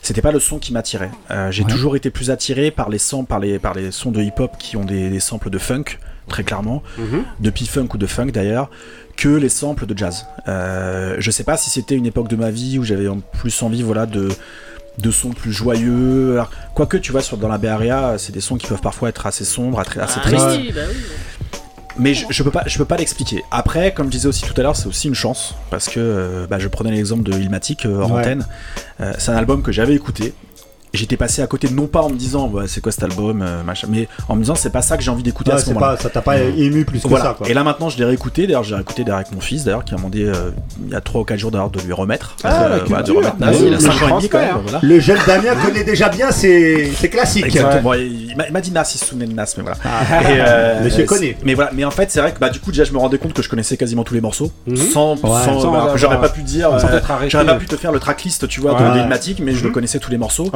[0.00, 1.10] c'était pas le son qui m'attirait.
[1.32, 1.70] Euh, j'ai Ouais.
[1.70, 4.76] toujours été plus attiré par les sons, par les, par les sons de hip-hop qui
[4.76, 5.84] ont des, des samples de funk,
[6.28, 7.22] très clairement, Mhm.
[7.40, 8.70] de P-funk ou de funk d'ailleurs,
[9.16, 10.26] que les samples de jazz.
[10.48, 13.62] Euh, je sais pas si c'était une époque de ma vie où j'avais en plus
[13.62, 14.28] envie, voilà, de
[14.98, 16.32] de sons plus joyeux.
[16.32, 19.10] Alors, quoique, tu vois, sur, dans la Bay Area, c'est des sons qui peuvent parfois
[19.10, 20.46] être assez sombres, assez, assez Ah tristes.
[20.58, 20.96] oui, bah oui.
[21.98, 23.42] Mais je, je peux pas, je peux pas l'expliquer.
[23.50, 26.46] Après, comme je disais aussi tout à l'heure, c'est aussi une chance parce que euh,
[26.46, 28.20] bah, je prenais l'exemple de Ilmatic euh, hors Ouais.
[28.20, 28.46] antenne.
[29.00, 30.32] Euh, c'est un album que j'avais écouté.
[30.94, 33.62] J'étais passé à côté, non pas en me disant ouais, c'est quoi cet album, euh,
[33.62, 35.68] machin, mais en me disant c'est pas ça que j'ai envie d'écouter Ouais, à ce
[35.70, 35.96] moment-là.
[36.00, 37.24] Ça t'a pas ému plus que Voilà.
[37.26, 37.48] ça quoi.
[37.48, 39.92] Et là maintenant je l'ai réécouté, d'ailleurs j'ai réécouté d'ailleurs avec mon fils d'ailleurs qui
[39.94, 40.50] a demandé euh,
[40.86, 42.36] il y a 3 ou 4 jours d'ailleurs de lui remettre.
[42.44, 43.16] Ah, Euh, la voilà, de culture.
[43.16, 43.50] remettre Nas.
[43.50, 44.56] Le- il a le 5 ans et demi quand même.
[44.62, 44.78] Voilà.
[44.82, 47.44] Le jeune Damien connaît déjà bien ses, ses classiques.
[47.46, 47.94] Exactement.
[47.94, 49.78] Il m'a- il m'a dit Nas, il se souvenait de Nas, mais voilà.
[49.84, 50.22] Ah.
[50.22, 51.36] Et, euh, Monsieur connaît.
[51.44, 53.18] Mais voilà, mais en fait, c'est vrai que bah, du coup, déjà, je me rendais
[53.18, 54.50] compte que je connaissais quasiment tous les morceaux.
[54.66, 54.76] Mhm.
[54.76, 55.20] Sans, Ouais.
[55.44, 56.70] sans- Sans bah, j'aurais pas pu dire.
[57.28, 60.10] j'aurais pas pu te faire le tracklist, tu vois, de mais je le connaissais tous
[60.10, 60.50] les morceaux.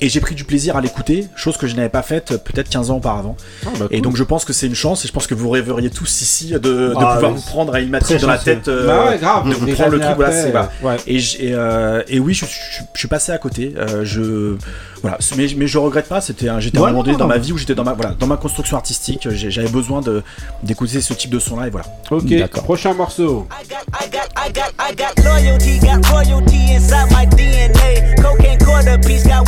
[0.00, 2.68] Et j'ai pris du plaisir à l'écouter, chose que je n'avais pas faite euh, peut-être
[2.68, 3.36] 15 ans auparavant.
[3.66, 5.50] Ah, bah, Et donc je pense que c'est une chance, et je pense que vous
[5.50, 8.68] rêveriez tous ici de, de Ah, pouvoir vous prendre à Très Ilmatic dans la tête.
[8.68, 9.48] euh, Bah ouais, grave.
[9.48, 10.70] de vous prendre le truc, voilà, après, c'est voilà.
[10.84, 10.96] ouais.
[11.08, 12.50] Et, j- et, euh, et oui, je, je-
[12.94, 13.74] je suis passé à côté.
[13.76, 14.54] euh, je
[15.02, 16.20] voilà, mais, mais je regrette pas.
[16.20, 18.14] C'était un- j'étais à un moment donné dans ma vie où j'étais dans ma voilà
[18.18, 19.26] dans ma construction artistique.
[19.30, 20.22] j'ai- J'avais besoin de
[20.62, 21.86] d'écouter ce type de son là et voilà.
[22.12, 22.22] Ok,
[22.62, 23.48] prochain morceau.
[23.50, 24.08] I got, I
[24.52, 25.18] got, I got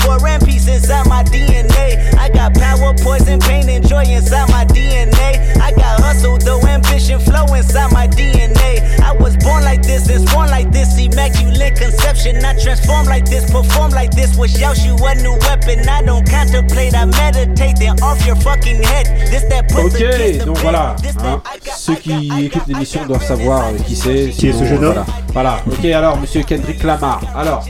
[0.07, 2.15] war and peace inside my DNA.
[2.15, 5.57] I got power, poison, pain, and joy inside my DNA.
[5.61, 9.01] I got hustle, though ambition, flow inside my DNA.
[9.01, 12.45] I was born like this, and born like this, immaculate conception.
[12.45, 15.89] I transform like this, perform like this, was you a new weapon?
[15.89, 19.07] I don't contemplate, I meditate, then off your fucking head.
[19.31, 20.97] This that put the kids Ok, donc voilà.
[21.25, 21.43] Hein.
[21.77, 24.31] Ceux qui écoutent l'émission doivent savoir euh, qui c'est.
[24.31, 25.63] Qui est ce jeune homme voilà.
[25.63, 25.63] Voilà.
[25.67, 27.21] Ok, alors, monsieur Kendrick Lamar.
[27.35, 27.65] Alors,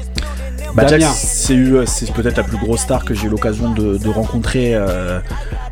[0.74, 1.00] Bah, Damien.
[1.06, 4.08] Jack, c'est eu- c'est peut-être la plus grosse star que j'ai eu l'occasion de, de
[4.08, 4.74] rencontrer.
[4.74, 5.20] euh,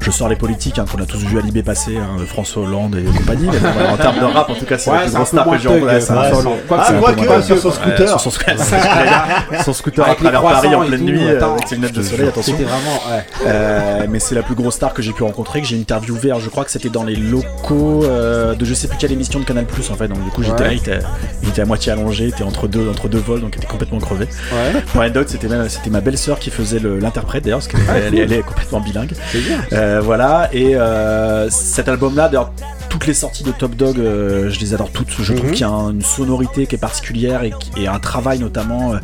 [0.00, 2.96] je sors les politiques hein, qu'on a tous vu à Libé passer, hein, François Hollande
[2.96, 3.48] et compagnie.
[3.52, 5.44] mais bon, en termes de rap, en tout cas, c'est Ouais, la plus grosse star
[5.50, 6.00] que j'ai rencontrée.
[6.94, 8.00] peu quoique, moins sur son scooter.
[8.00, 8.56] Euh, sur son scooter.
[8.56, 9.64] que.
[9.64, 12.54] Son scooter à travers Paris en pleine nuit, euh, avec ses lunettes de soleil, attention.
[12.56, 13.22] Vraiment.
[13.46, 16.32] Euh, mais c'est la plus grosse star que j'ai pu rencontrer, que j'ai interviewé.
[16.38, 19.44] Je crois que c'était dans les locaux euh, de je sais plus quelle émission de
[19.44, 20.08] Canal Plus en fait.
[20.08, 20.98] Donc du coup j'étais là, il était,
[21.42, 23.66] il était à moitié allongé, il était entre deux, entre deux vols, donc il était
[23.66, 24.26] complètement crevé.
[24.52, 24.80] Ouais.
[24.92, 28.18] Pour anecdote, c'était c'était ma belle-sœur qui faisait l'interprète d'ailleurs, parce qu'elle Ah, elle, cool.
[28.20, 29.12] elle est complètement bilingue.
[29.34, 29.58] Bien.
[29.72, 32.52] Euh, voilà, et euh, cet album-là, d'ailleurs,
[32.88, 35.10] toutes les sorties de Top Dog, euh, je les adore toutes.
[35.18, 35.52] Je trouve Mhm.
[35.52, 37.42] qu'il y a un- une sonorité qui est particulière
[37.76, 38.94] et un travail notamment.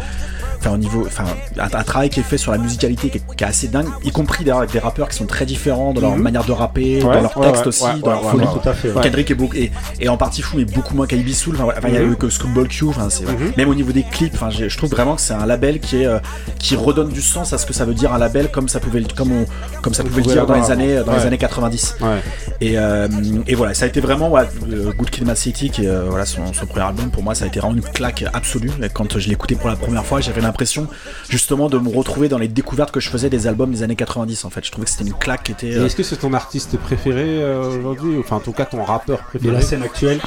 [0.59, 1.24] Enfin, au niveau, enfin,
[1.59, 3.86] un, un travail qui est fait sur la musicalité qui est, qui est assez dingue,
[4.05, 6.22] y compris d'ailleurs avec des rappeurs qui sont très différents dans leur Mhm.
[6.22, 8.46] manière de rapper, Ouais, dans leur ouais, texte aussi, dans leur folie.
[8.62, 9.02] tout à fait, ouais.
[9.02, 11.57] Kendrick est beaucoup, et, et en partie fou, mais beaucoup moins qu'Ibi Soul.
[11.61, 12.12] Enfin, il y a Mhm.
[12.12, 12.86] eu que Schoolboy Q.
[12.88, 13.52] Enfin, c'est Mhm.
[13.57, 14.34] même au niveau des clips.
[14.34, 16.18] Enfin, je trouve vraiment que c'est un label qui est euh,
[16.59, 19.00] qui redonne du sens à ce que ça veut dire un label, comme ça pouvait,
[19.00, 19.46] le- comme on,
[19.82, 21.96] comme ça pouvait le dire dans les années, dans les années 90.
[22.00, 22.20] Ouais.
[22.61, 23.09] Et, euh,
[23.46, 26.52] et voilà, ça a été vraiment euh, Good Kid, Mad City, qui est voilà, son,
[26.52, 27.11] son premier album.
[27.11, 28.70] Pour moi, ça a été vraiment une claque absolue.
[28.92, 30.86] Quand je l'écoutais pour la première fois, j'avais l'impression
[31.28, 34.45] justement de me retrouver dans les découvertes que je faisais des albums des années 90.
[34.45, 35.74] En fait, je trouvais que c'était une claque qui était.
[35.74, 39.18] Euh, est-ce que c'est ton artiste préféré euh, aujourd'hui Enfin, en tout cas, ton rappeur
[39.18, 39.55] De préféré?
[39.55, 40.20] la scène actuelle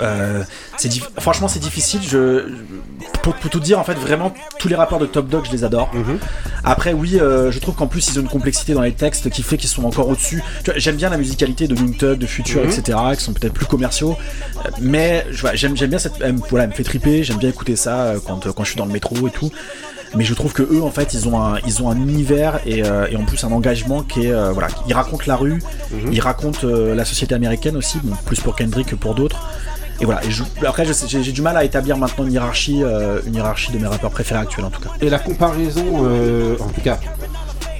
[0.00, 0.42] Euh,
[1.18, 2.52] franchement c'est difficile je
[3.22, 5.64] pour, pour tout dire en fait vraiment tous les rappeurs de Top Dog je les
[5.64, 6.18] adore Mhm.
[6.64, 9.42] après oui euh, je trouve qu'en plus ils ont une complexité dans les textes qui
[9.42, 10.42] fait qu'ils sont encore au-dessus
[10.76, 12.70] j'aime bien la musicalité de Young Thug de Future Mhm.
[12.70, 14.16] etc qui sont peut-être plus commerciaux
[14.80, 16.14] mais j'aime j'aime bien cette
[16.48, 18.92] voilà elle me fait triper j'aime bien écouter ça quand, quand je suis dans le
[18.92, 19.50] métro et tout.
[20.16, 22.82] Mais je trouve que eux en fait ils ont un, ils ont un univers et,
[22.82, 25.60] euh, et en plus un engagement qui est euh, voilà ils racontent la rue
[25.92, 26.12] Mhm.
[26.12, 29.40] ils racontent euh, la société américaine aussi bon, plus pour Kendrick que pour d'autres.
[30.00, 32.82] Et voilà et je- après j'ai du mal à établir maintenant une hiérarchie
[33.26, 34.90] une hiérarchie de mes rappeurs préférés actuels en tout cas.
[35.02, 35.84] Et la comparaison,
[36.58, 36.98] en tout cas,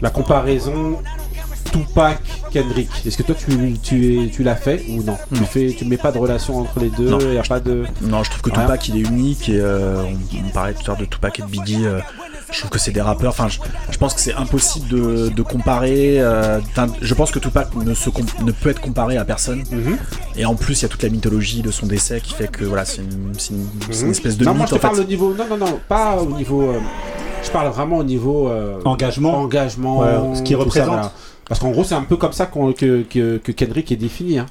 [0.02, 0.98] la comparaison
[1.72, 2.18] Tupac
[2.52, 2.88] Kendrick.
[3.06, 3.78] Est-ce que toi tu,
[4.32, 7.08] tu, l'as fait ou non, Tu fais, tu mets pas de relation entre les deux.
[7.10, 7.18] Non.
[7.20, 7.84] Il y a pas de.
[8.02, 8.62] non je trouve que Rien.
[8.62, 11.42] Tupac il est unique et euh, on, on parlait tout à l'heure de Tupac et
[11.42, 12.00] de Biggie euh,
[12.50, 13.58] je trouve que c'est des rappeurs enfin je,
[13.90, 16.60] je pense que c'est impossible de, de comparer euh,
[17.02, 18.08] je pense que Tupac ne, se
[18.42, 19.98] ne peut être comparé à personne Mhm.
[20.36, 22.64] et en plus il y a toute la mythologie de son décès qui fait que
[22.64, 23.32] voilà c'est une,
[24.02, 24.86] une espèce de non, mythe moi je te en fait.
[24.88, 25.34] parle au niveau.
[25.34, 26.62] Non, non, non, pas au niveau.
[26.62, 26.78] euh,
[27.44, 28.48] je parle vraiment au niveau.
[28.48, 29.34] euh, Engagement.
[29.38, 29.98] engagement.
[30.00, 31.12] Ouais, ce ça, représente.
[31.48, 34.38] Parce qu'en gros, c'est un peu comme ça qu'on- que, que, que Kendrick est défini.
[34.38, 34.46] hein.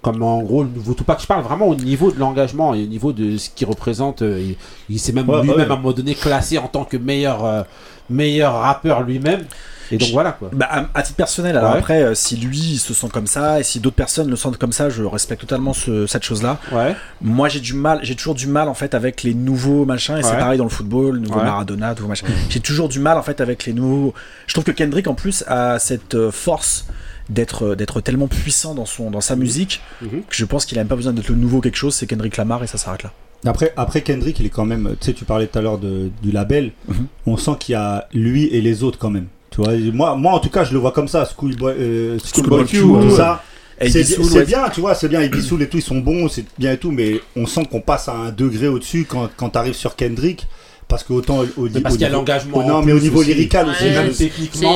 [0.00, 1.20] Comme en gros, le nouveau Tupac.
[1.20, 4.22] Je parle vraiment au niveau de l'engagement et au niveau de ce qu'il représente.
[4.22, 4.56] euh, il
[4.88, 5.70] il s'est même Ouais, lui-même ouais.
[5.70, 7.62] à un moment donné classé en tant que meilleur, euh,
[8.08, 9.44] meilleur rappeur lui-même.
[9.90, 10.50] Et donc Je- voilà quoi.
[10.52, 11.78] Bah, à, à titre personnel, alors Ouais.
[11.78, 14.58] après, euh, si lui il se sent comme ça et si d'autres personnes le sentent
[14.58, 16.58] comme ça, je respecte totalement ce- cette chose-là.
[16.72, 16.94] Ouais.
[17.22, 20.22] Moi, j'ai du mal, j'ai toujours du mal en fait avec les nouveaux machins et
[20.22, 21.44] c'est pareil dans le football, le nouveau Ouais.
[21.44, 22.26] Maradona, nouveau machin.
[22.50, 24.14] J'ai toujours du mal en fait avec les nouveaux.
[24.46, 26.86] Je trouve que Kendrick en plus a cette euh, force
[27.30, 30.22] d'être d'être tellement puissant dans son dans sa musique Mhm.
[30.28, 31.94] que je pense qu'il a même pas besoin d'être le nouveau quelque chose.
[31.94, 33.12] C'est Kendrick Lamar et ça s'arrête là.
[33.46, 34.96] Après, après Kendrick, il est quand même.
[35.00, 36.72] Tu sais, tu parlais tout à l'heure du label.
[36.88, 37.06] Mhm.
[37.26, 39.26] On sent qu'il y a lui et les autres quand même.
[39.50, 41.24] Tu vois, moi, moi en tout cas, je le vois comme ça.
[41.24, 43.10] Schoolboy, euh, Schoolboy Q, Q, tout ouais.
[43.10, 43.42] ça.
[43.80, 44.44] C'est ouais.
[44.44, 45.22] bien, tu vois, c'est bien.
[45.22, 47.80] Ibis Soul et tout, ils sont bons, c'est bien et tout, mais on sent qu'on
[47.80, 50.46] passe à un degré au-dessus quand, quand t'arrives sur Kendrick.
[50.88, 52.98] Parce que autant au, parce au qu'il y a niveau- l'engagement au- Non, mais au
[52.98, 53.84] niveau lyrical aussi.
[53.84, 54.74] Même techniquement.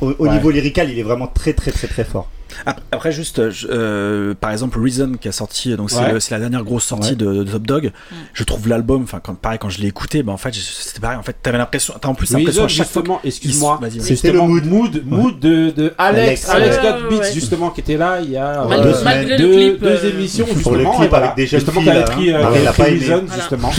[0.00, 2.28] Au- niveau lyrical, il est vraiment très très très très fort.
[2.64, 6.20] Ap- Après, juste, je- euh, par exemple, Reason qui a sorti, donc c'est Ouais.
[6.20, 7.16] c'est la dernière grosse sortie Ouais.
[7.16, 7.92] de, de Top Dog.
[8.32, 11.18] Je trouve l'album, enfin, quand pareil, quand je l'ai écouté, bah en fait, c'était pareil.
[11.18, 13.02] En fait, t'avais l'impression, t'as en plus l'impression à chaque fois.
[13.02, 13.80] justement, excuse-moi.
[13.90, 14.64] C'était justement, le mood.
[14.66, 16.82] mood, mood de, de Alex, Alex, Alex ouais.
[16.82, 17.32] God Ouais, Beats, ouais.
[17.34, 19.80] justement, qui était là il y a euh, deux deux, clip.
[19.80, 21.24] deux euh, émissions, Pour le justement, clip voilà.
[21.26, 22.40] avec des jeunes justement, filles, pris, hein.
[22.52, 22.82] euh, l'a pris.
[22.84, 23.36] Reason, Voilà.
[23.36, 23.70] justement.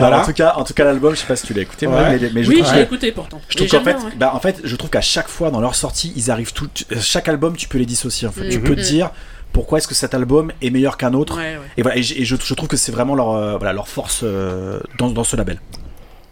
[0.00, 2.18] En tout cas, en tout cas, l'album, je sais pas si tu l'as écouté, Ouais.
[2.34, 3.40] mais, je Oui, trouve je l'ai écouté pourtant.
[3.48, 4.12] Je trouve qu'en fait, ouais.
[4.18, 6.68] bah, en fait, je trouve qu'à chaque fois dans leur sortie, ils arrivent tout.
[7.00, 8.13] Chaque album, tu peux les dissocier.
[8.26, 9.10] En fait, tu peux te dire
[9.52, 11.36] pourquoi est-ce que cet album est meilleur qu'un autre.
[11.36, 11.58] Ouais, ouais.
[11.76, 13.86] Et voilà, et, j- et je, je trouve que c'est vraiment leur, euh, voilà, leur
[13.88, 15.60] force euh, dans, dans ce label.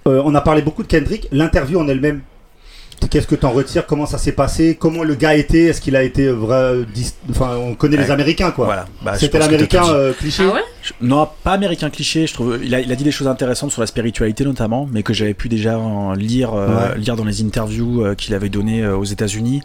[0.09, 1.29] Euh, on a parlé beaucoup de Kendrick.
[1.31, 2.23] L'interview en elle-même,
[3.11, 3.87] qu'est-ce que t'en retires?
[3.87, 4.77] Comment ça s'est passé?
[4.79, 5.67] Comment le gars était?
[5.67, 6.79] Est-ce qu'il a été vrai
[7.31, 8.11] Enfin, on connaît les.
[8.11, 8.65] Américains, quoi.
[8.65, 8.87] Voilà.
[9.05, 10.43] Bah, C'était l'américain euh, cliché.
[10.51, 10.61] Ah ouais?
[10.83, 12.27] Je- Non, pas américain cliché.
[12.27, 15.05] Je trouve, il a, il a dit des choses intéressantes sur la spiritualité notamment, mais
[15.05, 16.99] que j'avais pu déjà en lire, euh, Ouais.
[16.99, 19.63] lire dans les interviews euh, qu'il avait données euh, aux États-Unis.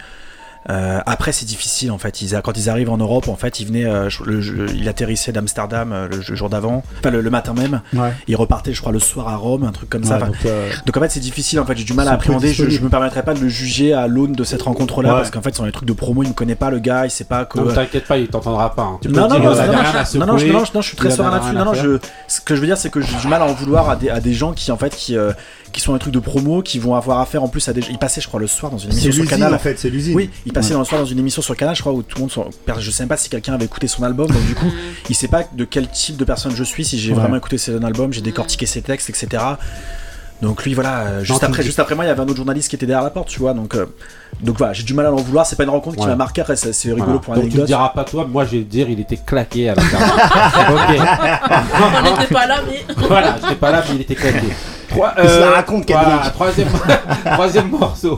[0.69, 2.21] Euh, après, c'est difficile en fait.
[2.21, 5.31] Ils, quand ils arrivent en Europe, en fait, ils venaient, euh, le- je- il atterrissait
[5.31, 7.81] d'Amsterdam euh, le, jour d'avant, enfin le, le matin même.
[7.93, 8.11] Ouais.
[8.27, 10.17] Il repartait, je crois, le soir à Rome, un truc comme ça.
[10.17, 12.09] Ouais, Enfin, donc, euh, donc en fait c'est difficile en fait j'ai du mal Ils
[12.09, 15.01] à appréhender je, je me permettrais pas de le juger à l'aune de cette rencontre
[15.03, 15.15] là Ouais.
[15.19, 17.11] parce qu'en fait sur les trucs de promo il me connaît pas le gars il
[17.11, 18.81] sait pas que Non, T'inquiète pas, il t'entendra pas.
[18.83, 18.99] hein.
[19.01, 21.31] Tu non, non, dire, non, non, non, je, non, je- non, je suis très serein
[21.31, 21.53] là-dessus.
[21.53, 23.53] Non, non, je, ce que je veux dire, c'est que j'ai du mal à en
[23.53, 25.31] vouloir à des, à des gens qui, en fait, qui, euh,
[25.71, 27.81] qui sont des trucs de promo, qui vont avoir affaire en plus à des.
[27.89, 29.53] Il passait, je crois, le soir dans une C'est émission sur l'usine, Canal.
[29.53, 30.15] en fait, c'est l'usine.
[30.15, 32.21] Oui, passé dans le soir dans une émission sur Canal, je crois, où tout le
[32.21, 32.49] monde, sont-
[32.79, 34.71] je sais même pas si quelqu'un avait écouté son album, donc du coup,
[35.09, 37.19] il sait pas de quel type de personne je suis, si j'ai Ouais.
[37.19, 39.43] vraiment écouté son album, j'ai décortiqué ses textes, etc.
[40.39, 42.35] Donc lui, voilà, euh, juste Non, après, juste après moi, il y avait un autre
[42.37, 43.55] journaliste qui était derrière la porte, tu vois.
[43.55, 43.87] Donc, euh,
[44.43, 45.47] donc voilà, j'ai du mal à l'en vouloir.
[45.47, 46.41] C'est pas une rencontre qui m'a marqué.
[46.41, 47.19] Après, c'est rigolo Voilà.
[47.21, 47.65] pour Donc tu ne l'anecdote.
[47.65, 50.09] diras pas toi, moi je vais te dire, il était claqué à l'intérieur.
[50.69, 52.85] On n'était pas là, mais.
[52.95, 53.03] ok.
[53.07, 54.47] Voilà, j'étais pas là, mais il était claqué.
[54.89, 56.67] Trois, la raconte, voilà, troisième,
[57.33, 58.17] troisième morceau.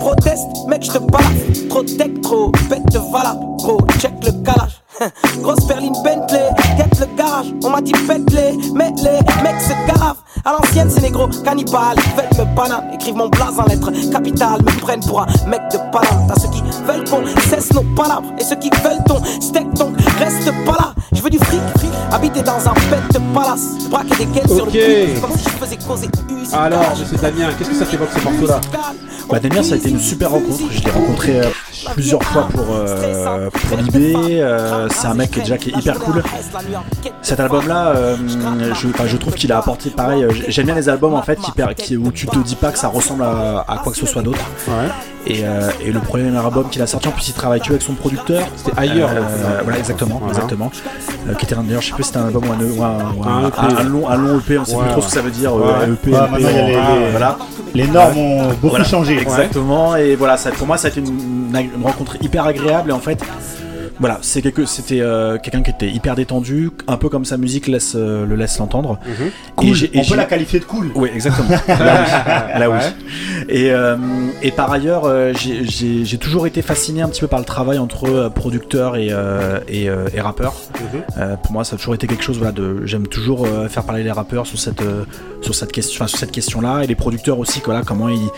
[0.00, 1.68] Proteste, mec, je te balade.
[1.68, 3.40] Trop tech, trop bête de valable.
[3.58, 4.82] Gros, check le calage.
[5.42, 7.46] Grosse berline Bentley, guette le garage.
[7.64, 10.16] On m'a dit pète-les, mets-les, mec, se gave.
[10.44, 11.96] À l'ancienne, c'est négro, cannibale.
[11.96, 14.62] Ils veulent me banane, écrivent mon blaze en lettres capitales.
[14.62, 16.26] Me prennent pour un mec de Paname.
[16.28, 18.28] T'as ceux qui veulent qu'on cesse nos palabres.
[18.38, 20.94] Et ceux qui veulent ton steak, donc reste pas là.
[21.22, 21.90] Je veux du fric, fric.
[22.10, 23.88] Habiter dans un bête palace.
[23.88, 25.20] Braquer des sur le.
[25.20, 26.52] Comme si je faisais causer usage.
[26.60, 28.60] Alors, monsieur Damien, qu'est-ce que ça t'évoque ce morceau-là
[29.30, 30.64] Bah, Damien, ça a été une super rencontre.
[30.72, 31.44] Je l'ai rencontré euh,
[31.94, 34.16] plusieurs fois pour, euh, pour l'IB.
[34.40, 36.24] Euh, c'est un mec qui est déjà qui est hyper cool.
[37.22, 38.16] Cet album-là, euh,
[38.74, 40.26] je, enfin, je trouve qu'il a apporté pareil.
[40.48, 41.52] J'aime bien les albums en fait qui,
[41.84, 44.22] qui- où tu te dis pas que ça ressemble à, à quoi que ce soit
[44.22, 44.40] d'autre.
[45.26, 47.82] Et, euh, et le premier album qu'il a sorti, en plus, il travaille que avec
[47.82, 48.42] son producteur.
[48.56, 49.10] C'était ailleurs.
[49.10, 49.60] Euh, là.
[49.62, 50.34] voilà, exactement, Voilà.
[50.34, 50.70] exactement.
[51.28, 52.82] Euh, qui était un- d'ailleurs, je sais plus si c'était un album ou un, ou
[52.82, 53.58] un- ou un- Un EP.
[53.60, 54.58] un- un long, un long EP.
[54.58, 55.02] On sait Ouais, plus trop ouais.
[55.02, 55.54] ce que ça veut dire.
[55.54, 55.62] Ouais.
[55.64, 57.38] euh, EP, y a les- les- voilà.
[57.72, 59.16] les normes ont beaucoup Voilà, changé.
[59.20, 59.94] Exactement.
[59.96, 62.90] Et voilà, ça, pour moi, ça a été une, une rencontre hyper agréable.
[62.90, 63.22] Et en fait,
[64.00, 67.66] voilà, c'est quelque, c'était euh, quelqu'un qui était hyper détendu, un peu comme sa musique
[67.68, 68.98] laisse, euh, le laisse l'entendre.
[69.56, 69.74] Cool.
[69.74, 70.90] j'ai- On peut la qualifier de cool.
[70.94, 71.48] Oui, exactement.
[71.68, 72.58] Là.
[72.58, 72.78] Là oui.
[73.48, 73.96] Et, euh,
[74.42, 78.28] et par ailleurs, j'ai- toujours été fasciné un petit peu par le travail entre euh,
[78.28, 80.54] producteur et, et, euh, et rappeur.
[81.18, 82.38] Euh, pour moi, ça a toujours été quelque chose.
[82.38, 84.82] Voilà, de j'aime toujours faire parler les rappeurs sur cette
[85.40, 87.60] sur cette question, enfin, sur cette question-là, et les producteurs aussi.
[87.64, 88.28] Voilà, comment ils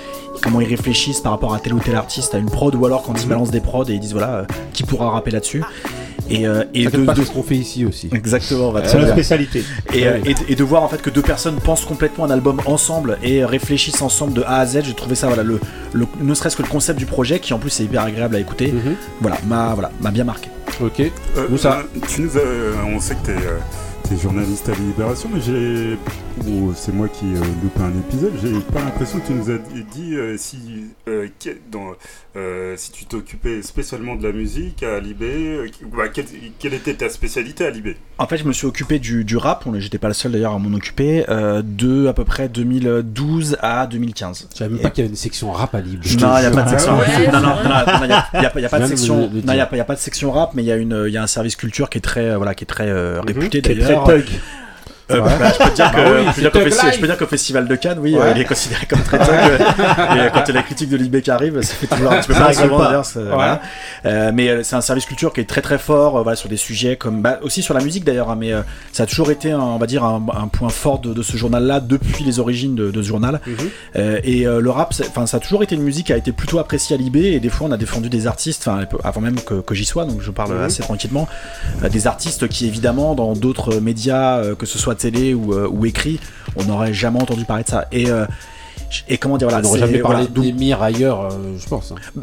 [0.42, 3.02] comment ils réfléchissent par rapport à tel ou tel artiste, à une prod, ou alors
[3.02, 5.62] quand ils balancent des prods et ils disent voilà, qui pourra rapper là-dessus.
[6.30, 8.08] Et, euh, et de- pas, de- c'est ce qu'on fait ici aussi.
[8.14, 9.62] Exactement, on va C'est notre spécialité.
[9.92, 10.22] Et, euh, Ouais.
[10.30, 13.18] et de- et de voir en fait que deux personnes pensent complètement un album ensemble
[13.22, 15.60] et réfléchissent ensemble de A à Z, j'ai trouvé ça voilà le,
[15.92, 18.40] le- ne serait-ce que le concept du projet qui en plus est hyper agréable à
[18.40, 18.72] écouter.
[18.72, 18.94] Mhm.
[19.20, 20.48] Voilà, m'a voilà, m'a bien marqué.
[20.82, 21.00] Ok.
[21.00, 23.58] Euh, Où ça euh, tu nous euh, on sait que t'es euh,
[24.08, 25.96] t'es journaliste à Libération, mais j'ai.
[26.46, 28.32] ou c'est moi qui euh, loupe un épisode.
[28.42, 29.58] J'ai pas l'impression que tu nous as
[29.94, 30.58] dit, euh, si,
[31.08, 31.28] euh,
[31.72, 31.92] dans,
[32.36, 35.26] euh, si tu t'occupais spécialement de la musique à Libé.
[35.32, 35.66] euh,
[35.96, 36.26] bah, quelle,
[36.58, 37.96] quelle était ta spécialité à Libé?
[38.18, 40.52] En fait, je me suis occupé du, du rap, on- j'étais pas le seul d'ailleurs
[40.54, 44.48] à m'en occuper, euh, de à peu près 2012 à 2015.
[44.52, 46.02] Je savais même pas qu'il y avait une section rap à Libre.
[46.20, 46.92] Non, il n'y a pas de section.
[47.32, 48.12] Non, non, non, il
[48.64, 49.16] a, pas- de section.
[49.16, 51.16] Non, il y a, pas- de section rap, mais il y a une, il y
[51.16, 54.03] a un service culture qui est très, euh, voilà, qui est très euh, réputé d'ailleurs.
[54.06, 54.28] Thug.
[55.10, 55.30] Euh, Ouais.
[55.38, 57.98] bah, je peux te dire que, oui, je peux c'est dire qu'au festival de Cannes,
[58.00, 58.22] oui, Ouais.
[58.22, 61.20] euh, il est considéré comme très et quand il y a la critique de l'IB
[61.20, 62.52] qui arrive, ça fait toujours un petit peu pas.
[62.52, 63.04] d'ailleurs.
[63.14, 63.60] voilà.
[64.06, 66.48] Euh, mais euh, c'est un service culture qui est très très fort, euh, voilà, sur
[66.48, 68.52] des sujets comme, bah, aussi sur la musique d'ailleurs, hein, mais
[68.92, 71.36] ça a toujours été, un, on va dire, un, un point fort de, de ce
[71.36, 73.40] journal-là depuis les origines de, de ce journal.
[73.96, 76.58] Euh, et le rap, enfin, ça a toujours été une musique qui a été plutôt
[76.58, 79.60] appréciée à l'IB et des fois on a défendu des artistes, enfin, avant même que,
[79.60, 81.28] que j'y sois, donc je parle assez tranquillement,
[81.90, 86.20] des artistes qui évidemment dans d'autres médias, que ce soit télé ou, euh, ou écrit,
[86.56, 87.86] on n'aurait jamais entendu parler de ça.
[87.92, 88.26] Et euh,
[89.08, 91.92] et comment dire On voilà, n'aurait c'est- jamais parlé voilà, d'émir ailleurs, euh, je pense.
[91.92, 92.20] hein.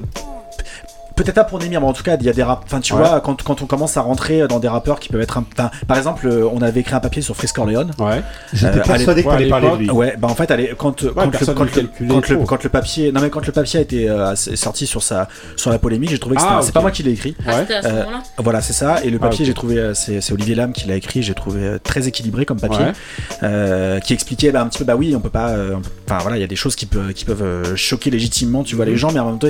[1.23, 2.63] Peut-être pas pour Némir, mais en tout cas, il y a des rap.
[2.65, 2.99] Enfin, tu Ouais.
[2.99, 5.45] vois, quand, quand on commence à rentrer dans des rappeurs qui peuvent être un.
[5.57, 7.91] enfin, par exemple, euh, on avait écrit un papier sur Frisk Corleone.
[7.99, 8.21] Ouais.
[8.53, 9.89] J'étais Euh, persuadé que t'allais parler de lui.
[9.91, 12.35] Ouais, bah en fait, allez, quand, quand, le, personne quand, ne le, calculait quand, le,
[12.37, 12.45] trop.
[12.45, 15.69] quand le papier, non mais quand le papier a été euh, sorti sur sa sur
[15.69, 17.35] la polémique, j'ai trouvé que c'était Ah, c'est pas moi qui l'ai écrit.
[17.47, 19.03] Ah, c'était à ce Euh, moment-là Voilà, c'est ça.
[19.03, 21.21] Et le Ah, papier, j'ai trouvé, euh, c'est c'est Olivier Lam qui l'a écrit.
[21.21, 22.91] J'ai trouvé euh, très équilibré comme papier, Ouais.
[23.43, 25.49] euh, qui expliquait bah, un petit peu, bah oui, on peut pas.
[25.49, 25.75] euh,
[26.09, 28.75] Enfin voilà, il y a des choses qui peuvent qui peuvent euh, choquer légitimement, tu
[28.75, 29.47] vois les gens, mais en même temps,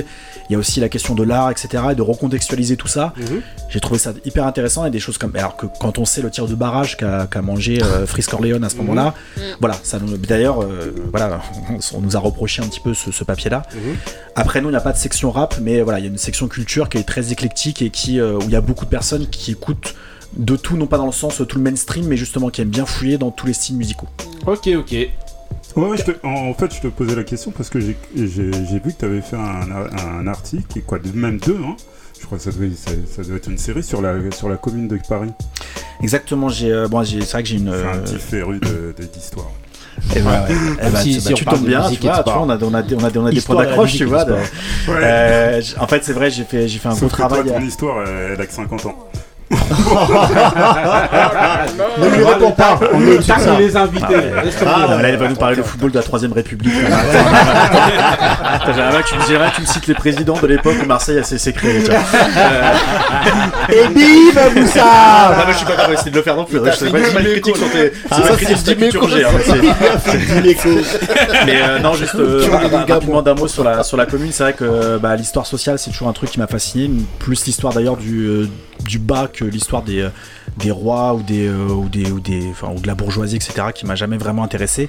[0.48, 1.61] il y a aussi la question de l'art, etc.
[1.64, 3.12] Et de recontextualiser tout ça.
[3.16, 3.40] Mhm.
[3.68, 6.30] J'ai trouvé ça hyper intéressant et des choses comme alors que quand on sait le
[6.30, 9.14] tir de barrage qu'a qu'a mangé euh, Frisk Corleone à ce moment-là,
[9.60, 11.40] voilà, ça nous d'ailleurs euh, voilà,
[11.94, 13.62] on nous a reproché un petit peu ce, ce papier-là.
[13.74, 13.96] Mhm.
[14.34, 16.18] Après nous, il n'y a pas de section rap, mais voilà, il y a une
[16.18, 18.90] section culture qui est très éclectique et qui euh, où il y a beaucoup de
[18.90, 19.94] personnes qui écoutent
[20.36, 22.86] de tout, non pas dans le sens tout le mainstream, mais justement qui aiment bien
[22.86, 24.08] fouiller dans tous les styles musicaux.
[24.46, 25.08] Ok, ok.
[25.76, 28.80] Ouais, ouais, je te- en fait, je te posais la question parce que j'ai vu
[28.82, 31.76] que tu avais fait un, un article, et quoi, de- même deux, hein.
[32.20, 34.56] Je crois que ça devait, ça, ça doit être une série sur la, sur la
[34.56, 35.30] commune de Paris.
[36.02, 37.72] Exactement, j'ai, euh, bon, c'est vrai que j'ai une.
[37.72, 38.60] C'est un euh, petit féru
[39.12, 39.50] d'histoire.
[40.16, 40.36] Eh ben, ouais.
[40.80, 42.58] Eh ben, Si- tu- si bah, tu tombes bien, tu vois, tu vois, on a,
[42.62, 44.24] on a, des- on a, des- on a des Histoire points d'accroche, tu vois.
[44.24, 44.32] de-.
[44.32, 44.38] Ouais.
[44.88, 47.44] Euh, en fait, c'est vrai, j'ai fait, j'ai fait un gros que toi, travail.
[47.48, 49.08] ton euh, histoire, elle a que 50 ans.
[51.98, 53.36] Ne lui réponds pas, on de ça.
[53.58, 54.06] les invités.
[54.66, 56.72] Ah, ah, là, il va nous parler de football de la 3ème République.
[58.44, 61.18] Attends, J'aimerais que tu me- que tu me cites les présidents de l'époque où Marseille
[61.18, 61.80] a s'est créé.
[61.80, 61.94] vois.
[63.70, 66.58] Et bim, Ah, Moussa non, mais je suis pas capable de le faire non plus.
[66.78, 67.92] C'est pas une critique sur tes.
[67.92, 68.56] C'est Ah, pas ça, critique
[70.60, 70.70] sur.
[71.46, 72.46] Mais euh, non, juste euh,
[72.88, 74.30] rapidement d'un mot sur la, sur la commune.
[74.32, 76.90] C'est vrai que bah, l'histoire sociale, c'est toujours un truc qui m'a fasciné.
[77.18, 78.48] Plus l'histoire d'ailleurs du, euh,
[78.84, 80.10] du bas que l'histoire des, euh,
[80.56, 83.68] des rois ou, des, euh, ou, des, ou, des, enfin, ou de la bourgeoisie, etc.,
[83.74, 84.88] qui m'a jamais vraiment intéressé.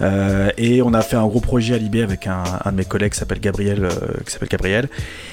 [0.00, 2.84] Euh, et on a fait un gros projet à Libé avec un, un de mes
[2.84, 3.90] collègues qui s'appelle Gabriel, euh,
[4.24, 4.88] qui s'appelle Gabriel,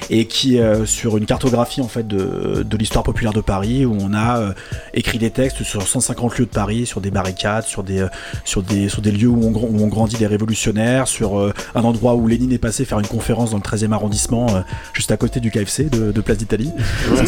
[0.09, 4.13] et qui sur une cartographie en fait de, de l'histoire populaire de Paris, où on
[4.13, 4.53] a
[4.93, 8.05] écrit des textes sur 150 lieux de Paris, sur des barricades, sur des,
[8.43, 12.15] sur des, sur des lieux où on, où on grandit des révolutionnaires, sur un endroit
[12.15, 14.47] où Lénine est passé faire une conférence dans le 13e arrondissement,
[14.93, 16.71] juste à côté du KFC de, de Place d'Italie.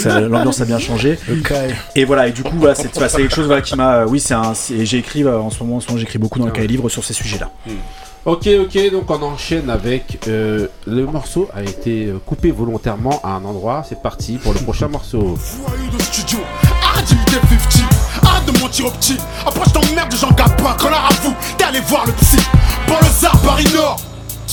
[0.06, 1.18] L'ambiance a bien changé.
[1.96, 4.06] Et voilà, et du coup, voilà, c'est quelque chose voilà, qui m'a.
[4.06, 4.53] Oui, c'est un.
[4.94, 7.03] écrit euh, en ce moment, en ce moment j'écris beaucoup dans le cahier livre sur
[7.03, 7.49] ces sujets-là.
[8.26, 13.32] Ok, ok, donc on enchaîne avec euh, le morceau a été euh, coupé volontairement à
[13.32, 13.84] un endroit.
[13.88, 15.38] C'est parti pour le prochain morceau.
[15.91, 16.40] De studio,
[16.82, 21.10] arrête d'imiter 50 Arrête de mentir au petit Après je t'emmerde de Jean Capin Connard
[21.10, 22.38] à vous, t'es allé voir le psy
[22.88, 23.99] Pour le Zar, Paris Nord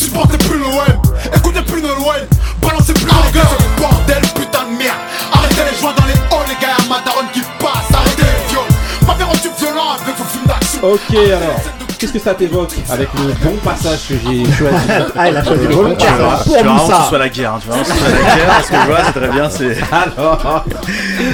[0.01, 1.03] Supportez plus l'OM
[1.37, 2.27] Écoutez plus Nolwenn
[2.63, 3.45] Balancez plus en gueule
[3.79, 4.97] Bordel, putain de merde.
[5.31, 9.07] Arrêtez les joints dans les halls Les gars, y'a Mataron qui passe Arrêtez les viols.
[9.07, 11.61] M'a rendu violent avec vos films d'action Ok, alors,
[12.01, 14.77] qu'est-ce que ça t'évoque avec le bon passage que j'ai choisi
[15.17, 17.03] Ah, il a choisi le bon Tu veux pour vraiment que Moussa.
[17.03, 18.77] ce soit la guerre, hein, tu veux vraiment que ce soit la guerre, parce que
[18.77, 19.77] je vois, c'est très bien, c'est.
[19.93, 20.65] Alors,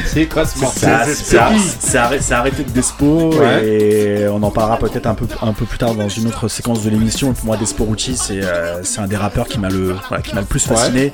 [0.06, 3.66] c'est quoi ce morceau C'est arr- c'est arr- c'est arr- c'est arrêté de Despo Ouais.
[3.66, 6.82] et on en parlera peut-être un peu, un peu plus tard dans une autre séquence
[6.82, 7.32] de l'émission.
[7.32, 10.40] Pour moi, Despo Rucci, c'est euh, un des rappeurs qui m'a le, voilà, qui m'a
[10.40, 11.12] le plus fasciné.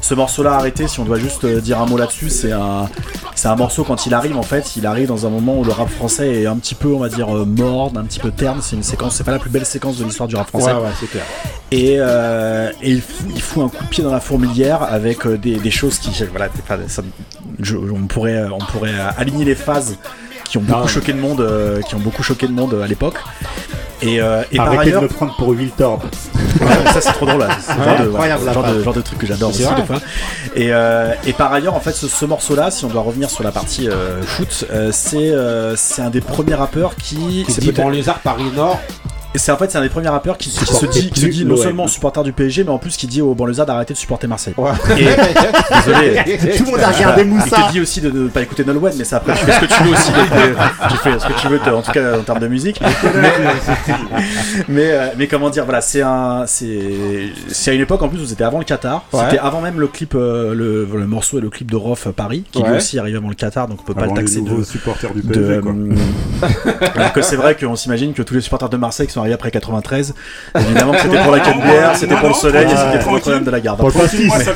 [0.00, 2.88] Ce morceau-là, arrêté, si on doit juste euh, dire un mot là-dessus, c'est un,
[3.34, 5.72] c'est un morceau quand il arrive en fait, il arrive dans un moment où le
[5.72, 8.60] rap français est un petit peu, on va dire, euh, morne, un petit peu terne.
[8.62, 10.72] C'est une séquence, c'est pas la plus belle séquence de l'histoire du rap français.
[10.72, 11.24] Ouais, ouais, c'est clair.
[11.70, 15.26] Et, euh, et il, fout, il fout un coup de pied dans la fourmilière avec
[15.26, 16.48] des, des choses qui, voilà,
[16.88, 17.02] ça-
[17.60, 19.96] je- on pourrait, on pourrait aligner les phases
[20.48, 23.18] qui ont beaucoup choqué le monde, euh, qui ont beaucoup choqué le monde à l'époque.
[24.02, 26.02] Et, euh, et par ailleurs, de me prendre pour Wiltord.
[26.60, 27.40] Ouais, ça c'est trop drôle.
[27.40, 27.46] là.
[27.48, 29.96] Ouais, de, ouais, genre, de, genre de truc que j'adore aussi des fois.
[30.54, 33.44] Et, euh, et par ailleurs, en fait, ce, ce morceau-là, si on doit revenir sur
[33.44, 37.46] la partie euh, foot, euh, c'est euh, c'est un des premiers rappeurs qui.
[37.48, 38.78] C'est dit banlieusard Paris Nord.
[39.34, 41.20] Et c'est en fait c'est un des premiers rappeurs qui, qui se Supporter dit, qui
[41.20, 43.66] se plus dit non seulement supporter du PSG, mais en plus qui dit aux banlieusards
[43.66, 44.54] d'arrêter de supporter Marseille.
[44.56, 44.70] Ouais.
[44.98, 45.04] Et,
[46.34, 46.56] désolé.
[46.56, 47.56] Tout le monde a regardé Moussa.
[47.58, 49.60] Il te dit aussi de ne pas écouter Nolwenn, mais ça après tu fais ce
[49.60, 50.12] que tu veux aussi.
[50.12, 50.54] euh,
[50.90, 52.80] tu fais ce que tu veux, en tout cas en termes de musique.
[52.80, 53.32] Mais,
[54.68, 58.20] mais, euh, mais comment dire, voilà, c'est un, c'est, c'est à une époque en plus
[58.20, 59.04] où c'était avant le Qatar.
[59.12, 59.20] Ouais.
[59.24, 62.44] C'était avant même le clip, euh, le, le morceau et le clip de Rof Paris,
[62.50, 62.76] qui lui Ouais.
[62.76, 64.62] aussi arrivait avant le Qatar, donc on peut pas Avant le taxer de.
[64.62, 65.72] supporters du de, PSG, quoi.
[66.96, 69.34] alors que c'est vrai qu'on s'imagine que tous les supporters de Marseille qui sont arrivés
[69.34, 70.14] après 93,
[70.58, 73.20] évidemment que c'était pour la canne bière, c'était pour le soleil et c'était pour le
[73.20, 73.78] problème de la garde.
[73.78, 74.32] Pour le pastis.
[74.32, 74.52] Ça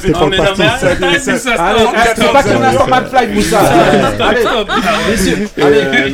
[1.21, 1.85] c'est ça, Allez,
[2.33, 3.59] pas qu'on a Moussa.
[3.61, 4.45] Allez,
[5.11, 5.83] messieurs, allez.
[5.85, 6.11] Euh.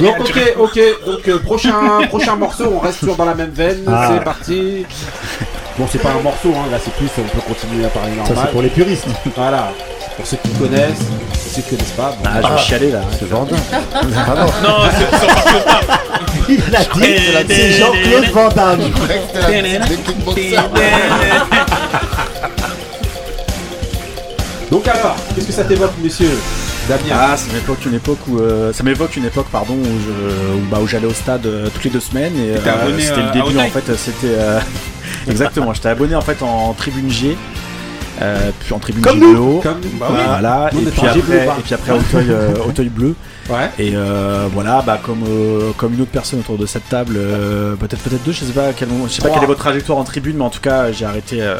[0.00, 1.72] Donc ok, ok, donc euh, prochain,
[2.08, 4.10] prochain morceau, on reste toujours dans la même veine, Ah.
[4.12, 4.86] c'est parti.
[5.78, 8.16] Bon c'est pas un morceau, hein, là c'est plus, on peut continuer à parler Ça,
[8.18, 8.44] normal.
[8.46, 9.06] c'est pour les puristes.
[9.36, 9.72] Voilà,
[10.16, 11.06] pour ceux qui connaissent,
[11.50, 12.10] ceux qui connaissent pas.
[12.18, 13.00] bon, Ah, je vais chialer là.
[13.18, 13.56] c'est Vandin.
[14.62, 15.80] Non, c'est pas.
[16.48, 16.84] Il a
[17.44, 18.80] dit, c'est Jean-Claude Van Damme.
[24.70, 26.30] Donc alors, qu'est-ce que ça t'évoque, monsieur
[26.88, 30.56] Damien Ah, ça m'évoque une époque où euh, ça m'évoque une époque pardon où je
[30.56, 33.22] où, bah, où j'allais au stade euh, toutes les deux semaines et euh, abonné c'était
[33.22, 34.60] le début en fait c'était euh,
[35.28, 37.36] exactement j'étais abonné en fait en tribune G
[38.22, 39.32] euh, puis en tribune Comme nous.
[39.60, 40.18] bleu Comme Bah oui.
[40.26, 41.56] voilà Nous, on et est puis en G bleu, après pas.
[41.58, 43.14] et puis après Auteuil euh, Auteuil bleu
[43.48, 43.68] Ouais.
[43.80, 47.74] et euh, voilà bah comme euh, comme une autre personne autour de cette table euh,
[47.74, 49.34] peut-être peut-être deux je sais pas quel je sais pas Trois.
[49.40, 51.56] quelle est votre trajectoire en tribune mais en tout cas j'ai arrêté euh,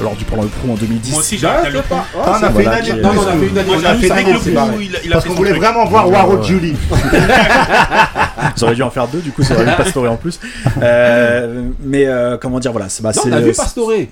[0.00, 2.04] lors du pendant le pro en 2010 Moi aussi, j'ai arrêté le pas.
[2.14, 3.58] Ah, on a fait une Voilà, année qui de est- Non, on a fait une
[3.58, 3.66] année.
[3.66, 4.88] Moi, On j'ai a arrêté fait avec une le année, c'est Blue, pareil.
[4.88, 5.62] il a- il a Parce fait qu'on son voulait truc.
[5.64, 6.76] vraiment voir Warhol Julie.
[8.56, 10.38] J'aurais dû en faire deux, du coup, ça aurait eu Pastore en plus.
[10.80, 14.10] Euh, mais euh, comment dire, voilà, c'est bah, Non, c'est on a vu Pastoré.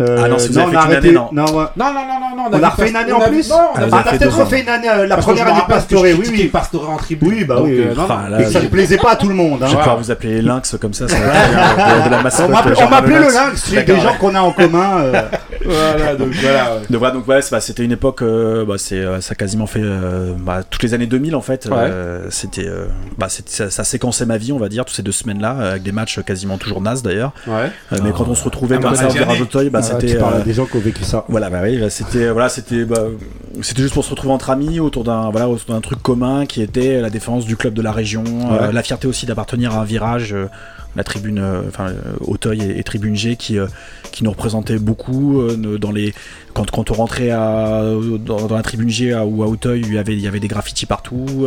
[0.00, 1.08] Euh, Ah non, si vous non, avez on fait a qu'une arrêté.
[1.08, 1.28] année, non.
[1.32, 1.64] Non, ouais.
[1.76, 2.58] Non, non, non, non, non.
[2.58, 4.10] On a refait une année en plus Non, on Ah, a vous On a avez
[4.10, 4.44] fait peut-être deux ans.
[4.44, 6.44] refait une année, euh, la première je année je oui, oui.
[6.48, 7.28] Pastore en tribune.
[7.28, 7.78] Oui, bah Donc, oui.
[7.80, 8.30] euh, non, Ah, non.
[8.30, 9.58] là, Et que ça ne plaisait pas à tout le monde.
[9.60, 9.68] Je hein.
[9.68, 12.46] vais pouvoir vous appeler Lynx comme ça, ça va être de, de la mascotte.
[12.48, 13.34] On m'appelait- le Lynx.
[13.34, 14.98] lynx, c'est D'accord, des gens qu'on a en commun.
[15.00, 15.22] euh,
[15.64, 16.64] Voilà, donc voilà.
[16.74, 16.80] ouais.
[16.90, 19.34] Donc voilà, donc ouais, c'est- bah, c'était une époque, euh, bah, c'est, euh, ça a
[19.34, 21.68] quasiment fait euh, bah, toutes les années 2000 en fait.
[21.70, 22.86] euh, c'était, euh,
[23.18, 25.82] bah, ça, ça séquençait ma vie, on va dire, toutes ces deux semaines-là, euh, avec
[25.82, 27.32] des matchs quasiment toujours nazes d'ailleurs.
[27.46, 27.70] Ouais.
[27.92, 29.40] Euh, mais quand on se retrouvait Ah, comme bah, ça au virage
[29.70, 30.14] bah, ah, c'était.
[30.14, 31.24] Tu parles à des gens qui ont vécu ça.
[31.28, 33.04] Voilà, bah oui, c'était voilà, c'était bah,
[33.60, 36.62] c'était juste pour se retrouver entre amis autour d'un voilà autour d'un truc commun qui
[36.62, 38.72] était la défense du club de la région, euh, Ouais.
[38.72, 40.46] la fierté aussi d'appartenir à un virage, euh,
[40.96, 43.66] la tribune, euh, enfin euh, Auteuil et, et tribune G qui euh,
[44.12, 46.12] qui nous représentait beaucoup euh, dans les
[46.54, 47.82] quand quand on rentrait à,
[48.20, 50.40] dans, dans la tribune G à- ou à Auteuil, il y avait il y avait
[50.40, 51.46] des graffitis partout.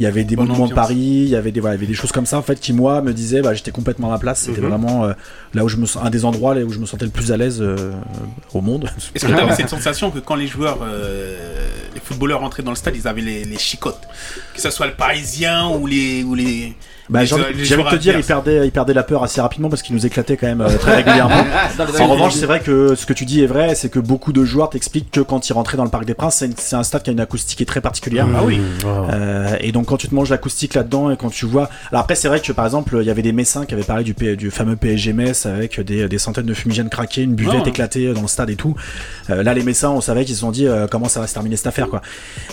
[0.00, 0.74] il y avait des Bonne monuments de.
[0.74, 2.58] Paris, il y avait des voilà, il y avait des choses comme ça en fait
[2.58, 4.68] qui moi me disaient bah, j'étais complètement à la place, c'était Mhm.
[4.68, 5.06] vraiment
[5.54, 7.36] là où je me un des endroits là où je me sentais le plus à
[7.36, 7.62] l'aise
[8.52, 8.90] au monde.
[9.14, 10.78] Est-ce que tu avais cette sensation que quand les joueurs,
[11.94, 14.02] les footballeurs rentraient dans le stade, ils avaient les, les chicottes?
[14.54, 16.24] Que ce soit le parisien ou les.
[16.24, 16.74] Ou les
[17.10, 20.06] Bah, de te dire, il perdait, il perdait la peur assez rapidement parce qu'il nous
[20.06, 21.44] éclatait quand même euh, très régulièrement.
[22.00, 22.40] En revanche, 2000.
[22.40, 25.10] c'est vrai que ce que tu dis est vrai, c'est que beaucoup de joueurs t'expliquent
[25.10, 27.20] que quand ils rentraient dans le Parc des Princes, c'est un stade qui a une
[27.20, 28.26] acoustique qui est très particulière.
[28.34, 28.58] Ah oui.
[28.86, 31.68] Euh, et donc quand tu te manges l'acoustique là-dedans et quand tu vois...
[31.90, 34.02] Alors après c'est vrai que par exemple il y avait des Messins qui avaient parlé
[34.04, 37.62] du, P- du fameux PSG Metz avec des, des centaines de fumigènes craqués, une buvette
[37.64, 37.68] Ah.
[37.68, 38.74] éclatée dans le stade et tout.
[39.30, 41.34] Euh, là les Messins on savait qu'ils se sont dit euh, comment ça va se
[41.34, 42.00] terminer cette affaire quoi.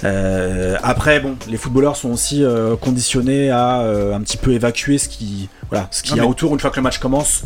[0.04, 4.98] Euh, après bon les footballeurs sont aussi euh, conditionnés à euh, un petit peu évacuer
[4.98, 5.48] ce qui...
[5.70, 7.44] Voilà, ce qu'il y a mais- autour une fois que le match commence.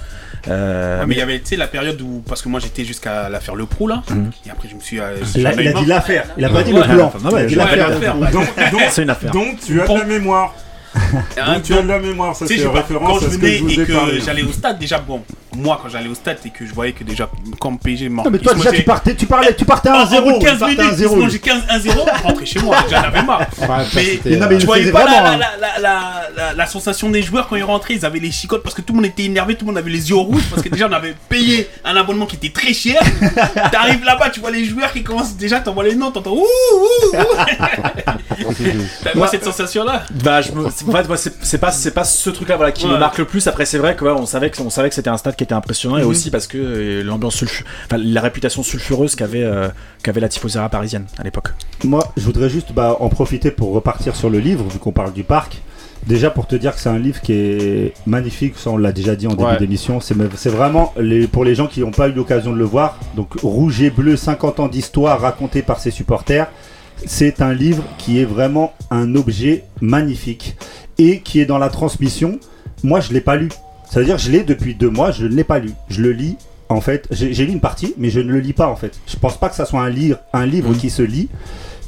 [0.47, 2.21] Euh, Ouais, mais il y avait tu sais, la période où.
[2.27, 4.03] Parce que moi j'étais jusqu'à la faire le pro là.
[4.09, 4.29] Mhm.
[4.45, 4.99] Et après je me suis.
[4.99, 6.87] euh, Il a, j'en ai il a dit l'affaire, il a pas dit Ouais.
[6.87, 7.11] le plan.
[7.15, 7.89] Ah il a dit l'affaire.
[7.89, 8.15] l'affaire.
[8.15, 8.31] Donc,
[8.71, 9.31] donc, c'est une affaire.
[9.31, 10.53] donc tu as de la mémoire.
[10.93, 14.43] Donc tu as de la mémoire, ça c'est référence quand je venais et que j'allais
[14.43, 15.23] au stade, déjà, bon,
[15.55, 17.29] moi quand j'allais au stade et que je voyais que déjà,
[17.59, 18.25] comme PSG mort.
[18.25, 20.23] Non, mais toi, déjà, tu partais, tu parlais, tu partais à En- en 1-0.
[20.23, 21.03] bout de 15 tu partais à minutes, 1-0.
[21.03, 23.41] ils se mangeaient 15 1-0, rentrer chez moi, j'en avais marre.
[23.95, 25.37] Mais le voyais pas la, vraiment,
[25.81, 26.53] la, hein.
[26.55, 28.97] la, sensation des joueurs quand ils rentraient, ils avaient les chicottes parce que tout le
[28.97, 31.15] monde était énervé, tout le monde avait les yeux rouges parce que déjà on avait
[31.29, 32.99] payé un abonnement qui était très cher.
[33.71, 37.15] T'arrives là-bas, tu vois les joueurs qui commencent déjà, t'envoies les noms, t'entends ouh ouh
[39.15, 40.03] moi cette sensation là.
[40.23, 40.69] Bah, je me...
[40.69, 43.17] c'est- en fait, moi, c'est c'est pas, c'est pas ce truc-là voilà, qui me marque
[43.17, 43.47] le plus.
[43.47, 45.43] Après, c'est vrai que ouais, on savait que, on savait que c'était un stade qui
[45.45, 46.07] était impressionnant et Mhm.
[46.09, 49.69] aussi parce que euh, l'ambiance sulfu- enfin, la réputation sulfureuse qu'avait euh,
[50.03, 51.49] qu'avait la tifoseria parisienne à l'époque.
[51.83, 55.13] Moi, je voudrais juste bah, en profiter pour repartir sur le livre, vu qu'on parle
[55.13, 55.61] du parc.
[56.05, 59.15] Déjà pour te dire que c'est un livre qui est magnifique, ça on l'a déjà
[59.15, 59.57] dit en début Ouais.
[59.57, 62.99] d'émission, c'est vraiment les, pour les gens qui n'ont pas eu l'occasion de le voir,
[63.15, 66.47] donc Rouge et Bleu, 50 ans d'histoire racontée par ses supporters,
[67.07, 70.55] c'est un livre qui est vraiment un objet magnifique
[70.99, 72.39] et qui est dans la transmission.
[72.83, 73.49] Moi je l'ai pas lu,
[73.95, 76.11] ça veut dire je l'ai depuis deux mois, je ne l'ai pas lu, je le
[76.11, 76.35] lis
[76.67, 78.91] en fait, j'ai lu une partie mais je ne le lis pas en fait.
[79.07, 80.77] Je pense pas que ça soit un livre, un livre Mhm.
[80.77, 81.29] qui se lit.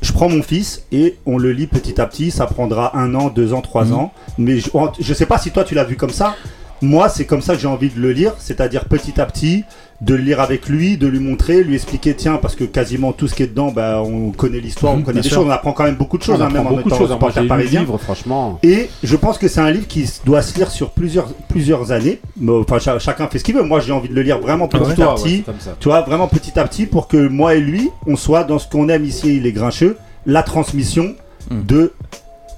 [0.02, 2.32] Je prends mon fils et on le lit petit à petit.
[2.32, 3.94] Ça prendra un an, deux ans, trois Mhm.
[3.94, 4.14] ans.
[4.38, 4.70] Mais je,
[5.02, 6.36] je sais pas si toi tu l'as vu comme ça.
[6.82, 9.66] Moi, c'est comme ça que j'ai envie de le lire, c'est-à-dire petit à petit,
[10.00, 13.28] de le lire avec lui, de lui montrer, lui expliquer, tiens, parce que quasiment tout
[13.28, 15.38] ce qui est dedans, bah, on connaît l'histoire, on Mhm, connaît des sûr.
[15.40, 17.80] choses, on apprend quand même beaucoup de choses, On hein, même en étant reporter parisien.
[17.82, 18.60] livre, franchement.
[18.62, 22.20] Et je pense que c'est un livre qui doit se lire sur plusieurs, plusieurs années.
[22.48, 23.64] Enfin, cha- chacun fait ce qu'il veut.
[23.64, 25.44] Moi, j'ai envie de le lire vraiment petit à petit.
[25.80, 28.68] Tu vois, vraiment petit à petit pour que moi et lui, on soit dans ce
[28.70, 29.98] qu'on aime ici, les grincheux,
[30.28, 31.16] la transmission
[31.50, 31.64] Mm.
[31.66, 31.94] de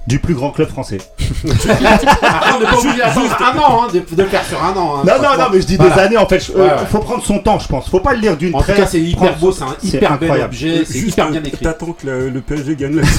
[0.10, 0.98] du plus grand club français.
[1.00, 4.72] Après, on n'est pas obligé d'attendre un an, hein, de, de le faire sur un
[4.76, 4.96] an.
[4.98, 5.44] hein, Non, non, franchement.
[5.44, 5.94] non, mais je dis Voilà.
[5.96, 6.48] des années en fait.
[6.50, 6.72] Il Ouais, ouais.
[6.90, 7.88] faut prendre son temps, je pense.
[7.90, 8.78] Faut pas le lire d'une En tout traite.
[8.78, 10.54] cas, c'est hyper prendre beau, son- c'est un hyper bel incroyable.
[10.54, 11.64] objet, c'est Juste, hyper bien écrit.
[11.64, 13.04] T'attends que le, le PSG gagne la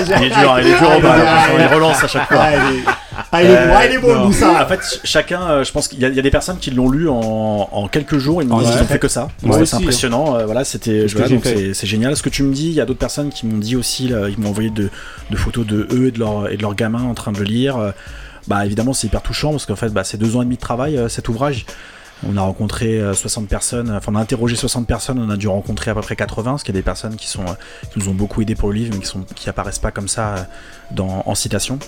[0.00, 2.38] Il est dur, il est dur au bal, attention, il relance à chaque fois.
[2.40, 2.84] Ah, il est-
[3.32, 4.24] ah, il est bon, il est bon, Euh.
[4.26, 4.62] Moussa.
[4.64, 6.58] En fait, ch- chacun, euh, je pense qu'il y, a- il y a des personnes
[6.58, 8.42] qui l'ont lu en, en quelques jours.
[8.42, 8.72] Ils m'ont dit Ouais.
[8.72, 9.22] qu'ils ont fait que ça.
[9.22, 10.36] Donc Moi ça, aussi, c'est impressionnant.
[10.36, 11.56] euh, voilà, c'était, ce que voilà, j'ai donc fait.
[11.56, 12.16] c'est, c'est génial.
[12.16, 14.08] Ce que tu me dis, il y a d'autres personnes qui m'ont dit aussi.
[14.08, 14.88] là, ils m'ont envoyé de,
[15.30, 17.76] de photos de eux et de leurs et de en train de le lire.
[17.78, 17.90] Euh,
[18.48, 20.60] Bah évidemment, c'est hyper touchant parce qu'en fait, bah, c'est deux ans et demi de
[20.60, 21.64] travail euh, cet ouvrage.
[22.28, 25.48] On a rencontré euh, 60 personnes, enfin on a interrogé 60 personnes, on a dû
[25.48, 27.52] rencontrer à peu près 80, parce qu'il y a des personnes qui, sont, euh,
[27.92, 30.06] qui nous ont beaucoup aidé pour le livre, mais qui, sont, qui apparaissent pas comme
[30.08, 30.42] ça euh,
[30.92, 31.78] dans, en citation.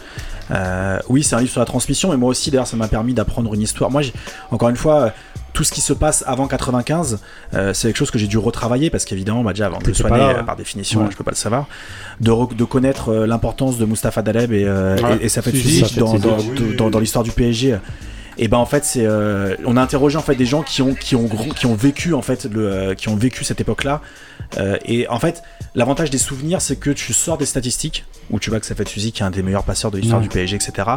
[0.51, 3.15] Euh, oui, c'est un livre sur la transmission, et moi aussi d'ailleurs ça m'a permis
[3.15, 3.91] d'apprendre une histoire.
[3.91, 4.03] Moi,
[4.51, 5.11] encore une fois, euh,
[5.53, 7.21] tout ce qui se passe avant 95,
[7.55, 9.95] euh, c'est quelque chose que j'ai dû retravailler, parce qu'évidemment, bah, déjà avant de le
[9.95, 11.07] soigner, là, euh, par définition, Ouais.
[11.13, 11.67] je peux pas le savoir,
[12.21, 15.19] de, re- de connaître euh, l'importance de Mustapha Daleb et, euh, Ouais.
[15.23, 16.37] et, et dans, dans,
[16.77, 17.79] dans- dans l'histoire du PSG.
[18.39, 20.95] Et ben en fait c'est euh, on a interrogé en fait des gens qui ont
[20.95, 23.85] qui ont gros- qui ont vécu en fait le euh, qui ont vécu cette époque
[23.85, 24.01] là
[24.59, 25.43] Euh, et en fait,
[25.75, 29.11] l'avantage des souvenirs, c'est que tu sors des statistiques, où tu vois que Safet Suzy,
[29.11, 30.89] qui est un des meilleurs passeurs de l'histoire du PSG, etc.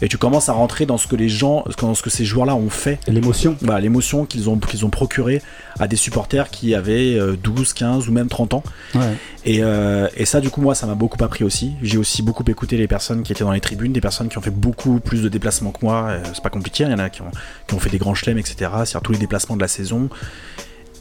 [0.00, 2.54] Et tu commences à rentrer dans ce que les gens, dans ce que ces joueurs-là
[2.54, 2.98] ont fait.
[3.08, 3.56] L'émotion.
[3.60, 5.42] Voilà, l'émotion qu'ils ont, qu'ils ont procuré
[5.80, 8.62] à des supporters qui avaient euh, 12, 15 ou même 30 ans.
[8.94, 9.00] Ouais.
[9.44, 9.60] Et,
[10.16, 11.72] et ça, du coup, moi, ça m'a beaucoup appris aussi.
[11.82, 14.42] J'ai aussi beaucoup écouté les personnes qui étaient dans les tribunes, des personnes qui ont
[14.42, 16.12] fait beaucoup plus de déplacements que moi.
[16.32, 17.30] C'est pas compliqué, il y en a qui ont,
[17.66, 18.56] qui ont fait des grands chelems, etc.
[18.58, 20.08] C'est-à-dire tous les déplacements de la saison.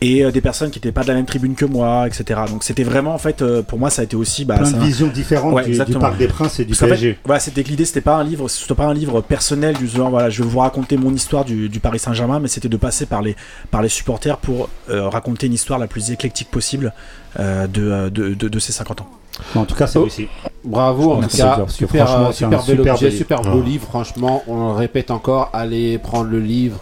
[0.04, 2.40] Et euh, des personnes qui n'étaient pas de la même tribune que moi, etc.
[2.50, 4.46] Donc c'était vraiment, en fait, euh, pour moi, ça a été aussi.
[4.46, 5.94] Bah, Plein de visions différentes Ouais, du.
[6.00, 7.20] Parc des Princes et du Parce fait, PSG.
[7.24, 10.10] voilà, c'était que l'idée, c'était pas un livre, c'était pas un livre personnel du genre,
[10.10, 13.06] voilà, je vais vous raconter mon histoire du, du Paris Saint-Germain, mais c'était de passer
[13.06, 13.36] par les,
[13.70, 16.94] par les supporters pour euh, raconter une histoire la plus éclectique possible
[17.38, 19.10] de, de, de, de ces 50 ans.
[19.56, 20.04] En tout cas, c'est Oh.
[20.04, 20.28] réussi.
[20.64, 22.94] Bravo, en tout Merci, cas, parce que super, franchement, euh, c'est un super bel super
[22.96, 23.66] objet, super beau Ouais.
[23.66, 23.88] livre.
[23.88, 25.50] Franchement, on le répète encore.
[25.54, 26.78] Allez prendre le livre.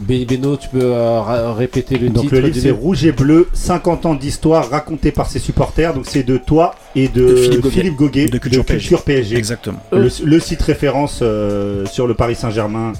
[0.00, 4.06] Beno, tu peux euh, répéter le Donc titre le livre c'est Rouge et Bleu, 50
[4.06, 5.92] ans d'histoire racontée par ses supporters.
[5.92, 7.70] Donc c'est de toi et de, De Philippe Goguet.
[7.70, 9.36] Philippe Goguet De Culture PSG.
[9.36, 9.78] Exactement.
[9.92, 12.94] Le, le site référence euh, sur le Paris Saint-Germain.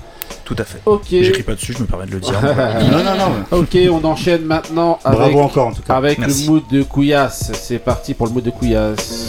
[0.45, 0.81] Tout à fait.
[0.87, 1.07] Ok.
[1.11, 2.41] J'écris pas dessus, je me permets de le dire.
[2.91, 3.59] non, non, non.
[3.59, 5.95] Ok, on enchaîne maintenant avec, Bravo encore, en tout cas.
[5.97, 6.47] avec Merci.
[6.47, 7.53] le mood de Couillasse.
[7.55, 9.27] C'est parti pour le mood de Couillasse.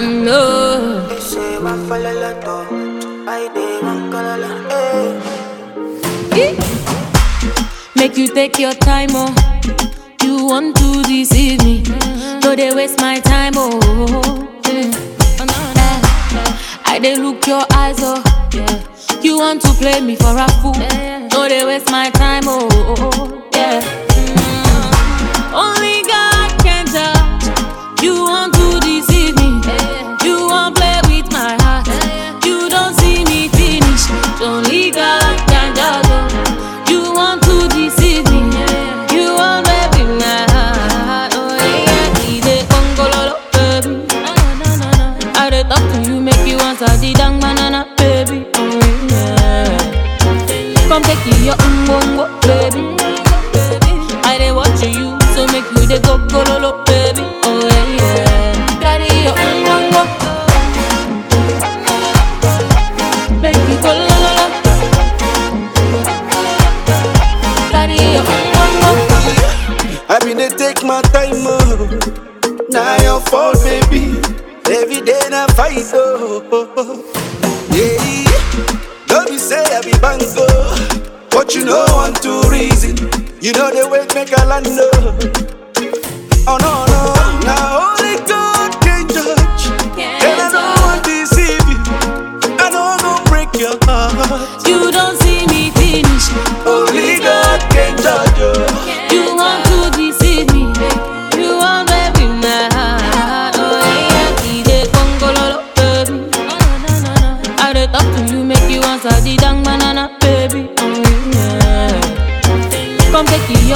[0.00, 1.02] No.
[7.96, 9.34] Make you take your time, oh.
[10.22, 11.82] You want to deceive me.
[12.42, 13.80] No, they waste my time, oh.
[14.68, 14.92] Yeah.
[16.84, 18.22] I they look your eyes, oh.
[19.22, 20.72] You want to play me for a fool.
[21.32, 22.68] No, they waste my time, oh.
[22.70, 23.80] oh, oh yeah.
[51.26, 52.82] Take your umbongo, baby.
[54.24, 57.22] I dey watch you, so make you dey go gololo, baby.
[57.44, 58.78] Oh yeah, yeah.
[58.82, 60.02] Carry your umbongo,
[63.42, 64.46] make you go lololo.
[67.70, 68.90] Carry your umbongo.
[70.08, 71.56] I been dey take my time, oh.
[72.70, 74.14] Now your fault, baby.
[74.70, 76.42] Every day na fight, oh.
[77.70, 77.96] Yeah,
[79.06, 80.75] don't be say I be bango, oh.
[81.36, 82.96] But you know one two reason.
[83.42, 85.18] You know the way make a land, oh.
[86.46, 87.95] No no, now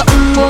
[0.07, 0.41] Oh.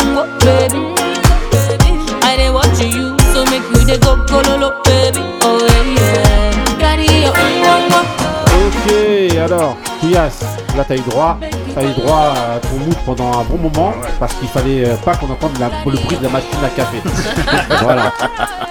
[8.54, 10.44] Ok, alors, Couillasse,
[10.76, 11.38] là t'as eu droit,
[11.74, 15.16] t'as eu droit à ton mood pendant un bon moment parce qu'il fallait euh, pas
[15.16, 16.98] qu'on entende la- le bruit de la machine à café.
[17.84, 18.12] voilà.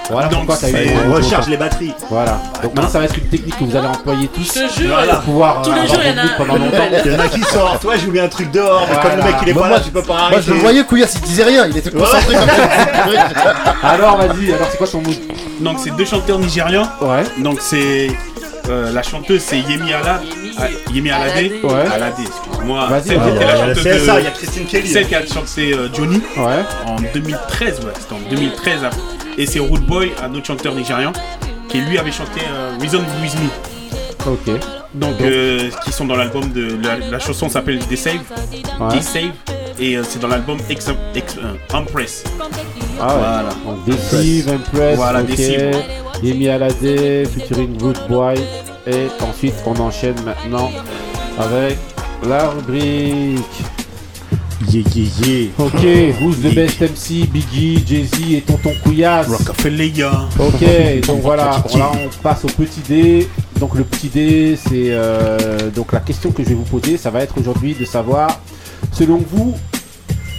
[0.09, 1.01] Voilà Donc, pourquoi t'as eu droit.
[1.07, 1.93] On recharge les batteries.
[2.09, 2.39] Voilà.
[2.63, 5.61] Donc maintenant ça va être une technique que vous allez employer tous Je pour pouvoir
[5.61, 6.83] tous euh, les avoir jours, il y en a- pendant longtemps.
[7.05, 7.81] Il y en a qui sortent.
[7.81, 8.85] Toi, j'ai oublié un truc dehors.
[8.89, 10.41] mais Comme le mec il est Moi, pas moi, là, tu peux pas Moi, arrêter.
[10.47, 13.63] je le voyais, Couillasse, il disait rien, il était concentré comme ça.
[13.83, 15.15] Alors vas-y, alors c'est quoi ton mood
[15.59, 16.87] Donc c'est deux chanteurs nigérians.
[17.01, 17.23] Ouais.
[17.39, 18.07] Donc c'est
[18.69, 20.21] euh, la chanteuse c'est Yemi Alade.
[20.93, 21.51] Yemi Alade.
[21.63, 21.71] Ouais.
[21.93, 22.87] Alade, excuse-moi.
[22.87, 23.35] Vas-y, Celle qui vas-y.
[23.35, 23.85] était la chanteuse
[24.19, 24.87] il y a Christine Kelly.
[24.87, 26.63] Celle qui a chanté euh, Johnny Ouais.
[26.85, 28.79] en 2013, ouais, c'était en 2013.
[29.37, 31.13] Et c'est Rude Boy, un autre chanteur nigérian,
[31.69, 34.29] qui lui avait chanté euh, Reason With Me.
[34.31, 34.59] Ok.
[34.93, 36.77] Donc, euh, qui sont dans l'album de.
[36.83, 38.19] La, la chanson s'appelle They Save.
[38.79, 38.89] Ouais.
[38.91, 39.31] They Save.
[39.79, 42.23] Et euh, c'est dans l'album Ex, Ex- euh, Empress.
[42.99, 43.13] Ah ouais.
[43.19, 43.49] Voilà.
[43.65, 45.27] Donc Deceive, Impress, Voilà, ok.
[45.27, 45.75] Deceive.
[46.23, 48.35] Yemi Alade, featuring Root Boy.
[48.87, 50.71] Et ensuite on enchaîne maintenant
[51.37, 51.77] avec
[52.27, 53.39] la rubrique.
[54.69, 55.49] Yeah, yeah, yeah.
[55.57, 59.27] Ok, who's the best MC, Biggie, Jay-Z et Tonton Couillasse.
[59.27, 59.91] Rockefeller.
[60.39, 63.27] Ok, donc voilà, là on passe au petit dé.
[63.59, 67.09] Donc le petit dé, c'est euh, donc la question que je vais vous poser, ça
[67.09, 68.39] va être aujourd'hui de savoir,
[68.91, 69.55] selon vous,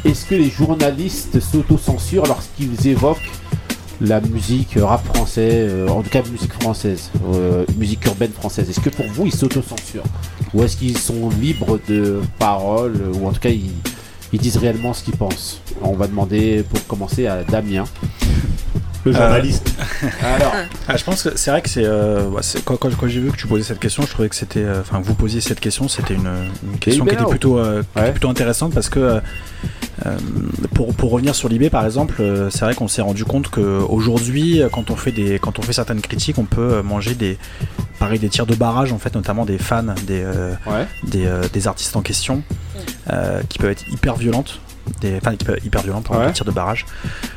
[0.04, 3.30] est-ce que les journalistes s'autocensurent lorsqu'ils évoquent
[4.00, 8.68] la musique euh, rap français, euh, en tout cas musique française, euh, musique urbaine française
[8.68, 10.04] Est-ce que pour vous ils s'autocensurent
[10.54, 14.92] Ou est-ce qu'ils sont libres de parole, euh, ou en tout cas ils disent réellement
[14.92, 15.60] ce qu'ils pensent?
[15.82, 17.84] On va demander pour commencer à Damien.
[19.04, 19.72] Le journaliste.
[20.22, 20.54] Alors,
[20.88, 22.22] Ah, je pense que c'est vrai que c'est, euh,
[22.64, 24.80] quand, quand- quand j'ai vu que tu posais cette question, je trouvais que c'était, euh,
[24.80, 26.30] enfin vous posiez cette question, c'était une,
[26.64, 29.20] une question qui était plutôt, euh, qui était plutôt intéressante parce que euh,
[30.06, 30.16] euh,
[30.74, 34.62] pour, pour revenir sur l'eBay par exemple, euh, c'est vrai qu'on s'est rendu compte qu'aujourd'hui,
[34.72, 37.38] quand on fait des, quand on fait certaines critiques, on peut euh, manger des,
[37.98, 40.54] pareil des tirs de barrage en fait, notamment des fans, des, euh,
[41.04, 42.42] des, euh, des artistes en question,
[43.12, 44.60] euh, qui peuvent être hyper violentes.
[45.00, 46.26] Des, enfin, être hyper violentes, Ouais.
[46.26, 46.86] des tirs de barrage.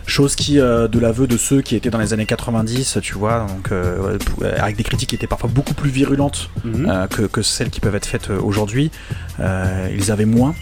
[0.07, 3.45] Chose qui, euh, de l'aveu de ceux qui étaient dans les années 90, tu vois,
[3.47, 7.07] donc euh, euh, avec des critiques qui étaient parfois beaucoup plus virulentes Mhm.
[7.09, 8.91] que, que celles qui peuvent être faites aujourd'hui,
[9.39, 10.53] ils avaient moins.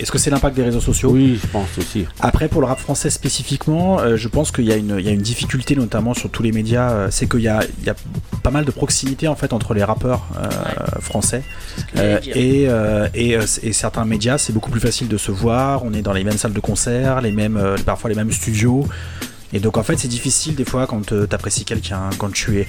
[0.00, 2.04] Est-ce que c'est l'impact des réseaux sociaux Oui, je pense aussi.
[2.20, 5.08] Après, pour le rap français spécifiquement, euh, je pense qu'il y, a une- il y
[5.08, 7.90] a une difficulté, notamment sur tous les médias, euh, c'est qu'il y a, il y
[7.90, 7.94] a
[8.42, 11.42] pas mal de proximité en fait entre les rappeurs euh, français
[11.96, 14.36] euh, et, euh, et, euh, et certains médias.
[14.36, 15.84] C'est beaucoup plus facile de se voir.
[15.84, 18.86] On est dans les mêmes salles de concert, les mêmes, euh, parfois les mêmes studios.
[19.52, 22.66] Et donc en fait c'est difficile des fois quand t'apprécies quelqu'un, quand tu es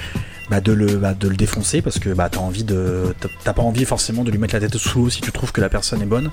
[0.52, 3.64] bah, de, le, bah, de le défoncer parce que bah, t'as envie de t'as pas
[3.64, 6.04] envie forcément de lui mettre la tête sous l'eau si tu trouves que la personne
[6.04, 6.30] est bonne.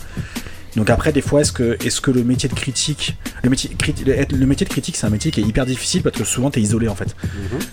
[0.77, 3.94] Donc après des fois est-ce que, est-ce que le métier de critique, le métier, crit-
[4.07, 6.61] le, métier de critique c'est un métier qui est hyper difficile parce que souvent t'es
[6.61, 7.15] isolé en fait.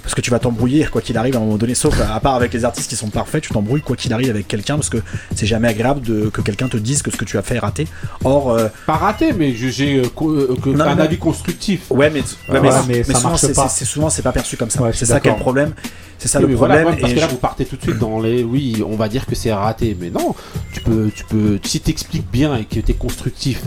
[0.03, 2.35] Parce que tu vas t'embrouiller quoi qu'il arrive à un moment donné, sauf à part
[2.35, 4.97] avec les artistes qui sont parfaits, tu t'embrouilles quoi qu'il arrive avec quelqu'un parce que
[5.35, 7.59] c'est jamais agréable de, que quelqu'un te dise que ce que tu as fait est
[7.59, 7.87] raté.
[8.25, 11.81] Or, euh, pas raté, mais j'ai euh, euh, un avis constructif.
[11.89, 13.67] Ouais, mais, ouais, mais, Voilà, mais ça souvent, c'est, pas.
[13.69, 14.81] c'est- c'est souvent c'est pas perçu comme ça.
[14.81, 15.73] Ouais, c'est ça qui est le problème.
[16.19, 16.93] C'est ça Oui, le mais voilà, problème.
[16.95, 18.43] ouais, parce et que là, je- vous partez tout de suite dans les.
[18.43, 20.35] Oui, on va dire que c'est raté, mais non.
[20.73, 21.59] Tu peux, tu peux.
[21.63, 23.61] Si t'expliques bien et que t'es constructif.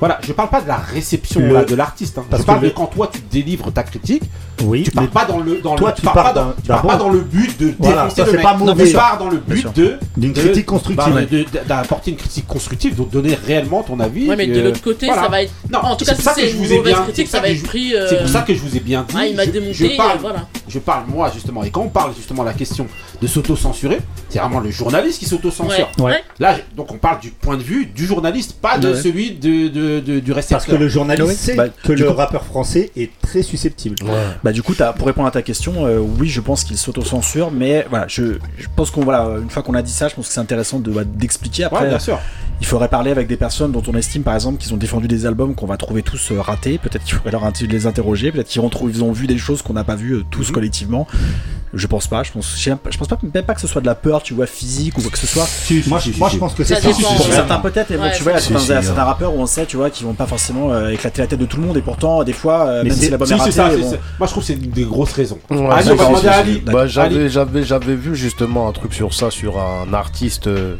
[0.00, 2.18] Voilà, je parle pas de la réception Le- là, de l'artiste.
[2.18, 2.24] hein.
[2.30, 4.22] Je parle que de le- quand toi tu délivres ta critique.
[4.62, 5.60] Oui, tu pars pas dans le.
[5.60, 8.08] Dans toi, le, tu pars pars dans, tu pars pas dans le but de Voilà,
[8.08, 8.86] ça, le pas mauvais.
[8.86, 9.96] Tu pars dans le but de.
[10.16, 11.12] D'une de- critique constructive.
[11.12, 14.28] bah, de- de- D'apporter une critique constructive, donc donner réellement ton avis.
[14.28, 15.22] Ouais, mais de euh, l'autre côté, voilà.
[15.22, 15.52] ça va être.
[15.68, 17.96] Non, en tout cas, si c'est une mauvaise bien- critique, ça va être pris.
[17.96, 19.16] euh, C'est pour ça que je vous ai bien dit.
[19.18, 20.46] Ah, il m'a démonté, je parle, euh, voilà.
[20.68, 21.62] Je parle moi justement.
[21.64, 22.86] Et quand on parle justement de la question
[23.20, 25.88] de s'auto-censurer, c'est vraiment le journaliste qui s'auto-censure.
[25.98, 26.04] Ouais.
[26.04, 26.24] Ouais.
[26.38, 29.00] Là, donc on parle du point de vue du journaliste, pas de Ouais.
[29.00, 30.58] celui de, de- de- du récepteur.
[30.58, 33.96] Parce que le journaliste sait Bah, que le coup- rappeur français est très susceptible.
[34.42, 37.86] Bah du coup, pour répondre à ta question, euh, oui, je pense qu'il s'auto-censure, mais
[37.90, 40.32] voilà, je, je pense qu'on voilà, une fois qu'on a dit ça, je pense que
[40.32, 41.64] c'est intéressant de bah, d'expliquer.
[41.64, 42.18] Après, Ouais, bien sûr.
[42.60, 45.26] il faudrait parler avec des personnes dont on estime, par exemple, qu'ils ont défendu des
[45.26, 46.78] albums qu'on va trouver tous euh, ratés.
[46.78, 48.30] Peut-être qu'il faudrait leur les interroger.
[48.32, 48.70] Peut-être qu'ils ont,
[49.02, 50.24] ont vu des choses qu'on n'a pas vues euh, Mhm.
[50.30, 51.06] tous collectivement.
[51.74, 52.22] Je pense pas.
[52.22, 54.32] Je pense, je je pense pas même pas que ce soit de la peur, tu
[54.32, 55.46] vois, physique ou quoi que ce soit.
[55.86, 56.88] Moi, je- moi, je pense que c'est Ça.
[56.88, 59.06] Pour certains peut-être, mais bon, tu vois, il y a si, certains, si, certains ouais.
[59.06, 61.44] rappeurs où on sait, tu vois, qui vont pas forcément euh, éclater la tête de
[61.44, 63.36] tout le monde, et pourtant, des fois, euh, Mais même c'est- si l'album Si, est
[63.36, 65.38] c'est raté, ça, c'est- bon, c'est- moi je trouve que c'est une des grosses raisons.
[65.50, 66.62] Ouais, Ali, on d'accord, va demander à c'est- Ali.
[66.64, 70.76] Bah, j'avais, j'avais, j'avais vu justement un truc sur ça, sur un artiste euh,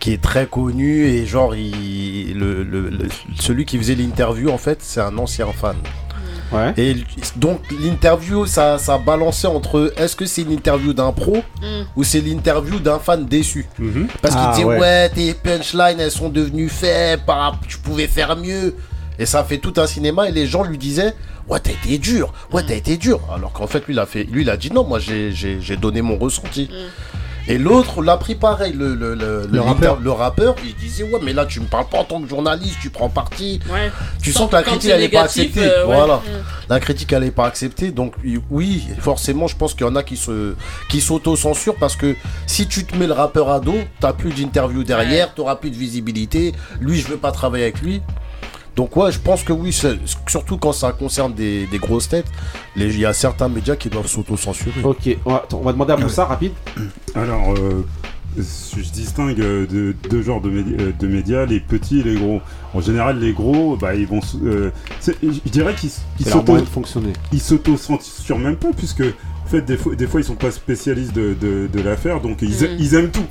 [0.00, 3.08] qui est très connu et genre, il, le, le- le-
[3.38, 5.76] celui qui faisait l'interview, en fait, c'est un ancien fan.
[6.52, 6.72] Ouais.
[6.76, 6.96] Et
[7.36, 11.82] donc l'interview, ça, ça balançait entre est-ce que c'est une interview d'un pro Mm.
[11.96, 14.08] ou c'est l'interview d'un fan déçu Mhm.
[14.22, 14.78] Parce Ah, qu'il disait ouais.
[14.80, 15.08] ouais.
[15.10, 18.74] tes punchlines elles sont devenues faibles, par- tu pouvais faire mieux.
[19.18, 21.14] Et ça fait tout un cinéma et les gens lui disaient
[21.48, 23.20] ouais t'as été dur, ouais t'as été dur.
[23.34, 25.60] Alors qu'en fait lui il a fait, lui il a dit non moi j'ai, j'ai,
[25.60, 26.70] j'ai donné mon ressenti.
[27.48, 29.98] Et l'autre l'a pris pareil, le, le, le, Le rappeur.
[30.00, 32.76] le rappeur, il disait ouais mais là tu me parles pas en tant que journaliste,
[32.80, 33.60] tu prends parti.
[33.70, 33.90] Ouais.
[34.22, 35.60] Tu sens que la critique elle est pas acceptée.
[35.64, 35.94] euh, ouais.
[35.96, 36.22] Voilà.
[36.68, 37.90] La critique elle est pas acceptée.
[37.90, 38.14] Donc
[38.50, 40.54] oui, forcément je pense qu'il y en a qui se
[40.88, 42.14] qui s'auto-censurent parce que
[42.46, 45.76] si tu te mets le rappeur à dos, t'as plus d'interview derrière, t'auras plus de
[45.76, 46.52] visibilité.
[46.80, 48.00] Lui je veux pas travailler avec lui.
[48.80, 49.78] Donc ouais, je pense que oui,
[50.26, 52.24] surtout quand ça concerne des, des grosses têtes,
[52.76, 54.82] les- il y a certains médias qui doivent s'auto-censurer.
[54.82, 56.52] Ok, on va, attends, on va demander à Moussa rapide.
[57.14, 57.84] Alors, euh,
[58.38, 62.14] je distingue euh, de deux genres de, médi- euh, de médias, les petits et les
[62.14, 62.40] gros.
[62.72, 64.20] En général, les gros, bah, ils vont.
[64.46, 64.70] euh,
[65.06, 65.90] je dirais qu'ils
[67.40, 71.34] s'auto-censurent même pas, puisque en fait, des fois, des fois ils sont pas spécialistes de,
[71.38, 72.76] de, de l'affaire, donc ils, Mm.
[72.78, 73.26] ils aiment tout.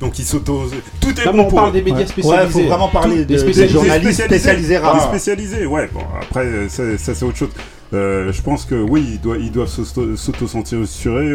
[0.00, 0.62] Donc ils s'auto.
[1.00, 1.72] Tout est Là, bon on pour parle eux.
[1.72, 2.52] des médias Ouais, spécialisés.
[2.62, 3.72] faut vraiment parler Tout- de- des des spécialisés.
[3.74, 4.78] journalistes spécialisés.
[4.80, 5.88] Des spécialisés, ouais.
[5.92, 7.50] Bon, après, ça, ça, c'est autre chose.
[7.92, 11.34] Euh, je pense que oui, ils doivent, ils doivent s'auto- s'auto-censurer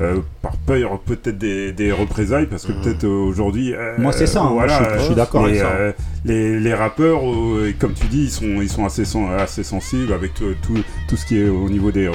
[0.00, 3.74] euh, euh, par peur peut-être des, des représailles, parce que peut-être euh, aujourd'hui.
[3.74, 5.76] euh, Moi, c'est ça, hein, voilà, je suis- je suis d'accord les, avec ça.
[5.78, 5.92] euh,
[6.24, 9.04] les, les rappeurs, euh, comme tu dis, ils sont, ils sont assez,
[9.38, 10.74] assez sensibles avec tout, tout,
[11.08, 12.10] tout ce qui est au niveau des,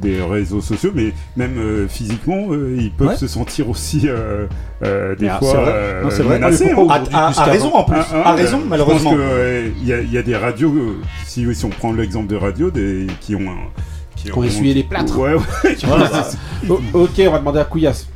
[0.00, 3.16] des réseaux sociaux, mais même euh, physiquement, euh, ils peuvent Ouais.
[3.16, 4.46] se sentir aussi euh,
[4.84, 5.72] euh, des Ah, fois c'est vrai.
[5.74, 6.38] euh, Non, c'est vrai.
[6.38, 6.70] menacés.
[6.70, 6.76] Hein.
[6.76, 7.96] aujourd'hui, À- à- plus à qu'avant raison en plus.
[7.98, 9.10] Ah, ah, À raison, euh, malheureusement.
[9.12, 10.96] Je pense qu'il y, a- il y a des radios, euh,
[11.26, 13.40] si, si on prend l'exemple des radios, des, qui ont.
[13.50, 13.82] un-
[14.24, 15.16] Qui ont essuyé les plâtres.
[15.18, 15.76] Ouais, ouais.
[15.84, 16.28] Voilà.
[16.68, 18.08] O- ok, on va demander à Couillasse.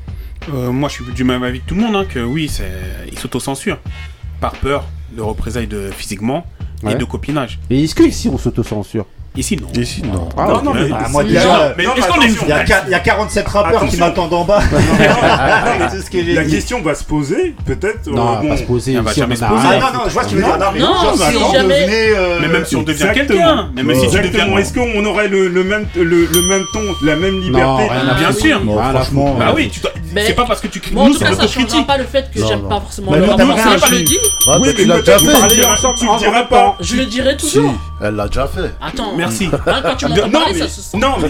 [0.52, 2.70] Euh, moi, je suis du même avis que tout le monde, hein, que oui, c'est...
[3.10, 3.78] ils s'autocensurent.
[4.40, 4.84] Par peur.
[5.16, 6.44] de représailles de physiquement
[6.82, 6.94] Ouais.
[6.94, 7.60] et de copinage.
[7.70, 9.68] Et est-ce que ici on s'autocensure Ici, non.
[9.80, 10.28] Ici, non.
[10.36, 10.64] Ah, Non, ok.
[10.64, 11.92] non, mais- Ah, moi, Non, déjà, mais non.
[11.96, 14.60] Il y, a, y a 47 rappeurs qui m'attendent en bas.
[14.70, 16.50] Non, mais C'est ce que La dit.
[16.52, 18.06] question va se poser, peut-être.
[18.08, 18.92] Non, euh, on va bon, pas se poser.
[18.92, 19.62] Elle va ici, jamais se poser.
[19.64, 20.58] Ah à non, non, je vois ce que tu veux Non, dire.
[20.58, 24.00] Non, mais non, si jamais- devenez, euh, Mais même si on devient quelqu'un, même si
[24.00, 24.44] tu Exactement.
[24.44, 24.58] deviens.
[24.58, 27.84] Est-ce qu'on aurait le, le même, le, le même ton, la même liberté
[28.18, 28.60] Bien sûr.
[28.92, 29.34] Franchement.
[29.38, 30.94] Bah oui, tu dois- Mais- c'est pas parce que tu critiques.
[30.94, 32.68] Bon, en Nous, tout c'est cas, ça changera pas le fait que Non, j'aime non.
[32.68, 34.18] pas forcément Bah, le rap français, je le dis.
[34.46, 36.76] Ah, Oui, mais tu mais tu le dirais pas.
[36.80, 37.74] Je le dirai toujours.
[38.02, 38.74] Elle l'a déjà fait.
[38.80, 39.16] Attends.
[39.16, 39.48] Merci.
[39.66, 40.98] Hein, quand tu m'entends Non, parler, mais- ça se sent.
[40.98, 41.28] non, mais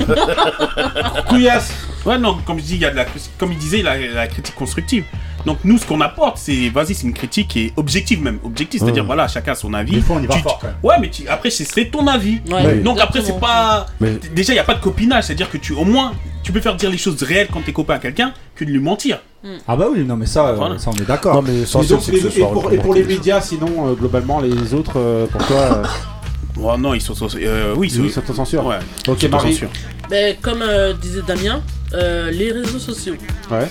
[1.29, 1.73] Couillasse.
[2.05, 3.05] Ouais, non, comme je dis, il y a de la,
[3.39, 5.05] comme il disait, la, la critique constructive.
[5.47, 8.81] Donc nous, ce qu'on apporte, c'est, vas-y, c'est une critique qui est objective même, objective,
[8.81, 9.07] c'est-à-dire Mm.
[9.07, 9.93] voilà, chacun a son avis.
[9.97, 10.77] Des fois, on y va Tu- fort, quand même.
[10.85, 12.41] Ouais, mais tu- après, c'est, ton avis.
[12.51, 15.59] Ouais, Donc après, c'est pas, Mais- déjà, il y a pas de copinage, c'est-à-dire que
[15.59, 16.13] tu, au moins,
[16.45, 18.79] tu peux faire dire les choses réelles quand t'es copain à quelqu'un que de lui
[18.81, 19.19] mentir.
[19.67, 20.79] Ah bah oui, non mais ça, euh, Voilà.
[20.79, 21.35] ça on est d'accord.
[21.35, 21.83] Non, mais Et, et soit
[22.53, 25.83] pour, et pour les médias, sinon, euh, globalement, les autres, euh, pour toi, euh,
[26.61, 28.67] Oh non, ils sont, euh, oui, ils s'autocensurent.
[28.67, 28.79] Ouais.
[29.09, 29.61] Ok, Marie.
[30.11, 31.63] Mais comme euh, disait Damien,
[31.95, 33.15] euh, les réseaux sociaux,
[33.51, 33.69] Ouais.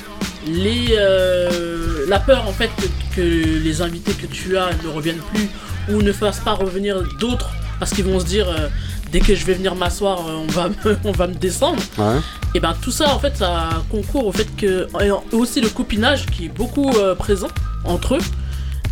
[0.48, 5.22] les, euh, la peur en fait que, que les invités que tu as ne reviennent
[5.34, 5.48] plus
[5.94, 8.68] ou ne fassent pas revenir d'autres parce qu'ils vont se dire euh,
[9.12, 12.20] dès que je vais venir m'asseoir on va me, on va me descendre Ouais.
[12.56, 16.26] et ben tout ça en fait ça concourt au fait que et aussi le copinage
[16.28, 17.48] qui est beaucoup euh, présent
[17.84, 18.22] entre eux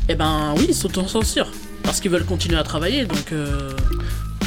[0.07, 1.51] et ben oui ils s'autocensurent
[1.89, 3.71] parce qu'ils veulent continuer à travailler donc euh,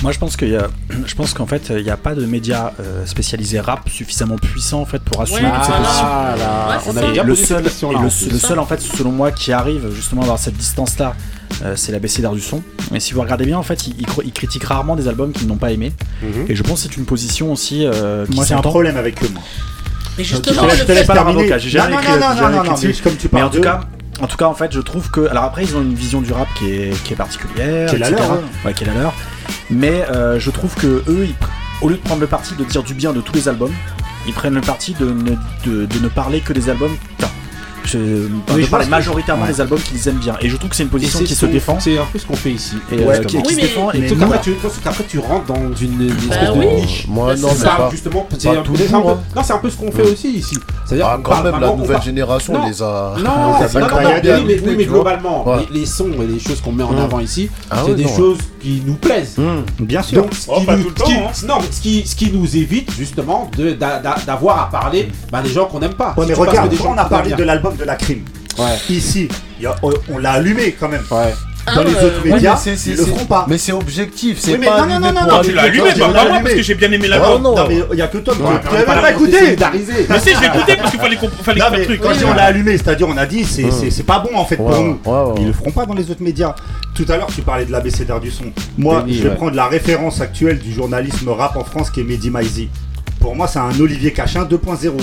[0.02, 0.68] Moi, je pense qu'il y a,
[1.06, 4.80] je pense qu'en fait, il n'y a pas de médias euh, spécialisés rap suffisamment puissants
[4.80, 5.84] en fait pour assumer Ouais, toutes ces voilà.
[5.86, 6.06] positions.
[6.08, 9.32] Ah là, Ouais, c'est on bien le seul, et le, seul en fait, selon moi,
[9.32, 11.14] qui arrive justement à avoir cette distance-là,
[11.64, 12.62] euh, c'est la d'art du son.
[12.94, 15.46] Et si vous regardez bien, en fait, il, il il critique rarement des albums qu'ils
[15.48, 15.92] n'ont pas aimés.
[16.22, 16.46] Mhm.
[16.48, 19.22] Et je pense que c'est une position aussi euh, qui Moi j'ai un problème avec
[19.22, 19.28] eux.
[19.32, 19.42] Moi.
[20.18, 22.18] Je justement te laisse- le je te laisse pas l'avocat, j'ai jamais Non, écrit- non,
[22.18, 23.02] non, j'ai jamais non, mais dessus.
[23.02, 23.80] comme tu Mais parles en tout cas,
[24.20, 25.28] en tout cas, en fait, je trouve que.
[25.28, 27.98] Alors après, ils ont une vision du rap qui est, qui est particulière, Qui est
[27.98, 28.28] la etc.
[28.28, 29.14] leur, Ouais, qui est la leur.
[29.70, 31.34] Mais euh, je trouve que eux, ils
[31.82, 33.72] au lieu de prendre le parti de dire du bien de tous les albums,
[34.26, 35.30] ils prennent le parti de ne,
[35.66, 36.96] de, de ne parler que des albums.
[37.18, 37.30] Enfin,
[37.88, 38.28] je, de
[38.62, 39.52] je que- majoritairement ouais.
[39.52, 40.36] des albums qu'ils aiment bien.
[40.40, 41.78] Et je trouve que c'est une position c'est qui ce se défend.
[41.80, 42.76] C'est un peu ce qu'on fait ici.
[42.90, 43.90] Et, euh, Ouais, qui, Oui, se mais- défend.
[43.92, 46.66] Et mais qu'après, tu, rentres dans une, une espèce Bah de oui.
[46.80, 47.06] niche.
[47.08, 47.88] Moi, non, Ça, pas.
[47.90, 49.06] justement, c'est pas un peu- toujours, c'est un peu-
[49.36, 50.56] non, c'est un peu ce qu'on fait aussi ici.
[50.84, 52.66] C'est-à-dire Ah, quand parle même, la nouvelle parle- génération Non.
[52.68, 53.14] les a.
[53.18, 53.30] Non,
[53.60, 57.82] oui, mais, oui, globalement, les, sons et les choses qu'on met en avant ici, Ah
[57.86, 59.34] c'est des non, choses qui nous plaisent.
[59.38, 59.64] Hum.
[59.80, 60.22] Bien sûr.
[60.22, 61.46] Donc, ce Oh, qui pas nous, tout le ce qui- temps, hein.
[61.48, 65.08] non, mais ce qui, ce qui nous évite justement de- d'a- d'a- d'avoir à parler
[65.30, 66.14] bah, des gens qu'on n'aime pas.
[66.16, 68.24] Ouais, mais regarde, des gens on a parlé de l'album de la crime.
[68.58, 68.76] Ouais.
[68.90, 69.28] Ici,
[69.66, 71.02] a- on on l'a allumé quand même.
[71.10, 71.34] Ouais.
[71.64, 73.46] Dans Ah, les euh, autres médias, c'est- ils le feront pas.
[73.48, 75.94] Mais c'est objectif, c'est Oui, pas non, non, non, non, Ah, tu l'as allumé, pas
[75.94, 76.40] pas moi, allumé.
[76.42, 77.42] parce que j'ai bien aimé Oh, l'album.
[77.42, 77.54] non.
[77.56, 79.56] Non, mais il y a que toi qui est pas écouté.
[80.08, 81.18] Mais si, je l'ai écouté parce qu'il fallait
[81.70, 82.00] mais le truc.
[82.00, 84.56] quand on l'a allumé, c'est-à-dire on a dit c'est c'est- c'est pas bon en fait
[84.56, 84.98] pour nous.
[85.38, 86.54] Ils le feront pas dans les autres médias.
[86.94, 88.44] Tout à l'heure, tu parlais de l'ABCDR du son.
[88.76, 92.30] Moi, je vais prendre la référence actuelle du journalisme rap en France qui est Mehdi
[92.30, 92.68] Maizi.
[93.20, 94.96] Pour moi, c'est un Olivier Cachin 2.0.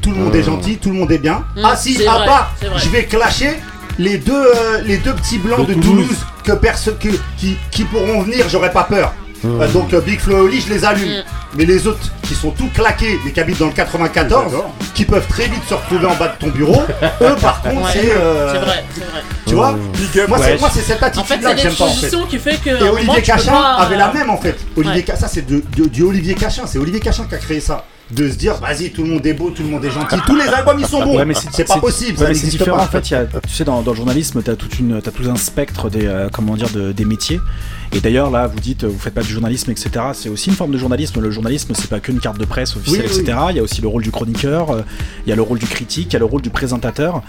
[0.00, 1.44] Tout le monde est gentil, tout le monde est bien.
[1.56, 2.78] Mm, ah si, c'est à vrai, part, c'est vrai.
[2.80, 3.52] je vais clasher
[3.98, 6.06] les deux, euh, les deux petits blancs De de, Toulouse.
[6.06, 7.08] Toulouse, que perso- que-
[7.38, 9.12] qui, qui pourront venir, j'aurais pas peur.
[9.44, 11.08] Euh, donc euh, Big Flo et Oli, je les allume.
[11.08, 11.22] Mm.
[11.56, 14.72] Mais les autres qui sont tout claqués, mais qui habitent dans le 94, J'adore.
[14.94, 16.80] qui peuvent très vite se retrouver en bas de ton bureau,
[17.20, 18.10] eux par contre, Ouais, c'est.
[18.16, 19.20] euh, c'est vrai, c'est vrai.
[19.46, 20.44] Tu vois up, Moi, ouais.
[20.46, 21.94] c'est moi, c'est cette En fait, attitude-là c'est que des j'aime pas en fait.
[22.00, 22.70] positions qui fait que.
[22.70, 24.58] à Et un moment, Olivier tu peux Cachin pas, avait la même en fait.
[24.76, 25.04] Olivier Ouais.
[25.06, 27.84] Ca- ça c'est de, de- du Olivier Cachin, c'est Olivier Cachin qui a créé ça.
[28.14, 30.36] De se dire, vas-y, tout le monde est beau, tout le monde est gentil, tous
[30.36, 31.16] les albums ils sont bons.
[31.16, 32.76] Ouais, mais c'est pas possible, ouais, c'est différent.
[32.76, 32.82] pas.
[32.84, 34.94] En fait, il y a, tu sais, dans, dans le journalisme, tu as, toute une,
[34.96, 37.40] as tout un spectre des, euh, comment dire, de- des métiers.
[37.94, 39.90] Et d'ailleurs, là, vous dites, vous faites pas du journalisme, etc.
[40.14, 41.20] C'est aussi une forme de journalisme.
[41.20, 43.20] Le journalisme, c'est pas qu'une carte de presse officielle, Oui, oui.
[43.20, 43.38] etc.
[43.50, 44.82] Il y a aussi le rôle du chroniqueur, euh,
[45.26, 47.22] il y a le rôle du critique, il y a le rôle du présentateur.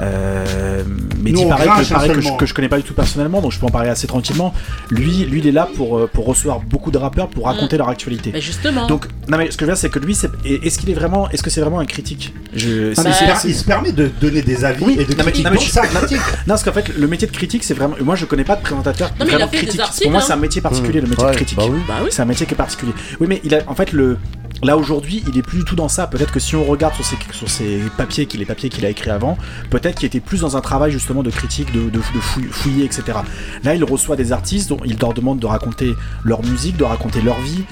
[0.00, 0.82] Euh,
[1.22, 3.50] mais dit pareil, que, pareil que, je, que je connais pas du tout personnellement, donc
[3.52, 4.54] je peux en parler assez tranquillement.
[4.90, 7.88] Lui, lui, il est là pour, euh, pour recevoir beaucoup de rappeurs pour raconter leur
[7.88, 8.30] actualité.
[8.32, 8.86] Mais justement.
[8.86, 10.94] Donc, non mais ce que je veux dire, c'est que lui, c'est- est-ce qu'il est
[10.94, 12.32] vraiment, est-ce que c'est vraiment un critique?
[12.54, 14.96] Je, Ah, c'est- mais c'est- il, c'est- il se permet de donner des avis Oui,
[15.00, 15.44] et de non, critiquer.
[15.44, 16.20] non, mais je- critique.
[16.46, 17.96] Non, parce qu'en fait, le métier de critique, c'est vraiment.
[18.00, 19.80] Moi, je connais pas de présentateur Non, mais il a vraiment des critique.
[19.80, 20.24] articles, Pour moi, hein.
[20.26, 21.56] c'est un métier particulier, le métier Ouais, de critique.
[21.58, 21.78] bah oui.
[21.86, 22.08] Bah oui.
[22.10, 22.92] C'est un métier qui est particulier.
[23.20, 24.18] Oui, mais il a, en fait, le.
[24.62, 26.08] Là aujourd'hui, il est plus du tout dans ça.
[26.08, 28.88] Peut-être que si on regarde sur ses, sur ses papiers, qu'il les papiers qu'il a
[28.88, 29.38] écrits avant,
[29.70, 33.18] peut-être qu'il était plus dans un travail justement de critique, de, de, de fouiller, etc.
[33.62, 35.94] Là, il reçoit des artistes dont il leur demande de raconter
[36.24, 37.62] leur musique, de raconter leur vie.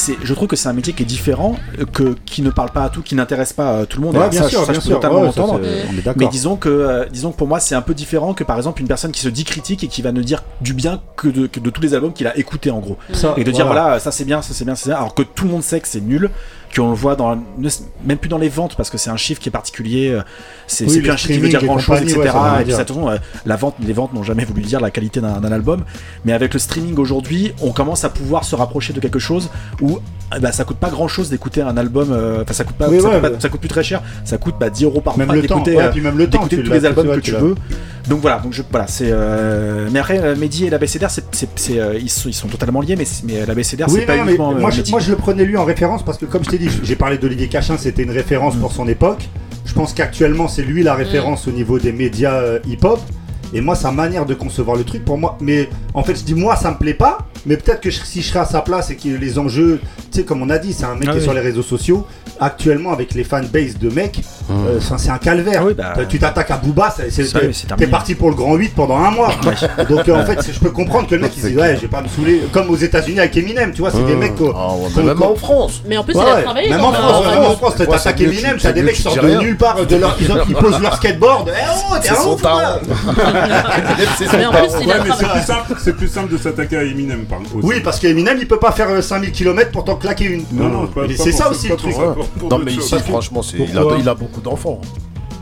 [0.00, 2.70] C'est, je trouve que c'est un métier qui est différent, euh, que qui ne parle
[2.70, 4.16] pas à tout, qui n'intéresse pas euh, tout le monde.
[4.16, 5.00] Ouais, bien ça, sûr, ça, bien je peux sûr.
[5.00, 6.16] totalement Ouais, ça, est.
[6.16, 8.80] Mais disons que, euh, disons que pour moi, c'est un peu différent que par exemple
[8.80, 11.46] une personne qui se dit critique et qui va ne dire du bien que de,
[11.46, 12.96] que de tous les albums qu'il a écoutés en gros.
[13.12, 14.00] Ça, et de dire voilà.
[14.00, 15.88] ça c'est bien, ça c'est bien, c'est bien, alors que tout le monde sait que
[15.88, 16.30] c'est nul,
[16.74, 17.36] qu'on le voit dans,
[18.04, 20.22] même plus dans les ventes parce que c'est un chiffre qui est particulier, euh,
[20.66, 22.16] c'est Oui, plus un chiffre qui veut dire grand chose, etc.
[22.20, 25.42] ouais, et puis euh, la vente, les ventes n'ont jamais voulu dire la qualité d'un
[25.52, 25.84] album,
[26.24, 29.98] mais avec le streaming aujourd'hui, on commence à pouvoir se rapprocher de quelque chose où
[30.40, 33.00] ben, ça coûte pas grand chose d'écouter un album, euh, enfin ça coûte pas, Oui,
[33.00, 33.40] ça, ouais, coûte pas- ouais.
[33.40, 35.76] ça coûte plus très cher, ça coûte bah, 10 euros par Même mois d'écouter
[36.62, 37.56] tous les albums que tu veux.
[38.08, 41.22] Donc voilà, donc je, voilà, c'est euh, mais après Mehdi et l'ABCDR, c'est,
[42.00, 44.90] ils, sont, ils sont totalement liés, mais, mais l'ABCDR c'est pas uniquement moi, je, Mehdi.
[44.90, 47.48] moi je le prenais lui en référence parce que comme je t'ai j'ai parlé d'Olivier
[47.48, 49.28] Cachin, c'était une référence pour son époque.
[49.64, 53.00] Je pense qu'actuellement c'est lui la référence au niveau des médias euh, hip-hop.
[53.52, 56.34] Et moi sa manière de concevoir le truc pour moi, mais en fait je dis
[56.34, 58.90] moi ça me plaît pas, mais peut-être que je- si je serais à sa place
[58.90, 59.80] et que les enjeux,
[60.12, 61.62] tu sais comme on a dit, c'est un mec Ah qui est sur les réseaux
[61.62, 62.06] sociaux.
[62.42, 65.62] Actuellement avec les fanbase de mecs, euh, enfin, c'est un calvaire.
[65.76, 66.94] bah, tu t'attaques à Booba,
[67.76, 69.30] t'es parti pour le grand 8 pendant un mois.
[69.90, 71.82] Donc euh, en fait je peux comprendre que le mec il se dit ouais je
[71.82, 74.68] vais pas me saouler comme aux États-Unis avec Eminem, tu vois c'est des mecs Ah
[74.72, 75.82] ouais, mais même en France.
[75.86, 77.62] Mais en plus, Ouais, il a travaillé Même en France, en même France.
[77.62, 79.86] en t'attaques Eminem, t'as des mecs qui sortent de nulle part, ils,
[80.48, 81.50] ils posent leur skateboard.
[81.54, 81.58] Eh
[81.90, 82.40] oh, t'es un ouf,
[85.78, 87.66] c'est plus simple de s'attaquer à Eminem, aussi.
[87.66, 90.44] Oui, parce qu'Eminem il peut pas faire euh, 5000 km pour t'en claquer une.
[90.52, 91.94] Non, non, pas- Mais pas c'est ça aussi le truc.
[92.38, 94.80] pour Non, mais ici, franchement, c'est- il a, Pourquoi il a beaucoup d'enfants.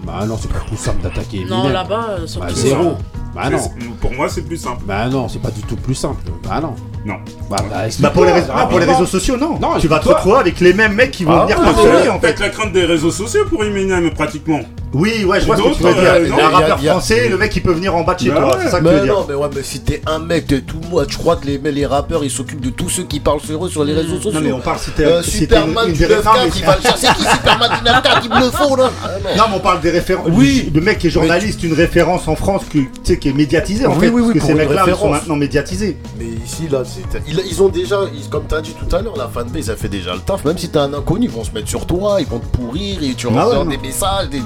[0.05, 1.59] Bah non, c'est pas plus simple d'attaquer Eminem.
[1.59, 2.47] Non, là-bas, euh, surtout.
[2.47, 2.93] Bah zéro.
[3.35, 3.59] Bah Mais non.
[3.59, 4.83] c'est- Pour moi, c'est plus simple.
[4.87, 6.23] Bah non, c'est pas du tout plus simple.
[6.49, 6.75] Bah non.
[7.09, 7.15] Non.
[7.51, 8.63] Bah, bah, Bah pour les, réseaux, explique-moi.
[8.63, 9.59] ah, pour les réseaux sociaux, non.
[9.59, 12.09] Non, tu vas te retrouver avec les mêmes mecs qui vont Ah, venir ouais, t'harceler
[12.11, 12.39] en fait.
[12.39, 14.61] La crainte des réseaux sociaux pour Eminem, pratiquement.
[14.95, 16.03] Oui, ouais, je vois ce que tu veux dire.
[16.03, 18.21] euh, Un non, a- rappeur a- français, le mec il peut venir en bas de
[18.21, 18.57] chez Bah toi.
[18.57, 18.65] ouais.
[18.65, 19.13] C'est ça que tu veux Mais dire.
[19.15, 21.59] non, mais ouais, mais si t'es un mec, t'es tout moi, tu crois que les,
[21.59, 24.33] les rappeurs ils s'occupent de tous ceux qui parlent sur eux sur les réseaux sociaux
[24.33, 26.39] Non mais on parle si t'es Euh, si t'es Superman une du des références.
[26.39, 29.09] 9 il va le chercher qui Superman du 9 qui me le faut là Ah,
[29.23, 29.37] non.
[29.37, 30.27] Non, mais on parle des références.
[30.31, 30.71] Oui.
[30.75, 33.85] Le mec qui est journaliste, une référence en France que, tu sais, qui est médiatisée
[33.87, 34.09] en Oui, fait.
[34.09, 35.13] oui, oui, parce que ces une mecs-là sont référence.
[35.13, 35.99] maintenant médiatisés.
[36.19, 39.17] Mais ici là, c'est- ils, ils ont déjà, ils- comme t'as dit tout à l'heure,
[39.17, 40.45] la fanbase a fait déjà le taf.
[40.45, 43.03] Même si t'es un inconnu, ils vont se mettre sur toi, ils vont te pourrir
[43.03, 44.39] et tu Ah reçois ouais, des messages, des,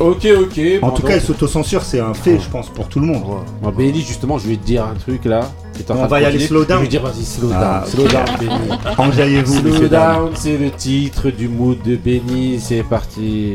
[0.00, 0.60] Ok, ok.
[0.82, 3.22] En bon, tout donc- cas, s'autocensure, c'est un fait, je pense, pour tout le monde.
[3.62, 5.50] Bon, Benny, justement, je vais te dire un truc là.
[5.88, 6.78] On va y aller slow down.
[6.80, 7.58] Je vais dire, vas-y, slow down.
[7.62, 8.78] Ah, slow down, Benny.
[8.98, 12.60] Enjaillez-vous, Slow down, c'est le titre du mood de Benny.
[12.60, 13.54] C'est parti.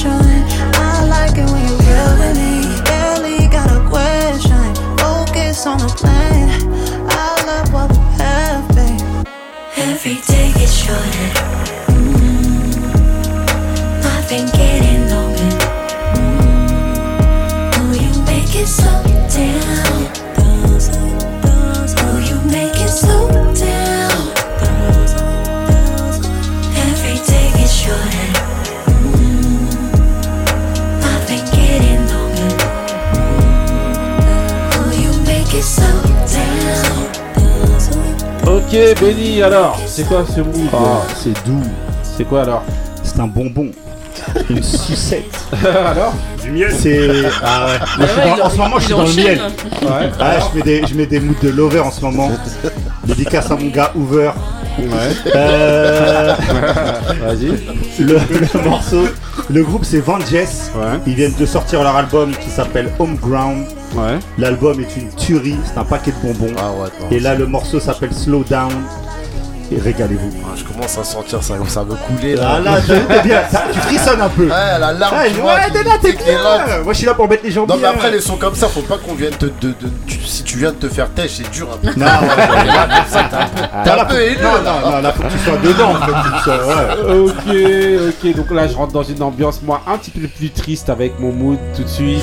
[0.00, 0.29] sunshine
[38.80, 41.60] Ok, Benny, alors, c'est quoi ce mood Ah, c'est doux.
[42.16, 42.62] C'est quoi alors
[43.02, 43.70] C'est un bonbon.
[44.50, 45.24] Une sucette.
[45.64, 46.12] Alors
[46.42, 47.08] Du miel C'est.
[47.42, 47.78] Ah ouais.
[47.98, 49.40] Moi, je suis ouais, dans- il- en ce moment, je suis dans le miel.
[49.82, 50.10] Ouais.
[50.18, 52.30] Ah, je mets des, je mets des moods de lover en ce moment.
[53.04, 54.30] Dédicace à mon gars Hoover.
[54.78, 54.86] Ouais.
[55.34, 56.34] Euh,
[57.22, 57.48] Vas-y.
[58.02, 59.04] le, le morceau,
[59.52, 60.70] le groupe c'est Van Jess.
[60.76, 60.98] Ouais.
[61.06, 63.66] Ils viennent de sortir leur album qui s'appelle Homeground.
[63.94, 64.18] Ouais.
[64.38, 66.54] L'album est une tuerie, c'est un paquet de bonbons.
[66.58, 68.70] Ah ouais, Et là, le morceau s'appelle Slow Down.
[69.72, 70.32] Et régalez-vous.
[70.44, 72.54] Ah, je commence à sentir ça, ça veut couler là.
[72.56, 74.42] Ah là, t'es t'es bien, ça- tu frissonnes un peu.
[74.44, 76.82] Ouais, la larme, Ouais, tu ouais, vois, t'es là, t'es bien.
[76.82, 78.66] Moi, je suis là pour mettre les gens Non mais après les sons comme ça,
[78.66, 79.74] faut pas qu'on vienne te de, de-
[80.08, 81.92] tu- si tu viens de te faire têche, c'est dur un peu.
[82.00, 82.06] Non,
[83.84, 84.42] t'es un peu- Ah, haineux.
[84.42, 85.94] non, non, non, là, faut que tu sois dedans.
[86.00, 87.20] Tu sois, ouais.
[87.20, 90.88] Ok, ok, donc là je rentre dans une ambiance moi un petit peu plus triste
[90.90, 92.20] avec mon mood tout de suite.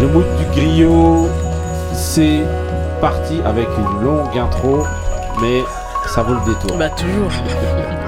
[0.00, 1.28] Le mood du griot,
[1.92, 2.40] c'est
[3.00, 4.84] parti avec une longue intro,
[5.40, 5.62] mais
[6.06, 6.76] ça vaut le détour.
[6.76, 7.30] Bah, toujours.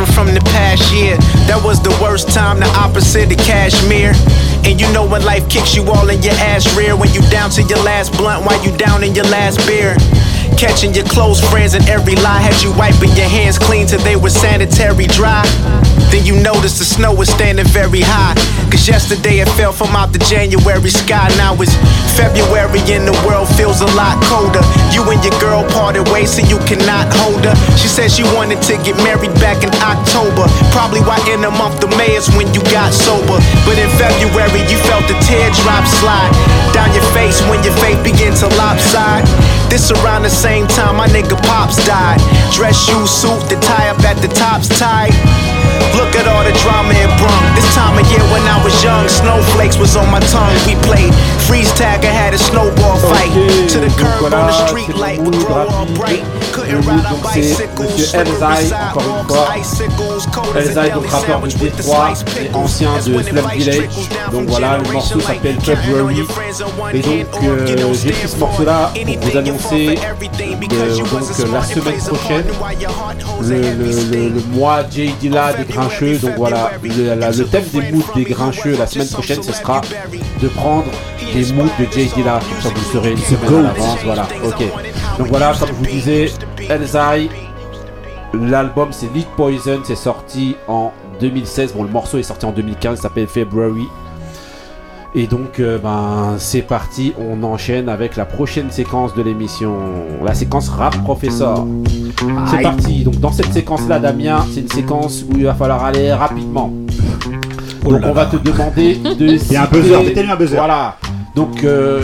[0.00, 1.16] different from the past year.
[1.48, 4.12] That was the worst time, the opposite of cashmere.
[4.64, 7.50] And you know when life kicks you all in your ass rear when you down
[7.56, 9.96] to your last blunt while you down in your last beer.
[10.56, 14.16] Catching your close friends in every lie had you wiping your hands clean till they
[14.16, 15.44] were sanitary dry.
[16.12, 18.34] Then you notice the snow was standing very high.
[18.70, 21.28] Cause yesterday it fell from out the January sky.
[21.36, 21.72] Now it's
[22.16, 24.62] February in the world feels a lot colder.
[24.90, 27.54] You and your girl parted ways so you cannot hold her.
[27.76, 30.46] She said she wanted to get married back in October.
[30.74, 33.38] Probably why in the month of May is when you got sober.
[33.66, 36.32] But in February you felt the teardrop slide
[36.72, 39.26] down your face when your faith began to lopside.
[39.70, 42.20] This around the same time my nigga Pops died.
[42.52, 45.14] Dress shoe suit, the tie up at the top's tight.
[45.96, 47.44] Look at all the drama it brung.
[47.54, 50.54] This time of year when I was young, snowflakes was on my tongue.
[50.66, 51.14] We played
[51.46, 53.32] freeze tag, I had a snowball fight.
[53.70, 56.39] To the curb on the street light would grow all bright.
[56.52, 57.40] Donc c'est
[57.80, 59.54] Monsieur Elzai, encore une fois.
[60.56, 62.08] Elzai, donc rappeur de Détroit,
[62.40, 63.88] et ancien de Slum Village.
[64.32, 66.22] Donc voilà, le morceau s'appelle February.
[66.92, 67.66] Et donc euh,
[68.02, 69.98] j'ai pris ce morceau-là pour vous annoncer
[70.72, 72.44] euh, donc euh, la semaine prochaine,
[73.42, 75.14] le, le- le- mois J.
[75.20, 76.18] Dilla des grincheux.
[76.18, 76.88] Donc voilà, le,
[77.38, 79.80] le thème des moods des grincheux la semaine prochaine, ce sera
[80.42, 80.84] de prendre
[81.32, 82.10] des moods de J.
[82.16, 82.40] Dilla.
[82.62, 84.04] Ça vous serez une semaine à.
[84.04, 84.64] Voilà, ok.
[85.18, 86.30] Donc voilà, comme je vous disais,
[86.68, 87.28] Elzai,
[88.32, 91.74] L'album c'est Lead Poison, c'est sorti en 2016.
[91.74, 93.88] Bon, le morceau est sorti en 2015, il s'appelle February.
[95.16, 99.74] Et donc, euh, ben, c'est parti, on enchaîne avec la prochaine séquence de l'émission,
[100.24, 101.66] la séquence Rap Professor.
[102.48, 106.12] C'est parti, donc dans cette séquence-là, Damien, c'est une séquence où il va falloir aller
[106.12, 106.72] rapidement.
[107.82, 109.26] Donc, on va te demander de.
[109.26, 110.56] Il y a un buzzer, mettez-lui un buzzer.
[110.56, 110.96] Voilà.
[111.34, 112.02] Donc, euh,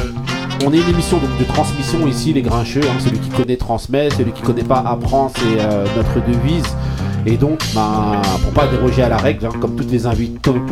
[0.64, 2.80] on est une émission de transmission ici, les grincheux.
[2.82, 3.00] hein.
[3.00, 6.64] celui qui connaît transmet, celui qui connaît pas apprend, c'est euh, notre devise.
[7.26, 9.88] Et donc, ben, pour pas déroger à la règle, hein, comme tous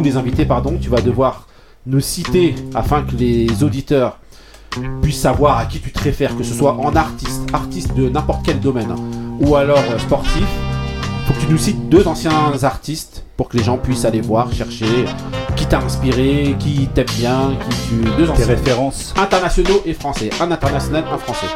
[0.03, 1.47] les invités, pardon, tu vas devoir
[1.87, 4.19] nous citer afin que les auditeurs
[5.03, 8.43] puissent savoir à qui tu te réfères, que ce soit en artiste, artiste de n'importe
[8.45, 8.97] quel domaine, hein,
[9.41, 10.47] ou alors euh, sportif.
[11.27, 14.53] Faut que tu nous cites deux anciens artistes pour que les gens puissent aller voir,
[14.53, 15.05] chercher
[15.57, 18.17] qui t'a inspiré, qui t'aime bien, qui tu.
[18.17, 19.15] Deux références.
[19.17, 20.31] Internationaux et français.
[20.41, 21.47] Un international, un français.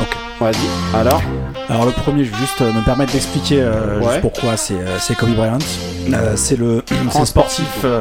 [0.00, 0.23] Ok.
[0.40, 0.96] Vas-y.
[0.96, 1.22] Alors
[1.70, 4.20] Alors le premier, je vais juste euh, me permettre d'expliquer euh, Ouais.
[4.20, 5.58] pourquoi c'est euh, c'est Kobe Bryant.
[6.12, 7.66] Euh, c'est le, c'est le sportif.
[7.84, 8.00] euh.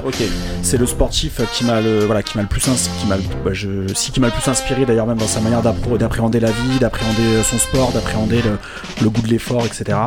[0.62, 3.52] C'est le sportif qui m'a le voilà qui m'a le plus qui m'a le- bah,
[3.54, 6.80] je si qui m'a le plus inspiré d'ailleurs même dans sa manière d'appréhender la vie,
[6.80, 8.58] d'appréhender son sport, d'appréhender le,
[9.04, 9.98] le goût de l'effort, etc.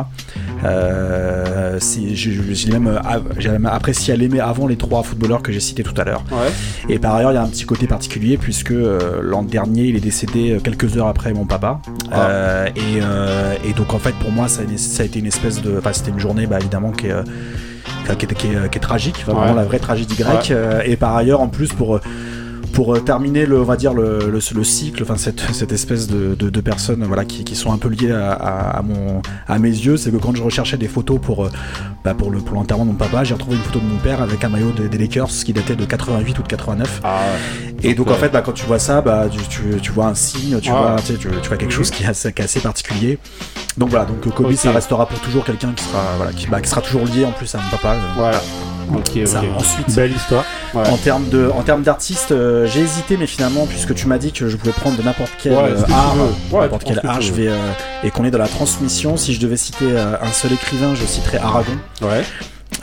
[1.79, 5.51] C'est- j'ai j'ai même av- j'ai même apprécié à l'aimer avant les trois footballeurs que
[5.51, 6.23] j'ai cités tout à l'heure.
[6.31, 6.49] Ouais.
[6.89, 8.73] Et par ailleurs, il y a un petit côté particulier puisque
[9.21, 11.79] l'an dernier, il est décédé quelques heures après mon papa.
[12.17, 12.29] Ah.
[12.29, 15.19] Euh, et, euh, et donc en fait, pour moi, ça a, une- ça a été
[15.19, 17.23] une espèce de, enfin, c'était une journée, bah, évidemment, qui est euh,
[18.17, 19.33] qui est, qui est- qui est tragique, Ouais.
[19.33, 20.51] vraiment la vraie tragédie grecque.
[20.51, 20.89] Ouais.
[20.89, 21.99] Et par ailleurs, en plus, pour
[22.77, 26.05] pour euh, terminer le, on va dire le, le, le cycle, enfin cette, cette espèce
[26.05, 29.23] de, de, de personnes voilà qui, qui sont un peu liées à, à, à mon
[29.47, 31.49] à mes yeux, c'est que quand je recherchais des photos pour euh,
[32.05, 34.21] bah, pour le pour l'enterrement de mon papa, j'ai retrouvé une photo de mon père
[34.21, 37.01] avec un maillot des, des Lakers qui datait de 88 ou de 89.
[37.81, 40.05] Et donc, Donc, en fait, bah, quand tu vois ça, bah, tu, tu, tu vois
[40.05, 43.17] un signe, tu vois, tu, vois quelque chose qui est assez, qui est assez particulier.
[43.77, 46.69] Donc voilà, donc Kobe, ça restera pour toujours quelqu'un qui sera, voilà, qui, bah, qui
[46.69, 47.93] sera toujours lié en plus à mon papa.
[47.93, 48.39] euh, Voilà.
[48.93, 49.47] Ok, ça, ok.
[49.57, 50.45] ensuite, Belle histoire.
[50.73, 50.87] Ouais.
[50.89, 54.31] en termes de, en termes d'artistes, euh, j'ai hésité, mais finalement, puisque tu m'as dit
[54.31, 56.15] que je pouvais prendre de n'importe quel Ouais, euh, art.
[56.51, 57.57] Ouais, n'importe quel art, je vais, euh,
[58.03, 59.17] et qu'on est dans la transmission.
[59.17, 61.77] Si je devais citer un seul écrivain, je citerais Aragon.
[62.01, 62.23] Ouais.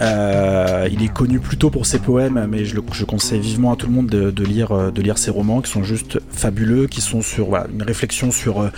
[0.00, 3.76] Euh, il est connu plutôt pour ses poèmes, mais je, le- je conseille vivement à
[3.76, 7.00] tout le monde de, de lire, de lire ses romans qui sont juste fabuleux, qui
[7.00, 8.68] sont sur voilà, une réflexion sur,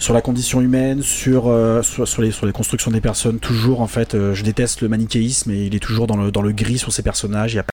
[0.00, 3.38] sur la condition humaine, sur, euh, sur, sur les, sur les constructions des personnes.
[3.38, 6.42] Toujours, en fait, euh, je déteste le manichéisme et il est toujours dans le, dans
[6.42, 7.56] le gris sur ses personnages.
[7.56, 7.64] A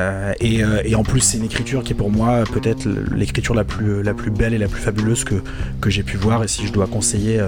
[0.00, 4.04] Euh, et, en plus, c'est une écriture qui est pour moi peut-être l'écriture la plus,
[4.04, 5.42] la plus belle et la plus fabuleuse que,
[5.80, 6.44] que j'ai pu voir.
[6.44, 7.44] Et si je dois conseiller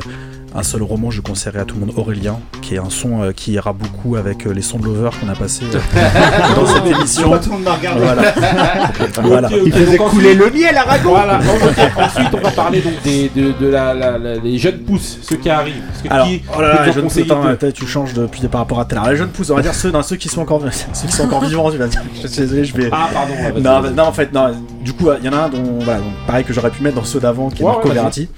[0.55, 3.33] un seul roman, je conseillerais à tout le monde Aurélien, qui est un son euh,
[3.33, 5.79] qui ira beaucoup avec euh, les sons de Lover qu'on a passé euh,
[6.57, 7.31] dans cette émission.
[7.39, 8.01] Tout le monde m'a regardé.
[8.01, 8.23] Voilà.
[9.23, 9.49] Voilà.
[9.49, 11.11] Ok, ok, Il faisait donc couler ensuite- le miel, Aragon.
[11.11, 11.79] Voilà, ok.
[12.03, 15.37] ensuite on va parler donc des, de, de la, la- la- les jeunes pousses, ceux
[15.37, 15.83] qui arrivent.
[15.89, 18.15] Parce que Alors, qui oh là là, peut les jeunes pousses, attends, attends, tu changes
[18.15, 19.11] depuis par rapport à tout à l'heure.
[19.11, 20.63] Les jeunes pousses, on va dire ceux, ceux qui sont encore,
[20.93, 21.71] ceux qui sont encore vivants.
[21.71, 22.89] Tu vas dire, je suis désolé, je vais.
[22.93, 24.51] Ah, pardon, non, non, en fait, non.
[24.83, 26.97] Du coup, il y en a un dont, voilà, donc, pareil que j'aurais pu mettre
[26.97, 27.95] dans ceux d'avant, qui est Ouais, Marco ouais, vas-y.
[27.97, 28.29] Verratti.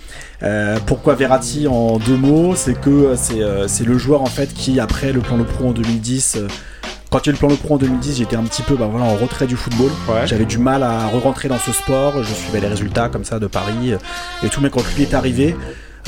[0.43, 4.27] Euh, pourquoi Verratti en deux mots C'est que euh, c'est euh, c'est le joueur en
[4.27, 6.37] fait qui après le plan Le Pro en 2010.
[6.37, 6.49] euh,
[7.11, 8.75] quand il y a eu le plan Le Pro en 2010, j'étais un petit peu
[8.75, 9.91] bah, voilà, en retrait du football.
[10.09, 10.27] Ouais.
[10.27, 12.23] J'avais du mal à re-rentrer dans ce sport.
[12.23, 13.93] Je suivais les résultats comme ça de Paris
[14.43, 14.61] et tout.
[14.63, 15.55] Mais quand lui est arrivé,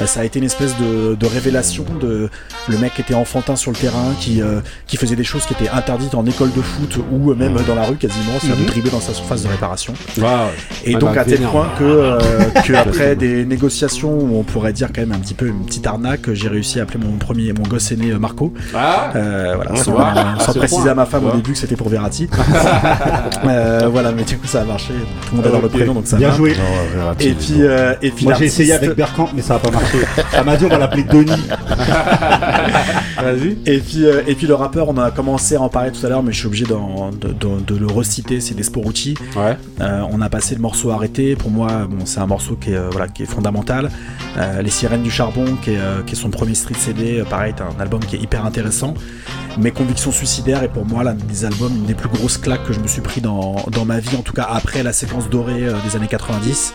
[0.06, 2.28] ça a été une espèce de, de révélation de
[2.68, 5.52] le mec qui était enfantin sur le terrain, qui, euh, qui faisait des choses qui
[5.54, 8.64] étaient interdites en école de foot ou même dans la rue quasiment, c'est-à-dire Mhm.
[8.64, 9.94] de dribbler dans sa surface de réparation.
[10.16, 12.18] Et Ouais, donc bah, à tel point que, euh,
[12.64, 15.86] que après des négociations où on pourrait dire quand même un petit peu une petite
[15.86, 18.52] arnaque, j'ai réussi à appeler mon premier mon gosse aîné euh, Marco.
[18.74, 19.12] Ah.
[19.14, 19.92] Euh, voilà, sans,
[20.54, 20.90] préciser point.
[20.90, 22.28] à ma femme au début que c'était pour Verratti.
[23.46, 24.92] Euh, voilà, mais du coup ça a marché.
[24.94, 26.36] Tout le monde adore le prénom donc ça Bien va.
[26.36, 26.56] joué.
[27.20, 29.83] Et puis, euh, et puis Moi j'ai essayé avec Berkamp, mais ça a pas marché.
[30.32, 31.32] Elle m'a dit on va l'appeler Denis.
[33.22, 33.56] Vas-y.
[33.66, 36.08] Et puis, euh, et puis le rappeur, on a commencé à en parler tout à
[36.08, 36.74] l'heure, mais je suis obligé de,
[37.32, 39.14] de- de le reciter, c'est Desporucci.
[39.36, 39.56] Ouais.
[39.80, 41.36] Euh, on a passé le morceau arrêté.
[41.36, 43.90] Pour moi, bon, c'est un morceau qui est, euh, voilà, qui est fondamental.
[44.62, 47.80] Les Sirènes du Charbon, qui est, qui est son premier street CD, pareil, c'est un
[47.80, 48.94] album qui est hyper intéressant.
[49.58, 52.72] Mes convictions suicidaires est pour moi l'un des albums, une des plus grosses claques que
[52.72, 55.68] je me suis pris dans, dans ma vie, en tout cas après la séquence dorée
[55.88, 56.74] des années 90.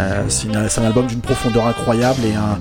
[0.00, 2.58] Euh, c'est un album d'une profondeur incroyable et un,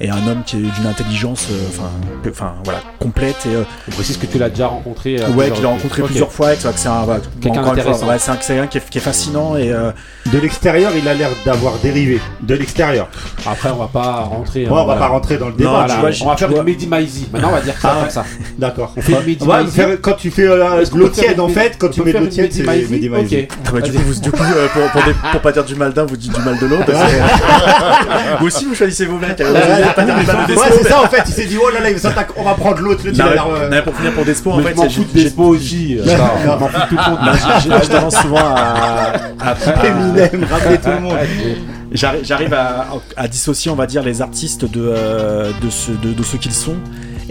[0.00, 1.90] et un homme qui est d'une intelligence euh, enfin,
[2.22, 3.36] que- enfin voilà, complète.
[3.46, 5.20] Et, euh, On précise que tu l'as déjà rencontré.
[5.20, 7.80] euh, ouais, que j'ai rencontré plusieurs fois et que c'est un, voilà, Quelqu'un encore une
[7.82, 8.08] fois, d'intéressant.
[8.08, 9.90] ouais, c'est un- c'est quelqu'un qui est, qui est fascinant et euh,
[10.32, 12.20] De l'extérieur, il a l'air d'avoir dérivé.
[12.42, 13.08] De l'extérieur.
[13.46, 14.64] Après, on va pas rentrer.
[14.66, 15.70] Ouais, on va pas rentrer dans le débat.
[15.70, 16.62] Voilà, tu vois, on va faire vois.
[16.62, 16.86] Mehdi.
[17.32, 18.24] Maintenant, on va dire ça Ah, comme ça.
[18.58, 18.92] D'accord.
[18.96, 22.12] On fait Ouais, faire- quand tu fais euh, l'eau tiède, en fait, quand tu mets
[22.12, 23.36] l'eau tiède, c'est Mehdi Maizi.
[23.36, 23.48] Ok.
[23.66, 25.02] Ah bah, du coup, vous- du coup, euh, pour,
[25.32, 26.90] pour, pas dire du mal d'un, vous dites du mal de l'autre.
[28.40, 29.40] Vous aussi, vous choisissez vos mecs.
[29.40, 29.54] euh,
[29.98, 31.22] Ouais, c'est ça en fait.
[31.26, 33.02] Il s'est dit, oh là là, il s'attaque, on va prendre l'autre.
[33.04, 35.20] L'autre, il Non, euh, pour finir pour Despo, en fait, je m'en c'est- fous de
[35.20, 35.98] Despo aussi.
[35.98, 37.80] Je m'en fous tout le monde.
[37.82, 39.14] J'ai tendance souvent à,
[39.84, 41.16] Eminem, rappeler tout le monde.
[41.92, 42.86] J'arrive j'arrive à,
[43.16, 46.52] à dissocier, on va dire, les artistes de, euh, de, ce, de, de ce qu'ils
[46.52, 46.76] sont.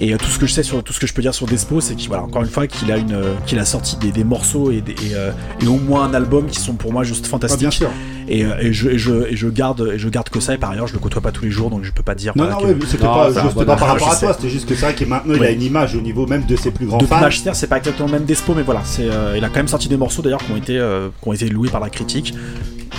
[0.02, 1.46] Et euh, tout ce que je sais sur tout ce que je peux dire sur
[1.46, 4.12] Despo, c'est qu'il voilà encore une fois qu'il a une euh, qu'il a sorti des,
[4.14, 5.32] des morceaux et, des- et, euh,
[5.62, 7.60] et au moins un album qui sont pour moi juste fantastiques.
[7.60, 7.90] Ah, bien sûr.
[8.30, 10.54] Et, et je, et, je, et je garde et je garde que ça.
[10.54, 12.32] Et par ailleurs, je le côtoie pas tous les jours, donc je peux pas dire.
[12.38, 14.34] Non, voilà, non, que- c'était Non, pas c'est un juste par rapport à je toi,
[14.34, 16.56] c'était juste que c'est vrai que maintenant il a une image au niveau même de
[16.56, 17.54] ses plus grands Depuis fans.
[17.54, 19.90] C'est pas exactement le même Despo, mais voilà, c'est euh, il a quand même sorti
[19.90, 22.34] des morceaux d'ailleurs qui ont été euh, qui ont été loués par la critique.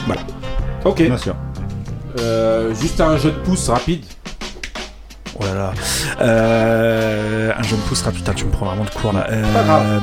[0.04, 0.20] Voilà.
[0.84, 1.02] Ok.
[1.02, 1.34] Bien sûr.
[2.18, 4.02] Euh, juste un jeu de pouce rapide.
[5.38, 5.72] Oh là là.
[6.20, 9.26] Euh, un jeune pouce, putain, tu me prends vraiment de court là.
[9.30, 10.00] Euh.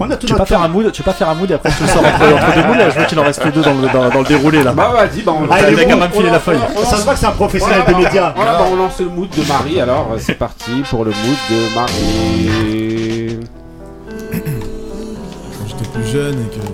[0.00, 1.48] On a tout tu veux pas faire un mood, tu veux pas faire un mood
[1.50, 3.40] et après tu le sors entre, entre deux moods là, je vois qu'il en reste
[3.40, 4.72] que deux dans le, dans, dans le déroulé là.
[4.72, 6.58] Bah vas-y, bah on Ah, le mec a même filé la feuille.
[6.84, 8.32] Ça se voit que c'est un professionnel Voilà, de médias.
[8.34, 9.80] Voilà, bah, on lance le mood de Marie.
[9.80, 13.38] Alors, euh, c'est parti pour le mood de Marie.
[14.32, 16.64] quand j'étais plus jeune et que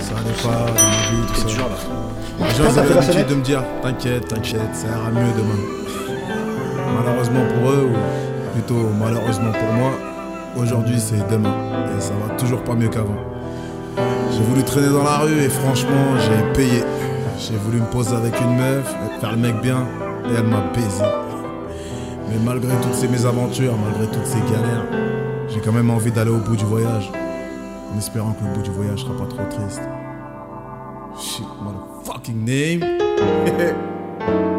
[0.00, 1.46] ça allait pas dans ma vie, tout ça.
[2.38, 5.60] Les gens avaient l'habitude de me dire T'inquiète, t'inquiète, ça ira mieux demain.
[6.94, 9.90] Malheureusement pour eux, ou plutôt malheureusement pour moi,
[10.56, 11.54] aujourd'hui c'est demain.
[11.96, 13.16] Et ça va toujours pas mieux qu'avant.
[14.32, 16.82] J'ai voulu traîner dans la rue et franchement j'ai payé.
[17.38, 19.86] J'ai voulu me poser avec une meuf, faire le mec bien,
[20.30, 21.04] et elle m'a baisé.
[22.28, 24.84] Mais malgré toutes ces mésaventures, malgré toutes ces galères,
[25.48, 27.10] j'ai quand même envie d'aller au bout du voyage.
[27.94, 29.82] En espérant que le bout du voyage sera pas trop triste.
[31.18, 32.84] Shit, motherfucking name.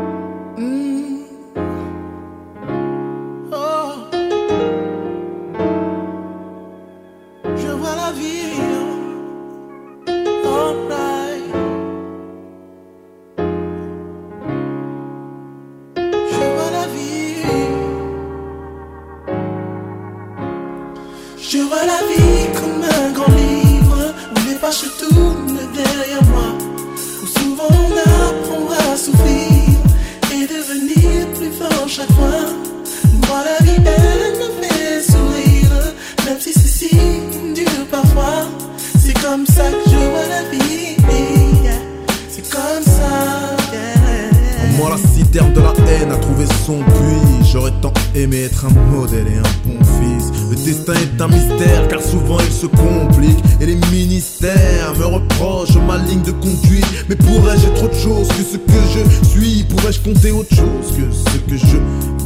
[21.49, 26.49] Je vois la vie comme un grand livre où les pages tournent derrière moi.
[27.23, 29.79] Où souvent on apprend à souffrir
[30.33, 32.51] et devenir plus fort chaque fois.
[33.29, 35.93] Moi la vie elle me fait sourire,
[36.25, 36.89] même si c'est si
[37.55, 38.45] dur parfois.
[38.99, 40.97] C'est comme ça que je vois la vie.
[42.29, 43.55] C'est comme ça.
[43.71, 44.77] yeah.
[44.77, 48.73] Moi la citerne de la haine a trouvé son puits J'aurais tant aimé être un
[48.91, 49.76] modèle et un bon
[50.49, 53.37] Le destin est un mystère car souvent il se complique.
[53.61, 56.85] Et les ministères me reprochent ma ligne de conduite.
[57.09, 59.63] Mais pourrais-je être autre chose que ce que je suis?
[59.63, 61.77] Pourrais-je compter autre chose que ce que je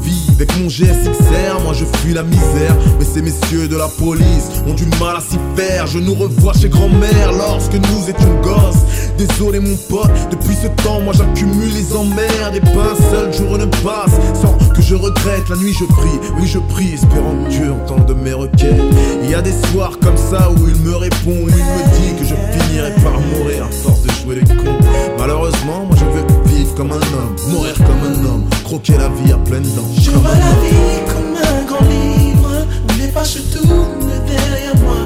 [0.02, 0.31] vis?
[0.42, 2.76] Avec mon GSXR, moi je fuis la misère.
[2.98, 5.86] Mais ces messieurs de la police ont du mal à s'y faire.
[5.86, 8.82] Je nous revois chez grand-mère lorsque nous étions gosses.
[9.20, 12.56] Désolé mon pote, depuis ce temps moi j'accumule les emmerdes.
[12.56, 15.48] Et pas un seul jour ne passe sans que je regrette.
[15.48, 18.82] La nuit je prie, oui je prie, espérant que Dieu entende mes requêtes.
[19.24, 22.26] Il y a des soirs comme ça où il me répond Il me dit que
[22.26, 24.80] je finirai par mourir à force de jouer les cons.
[25.20, 26.41] Malheureusement moi je veux
[26.76, 29.90] comme un homme, mourir comme un homme, croquer la vie à pleines dents.
[30.00, 34.98] Je vois la vie comme un grand livre où les pages tournent derrière moi.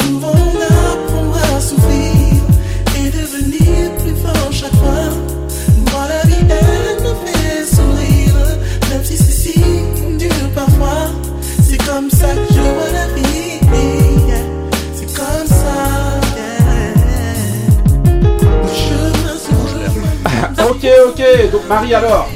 [0.00, 2.42] Souvent on apprend à souffrir
[2.96, 5.10] et devenir plus fort chaque fois.
[5.90, 8.58] Moi la vie elle me fait sourire,
[8.90, 9.60] même si c'est si
[10.18, 11.10] dur parfois.
[11.62, 12.51] C'est comme ça que
[21.68, 22.28] Marie alors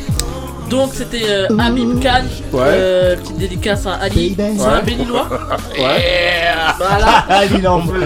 [0.71, 2.61] Donc c'était euh, Habib Khan, Ouais.
[2.65, 5.29] euh, petite dédicace à Ali, c'est un béninois.
[5.79, 6.45] Ouais.
[6.79, 7.25] Voilà.
[7.45, 8.03] il veut.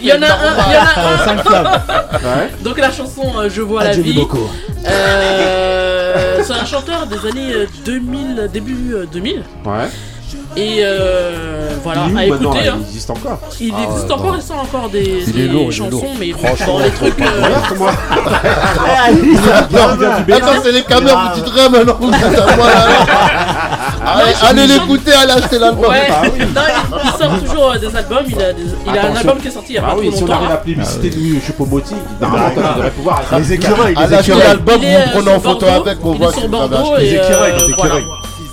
[0.00, 1.24] Il y en a un, il y en a un.
[1.24, 1.80] Cinq flammes.
[2.12, 2.50] Ouais.
[2.62, 4.24] Donc la chanson euh, Je vois la vie.
[4.86, 9.42] Euh, c'est un chanteur des années euh, 2000, début euh, 2000.
[9.64, 9.72] Ouais.
[10.60, 12.64] Et euh, voilà, Il est où à écouter.
[12.64, 12.76] là hein.
[12.80, 13.38] Il existe encore.
[13.60, 14.38] Il Ah existe ouais, encore, non.
[14.38, 17.20] il sort encore des, Il des lourd, il est chansons, mais Franchement, dans les trucs.
[17.20, 17.86] euh, Regarde comment.
[20.36, 21.98] Attends, c'est les caméras, vous dites rien maintenant.
[22.10, 22.16] Là.
[24.06, 25.92] Allez, allez l'écouter, allez acheter l'album.
[25.92, 26.32] Ah non,
[27.04, 28.24] il, sort toujours euh, des albums.
[28.26, 30.22] Il a, un album qui est sorti il y a Ah pas oui, trop si
[30.22, 30.38] on longtemps.
[30.38, 30.60] arrive à hein.
[30.64, 33.22] publicité de Choupo-Moting, normalement, toi, tu devrais pouvoir.
[33.38, 34.48] Les écureuils, Allez les acheter écureuils.
[34.48, 36.40] l'album, Il est, vous prenez en photo avec, on acheté.
[36.98, 38.04] et Les écureuils, les écureuils.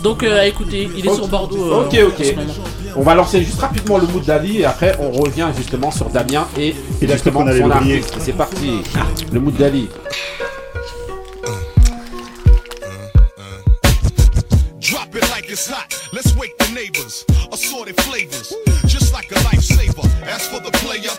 [0.06, 1.16] Donc euh, à écouter, il est Ok.
[1.16, 1.66] sur Bordeaux.
[1.74, 2.36] euh, Ok, ok.
[2.96, 6.48] On va lancer juste rapidement le mood d'Ali et après on revient justement sur Damien
[6.60, 8.16] et Il a cru justement qu'on son artiste.
[8.20, 8.82] C'est parti.
[9.34, 9.90] Le mood d'Ali.
[14.80, 15.90] Drop it like it's hot.
[16.14, 17.26] Let's wake the neighbors.
[17.52, 18.54] Assorted flavors,
[18.86, 20.06] just like a lifesaver.
[20.28, 21.10] As for the player,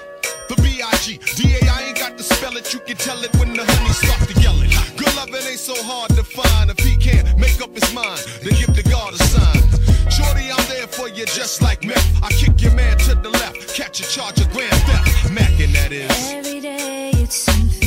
[0.91, 1.19] the B.I.G.
[1.37, 1.71] D.A.
[1.71, 2.73] I ain't got to spell it.
[2.73, 4.71] You can tell it when the honey start to yell it.
[4.97, 6.71] Good loving ain't so hard to find.
[6.71, 9.63] If he can't make up his mind, then give the God a sign.
[10.11, 12.23] Shorty, I'm there for you just like meth.
[12.23, 15.33] I kick your man to the left, catch a charge of grand theft.
[15.33, 16.11] Mackin' that is.
[16.33, 17.86] Every day it's something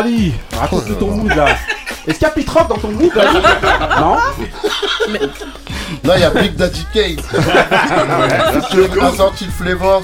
[0.00, 1.46] Ali, raconte-nous ton mood là.
[2.06, 3.24] Est-ce qu'il y a Pitrock dans ton mood là
[4.00, 4.16] Non
[6.04, 7.16] Là, il y a Big Daddy Kane.
[8.70, 10.02] Tu as sorti le flavor.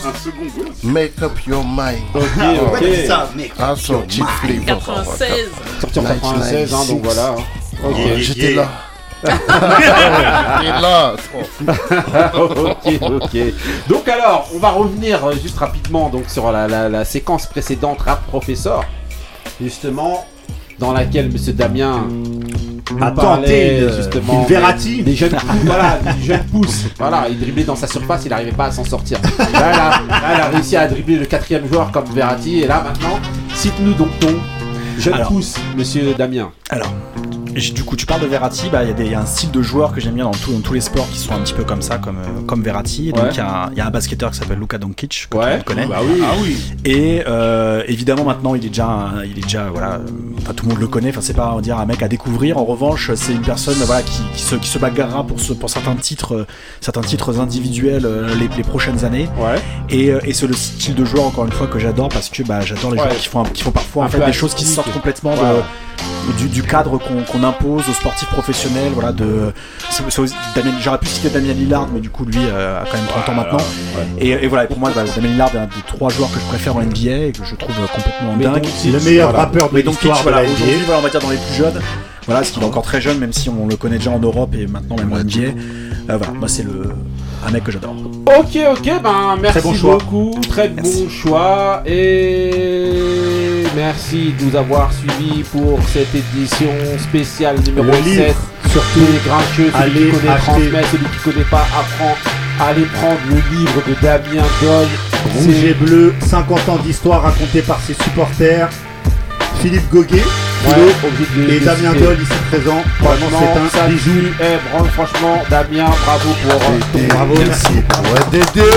[0.82, 2.02] Make up your mind.
[2.14, 2.22] Ok,
[2.72, 2.82] ok.
[3.58, 4.66] Assorti le flavor.
[4.66, 5.28] 96.
[5.80, 7.34] Sorti en 96, hein, donc voilà.
[7.84, 7.96] Ok.
[8.16, 8.68] J'étais là.
[9.26, 11.14] J'étais là.
[12.34, 13.36] ok, ok.
[13.88, 18.02] Donc alors, on va revenir euh, juste rapidement donc sur la, la- la séquence précédente
[18.02, 18.84] Rap Professor,
[19.60, 20.24] justement
[20.78, 22.06] dans laquelle Monsieur Damien
[23.00, 24.96] A tenté justement une Verratti.
[24.98, 26.84] des, des jeunes voilà, des jeunes pousses.
[26.98, 29.18] Voilà, il driblait dans sa surface, il n'arrivait pas à s'en sortir.
[29.38, 30.00] Là, là, là,
[30.34, 33.18] il a réussi à dribbler le quatrième joueur comme Verratti et là maintenant,
[33.54, 34.34] cite-nous donc ton
[34.98, 35.28] jeune Alors.
[35.28, 36.50] pousse, Monsieur Damien.
[36.70, 36.92] Alors,
[37.54, 39.92] du coup, tu parles de Verratti, bah, il y a y, un style de joueur
[39.94, 41.80] que j'aime bien dans, tout- dans tous les sports qui sont un petit peu comme
[41.80, 43.12] ça, comme, euh, comme Verratti.
[43.12, 43.28] Donc, Ouais.
[43.32, 45.38] il y, a un- il y a un basketteur qui s'appelle Luka Doncic, que tout
[45.38, 45.86] le Ouais, monde connaît.
[45.86, 46.20] bah oui.
[46.22, 46.56] Ah oui.
[46.84, 49.98] Et euh, évidemment, maintenant, il est déjà, un- il est déjà, voilà, euh,
[50.42, 51.08] enfin, tout le monde le connaît.
[51.10, 52.58] Enfin, c'est pas, on dire, un mec à découvrir.
[52.58, 55.70] En revanche, c'est une personne, voilà, qui, qui se, qui se bagarrera pour, ce- pour
[55.70, 56.46] certains titres, euh,
[56.82, 58.06] certains titres individuels
[58.38, 59.28] les, les prochaines années.
[59.38, 59.56] Ouais.
[59.88, 62.60] Et, et c'est le style de joueur, encore une fois, que j'adore parce que bah,
[62.60, 63.04] j'adore les Ouais.
[63.04, 64.85] joueurs qui font, un- qui font parfois en fait, des choses qui atypiques.
[64.86, 66.34] Sortent complètement de- Ouais.
[66.38, 68.90] du, du cadre qu'on impose aux sportifs professionnels.
[68.94, 69.52] Voilà, de,
[70.82, 73.34] J'aurais pu citer Damien Lillard, mais du coup, lui euh, a quand même 30 ans
[73.34, 73.58] maintenant.
[74.20, 76.38] Et, et voilà, et pour moi, bah, Damien Lillard est un des trois joueurs que
[76.40, 78.66] je préfère en NBA et que je trouve complètement Mais dingue.
[78.86, 79.44] Le meilleur Voilà.
[79.44, 81.80] rappeur de l'histoire voilà, la aujourd'hui, voilà, on va dire dans les plus jeunes.
[82.26, 84.54] Voilà, parce qu'il est encore très jeune, même si on le connaît déjà en Europe
[84.58, 85.40] et maintenant même en NBA.
[86.10, 86.90] Euh, voilà, moi c'est le
[87.46, 87.94] un mec que j'adore.
[88.38, 89.98] Ok, ok, ben merci bon choix.
[89.98, 91.04] beaucoup, très Merci.
[91.04, 92.90] bon choix et
[93.76, 98.36] merci de nous avoir suivis pour cette édition spéciale numéro Le livre, 7.
[98.72, 100.50] Surtout les grincheux, celui allez qui connaît acheter.
[100.50, 102.16] transmet, celui qui connaît pas apprend.
[102.58, 104.86] Allez prendre le livre de Damien Doll.
[105.34, 108.68] Rouge et bleu, 50 ans d'histoire racontée par ses supporters.
[109.60, 110.24] Philippe Goguet,
[110.64, 111.92] Philo, et de Damien.
[111.92, 112.82] Doll ici présent.
[113.00, 114.10] Vraiment, Franchement, c'est un ça bijou.
[114.40, 117.72] Eh, bravo, franchement, Damien, bravo pour ton Bravo, merci.
[117.74, 118.68] Ouais, Dédé.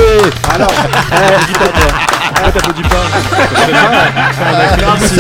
[0.54, 0.72] Alors,
[2.40, 2.46] Ça,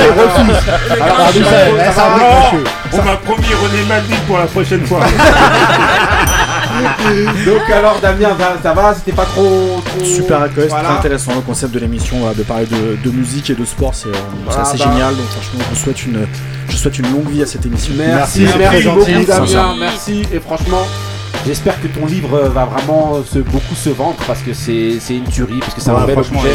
[0.03, 0.59] refuse.
[0.91, 1.51] alors, Ah, ça, mais ça,
[1.85, 2.07] ça ça va.
[2.09, 2.63] va, grincheux.
[2.93, 5.01] On m'a promis René Madrid pour la prochaine fois.
[7.45, 8.93] Donc alors Damien, ça, ça va?
[8.95, 10.05] C'était pas trop, trop...
[10.05, 10.89] Super accueil, c'est Voilà.
[10.89, 14.07] très intéressant le concept de l'émission, de parler de, de musique et de sport, c'est
[14.09, 14.13] euh,
[14.45, 14.85] Voilà, assez bah.
[14.91, 15.15] génial.
[15.15, 16.25] Donc franchement, je vous souhaite une,
[16.69, 17.93] je souhaite une longue vie à cette émission.
[17.97, 20.23] Merci, merci, beaucoup Damien, merci.
[20.33, 20.85] Et franchement,
[21.45, 25.15] j'espère que ton livre euh, va vraiment se, beaucoup se vendre parce que c'est c'est
[25.15, 26.51] une tuerie, parce que c'est un Ouais, bel franchement, objet.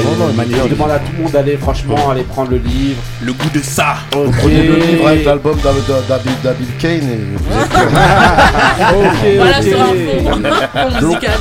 [0.65, 3.01] Je demande à tout le monde d'aller franchement aller prendre le livre.
[3.23, 3.97] Le goût de ça.
[4.11, 7.71] Prenez le livre avec l'album d'Ab- d'Ab- d'Abil Kane et vous êtes
[8.95, 9.65] Ok, Voilà ok.
[9.65, 10.41] sur un fond, fond
[11.01, 11.39] Donc, musical.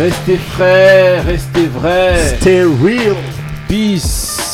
[0.00, 2.36] Restez frais, restez vrais.
[2.40, 3.16] Stay real.
[3.68, 4.53] Peace.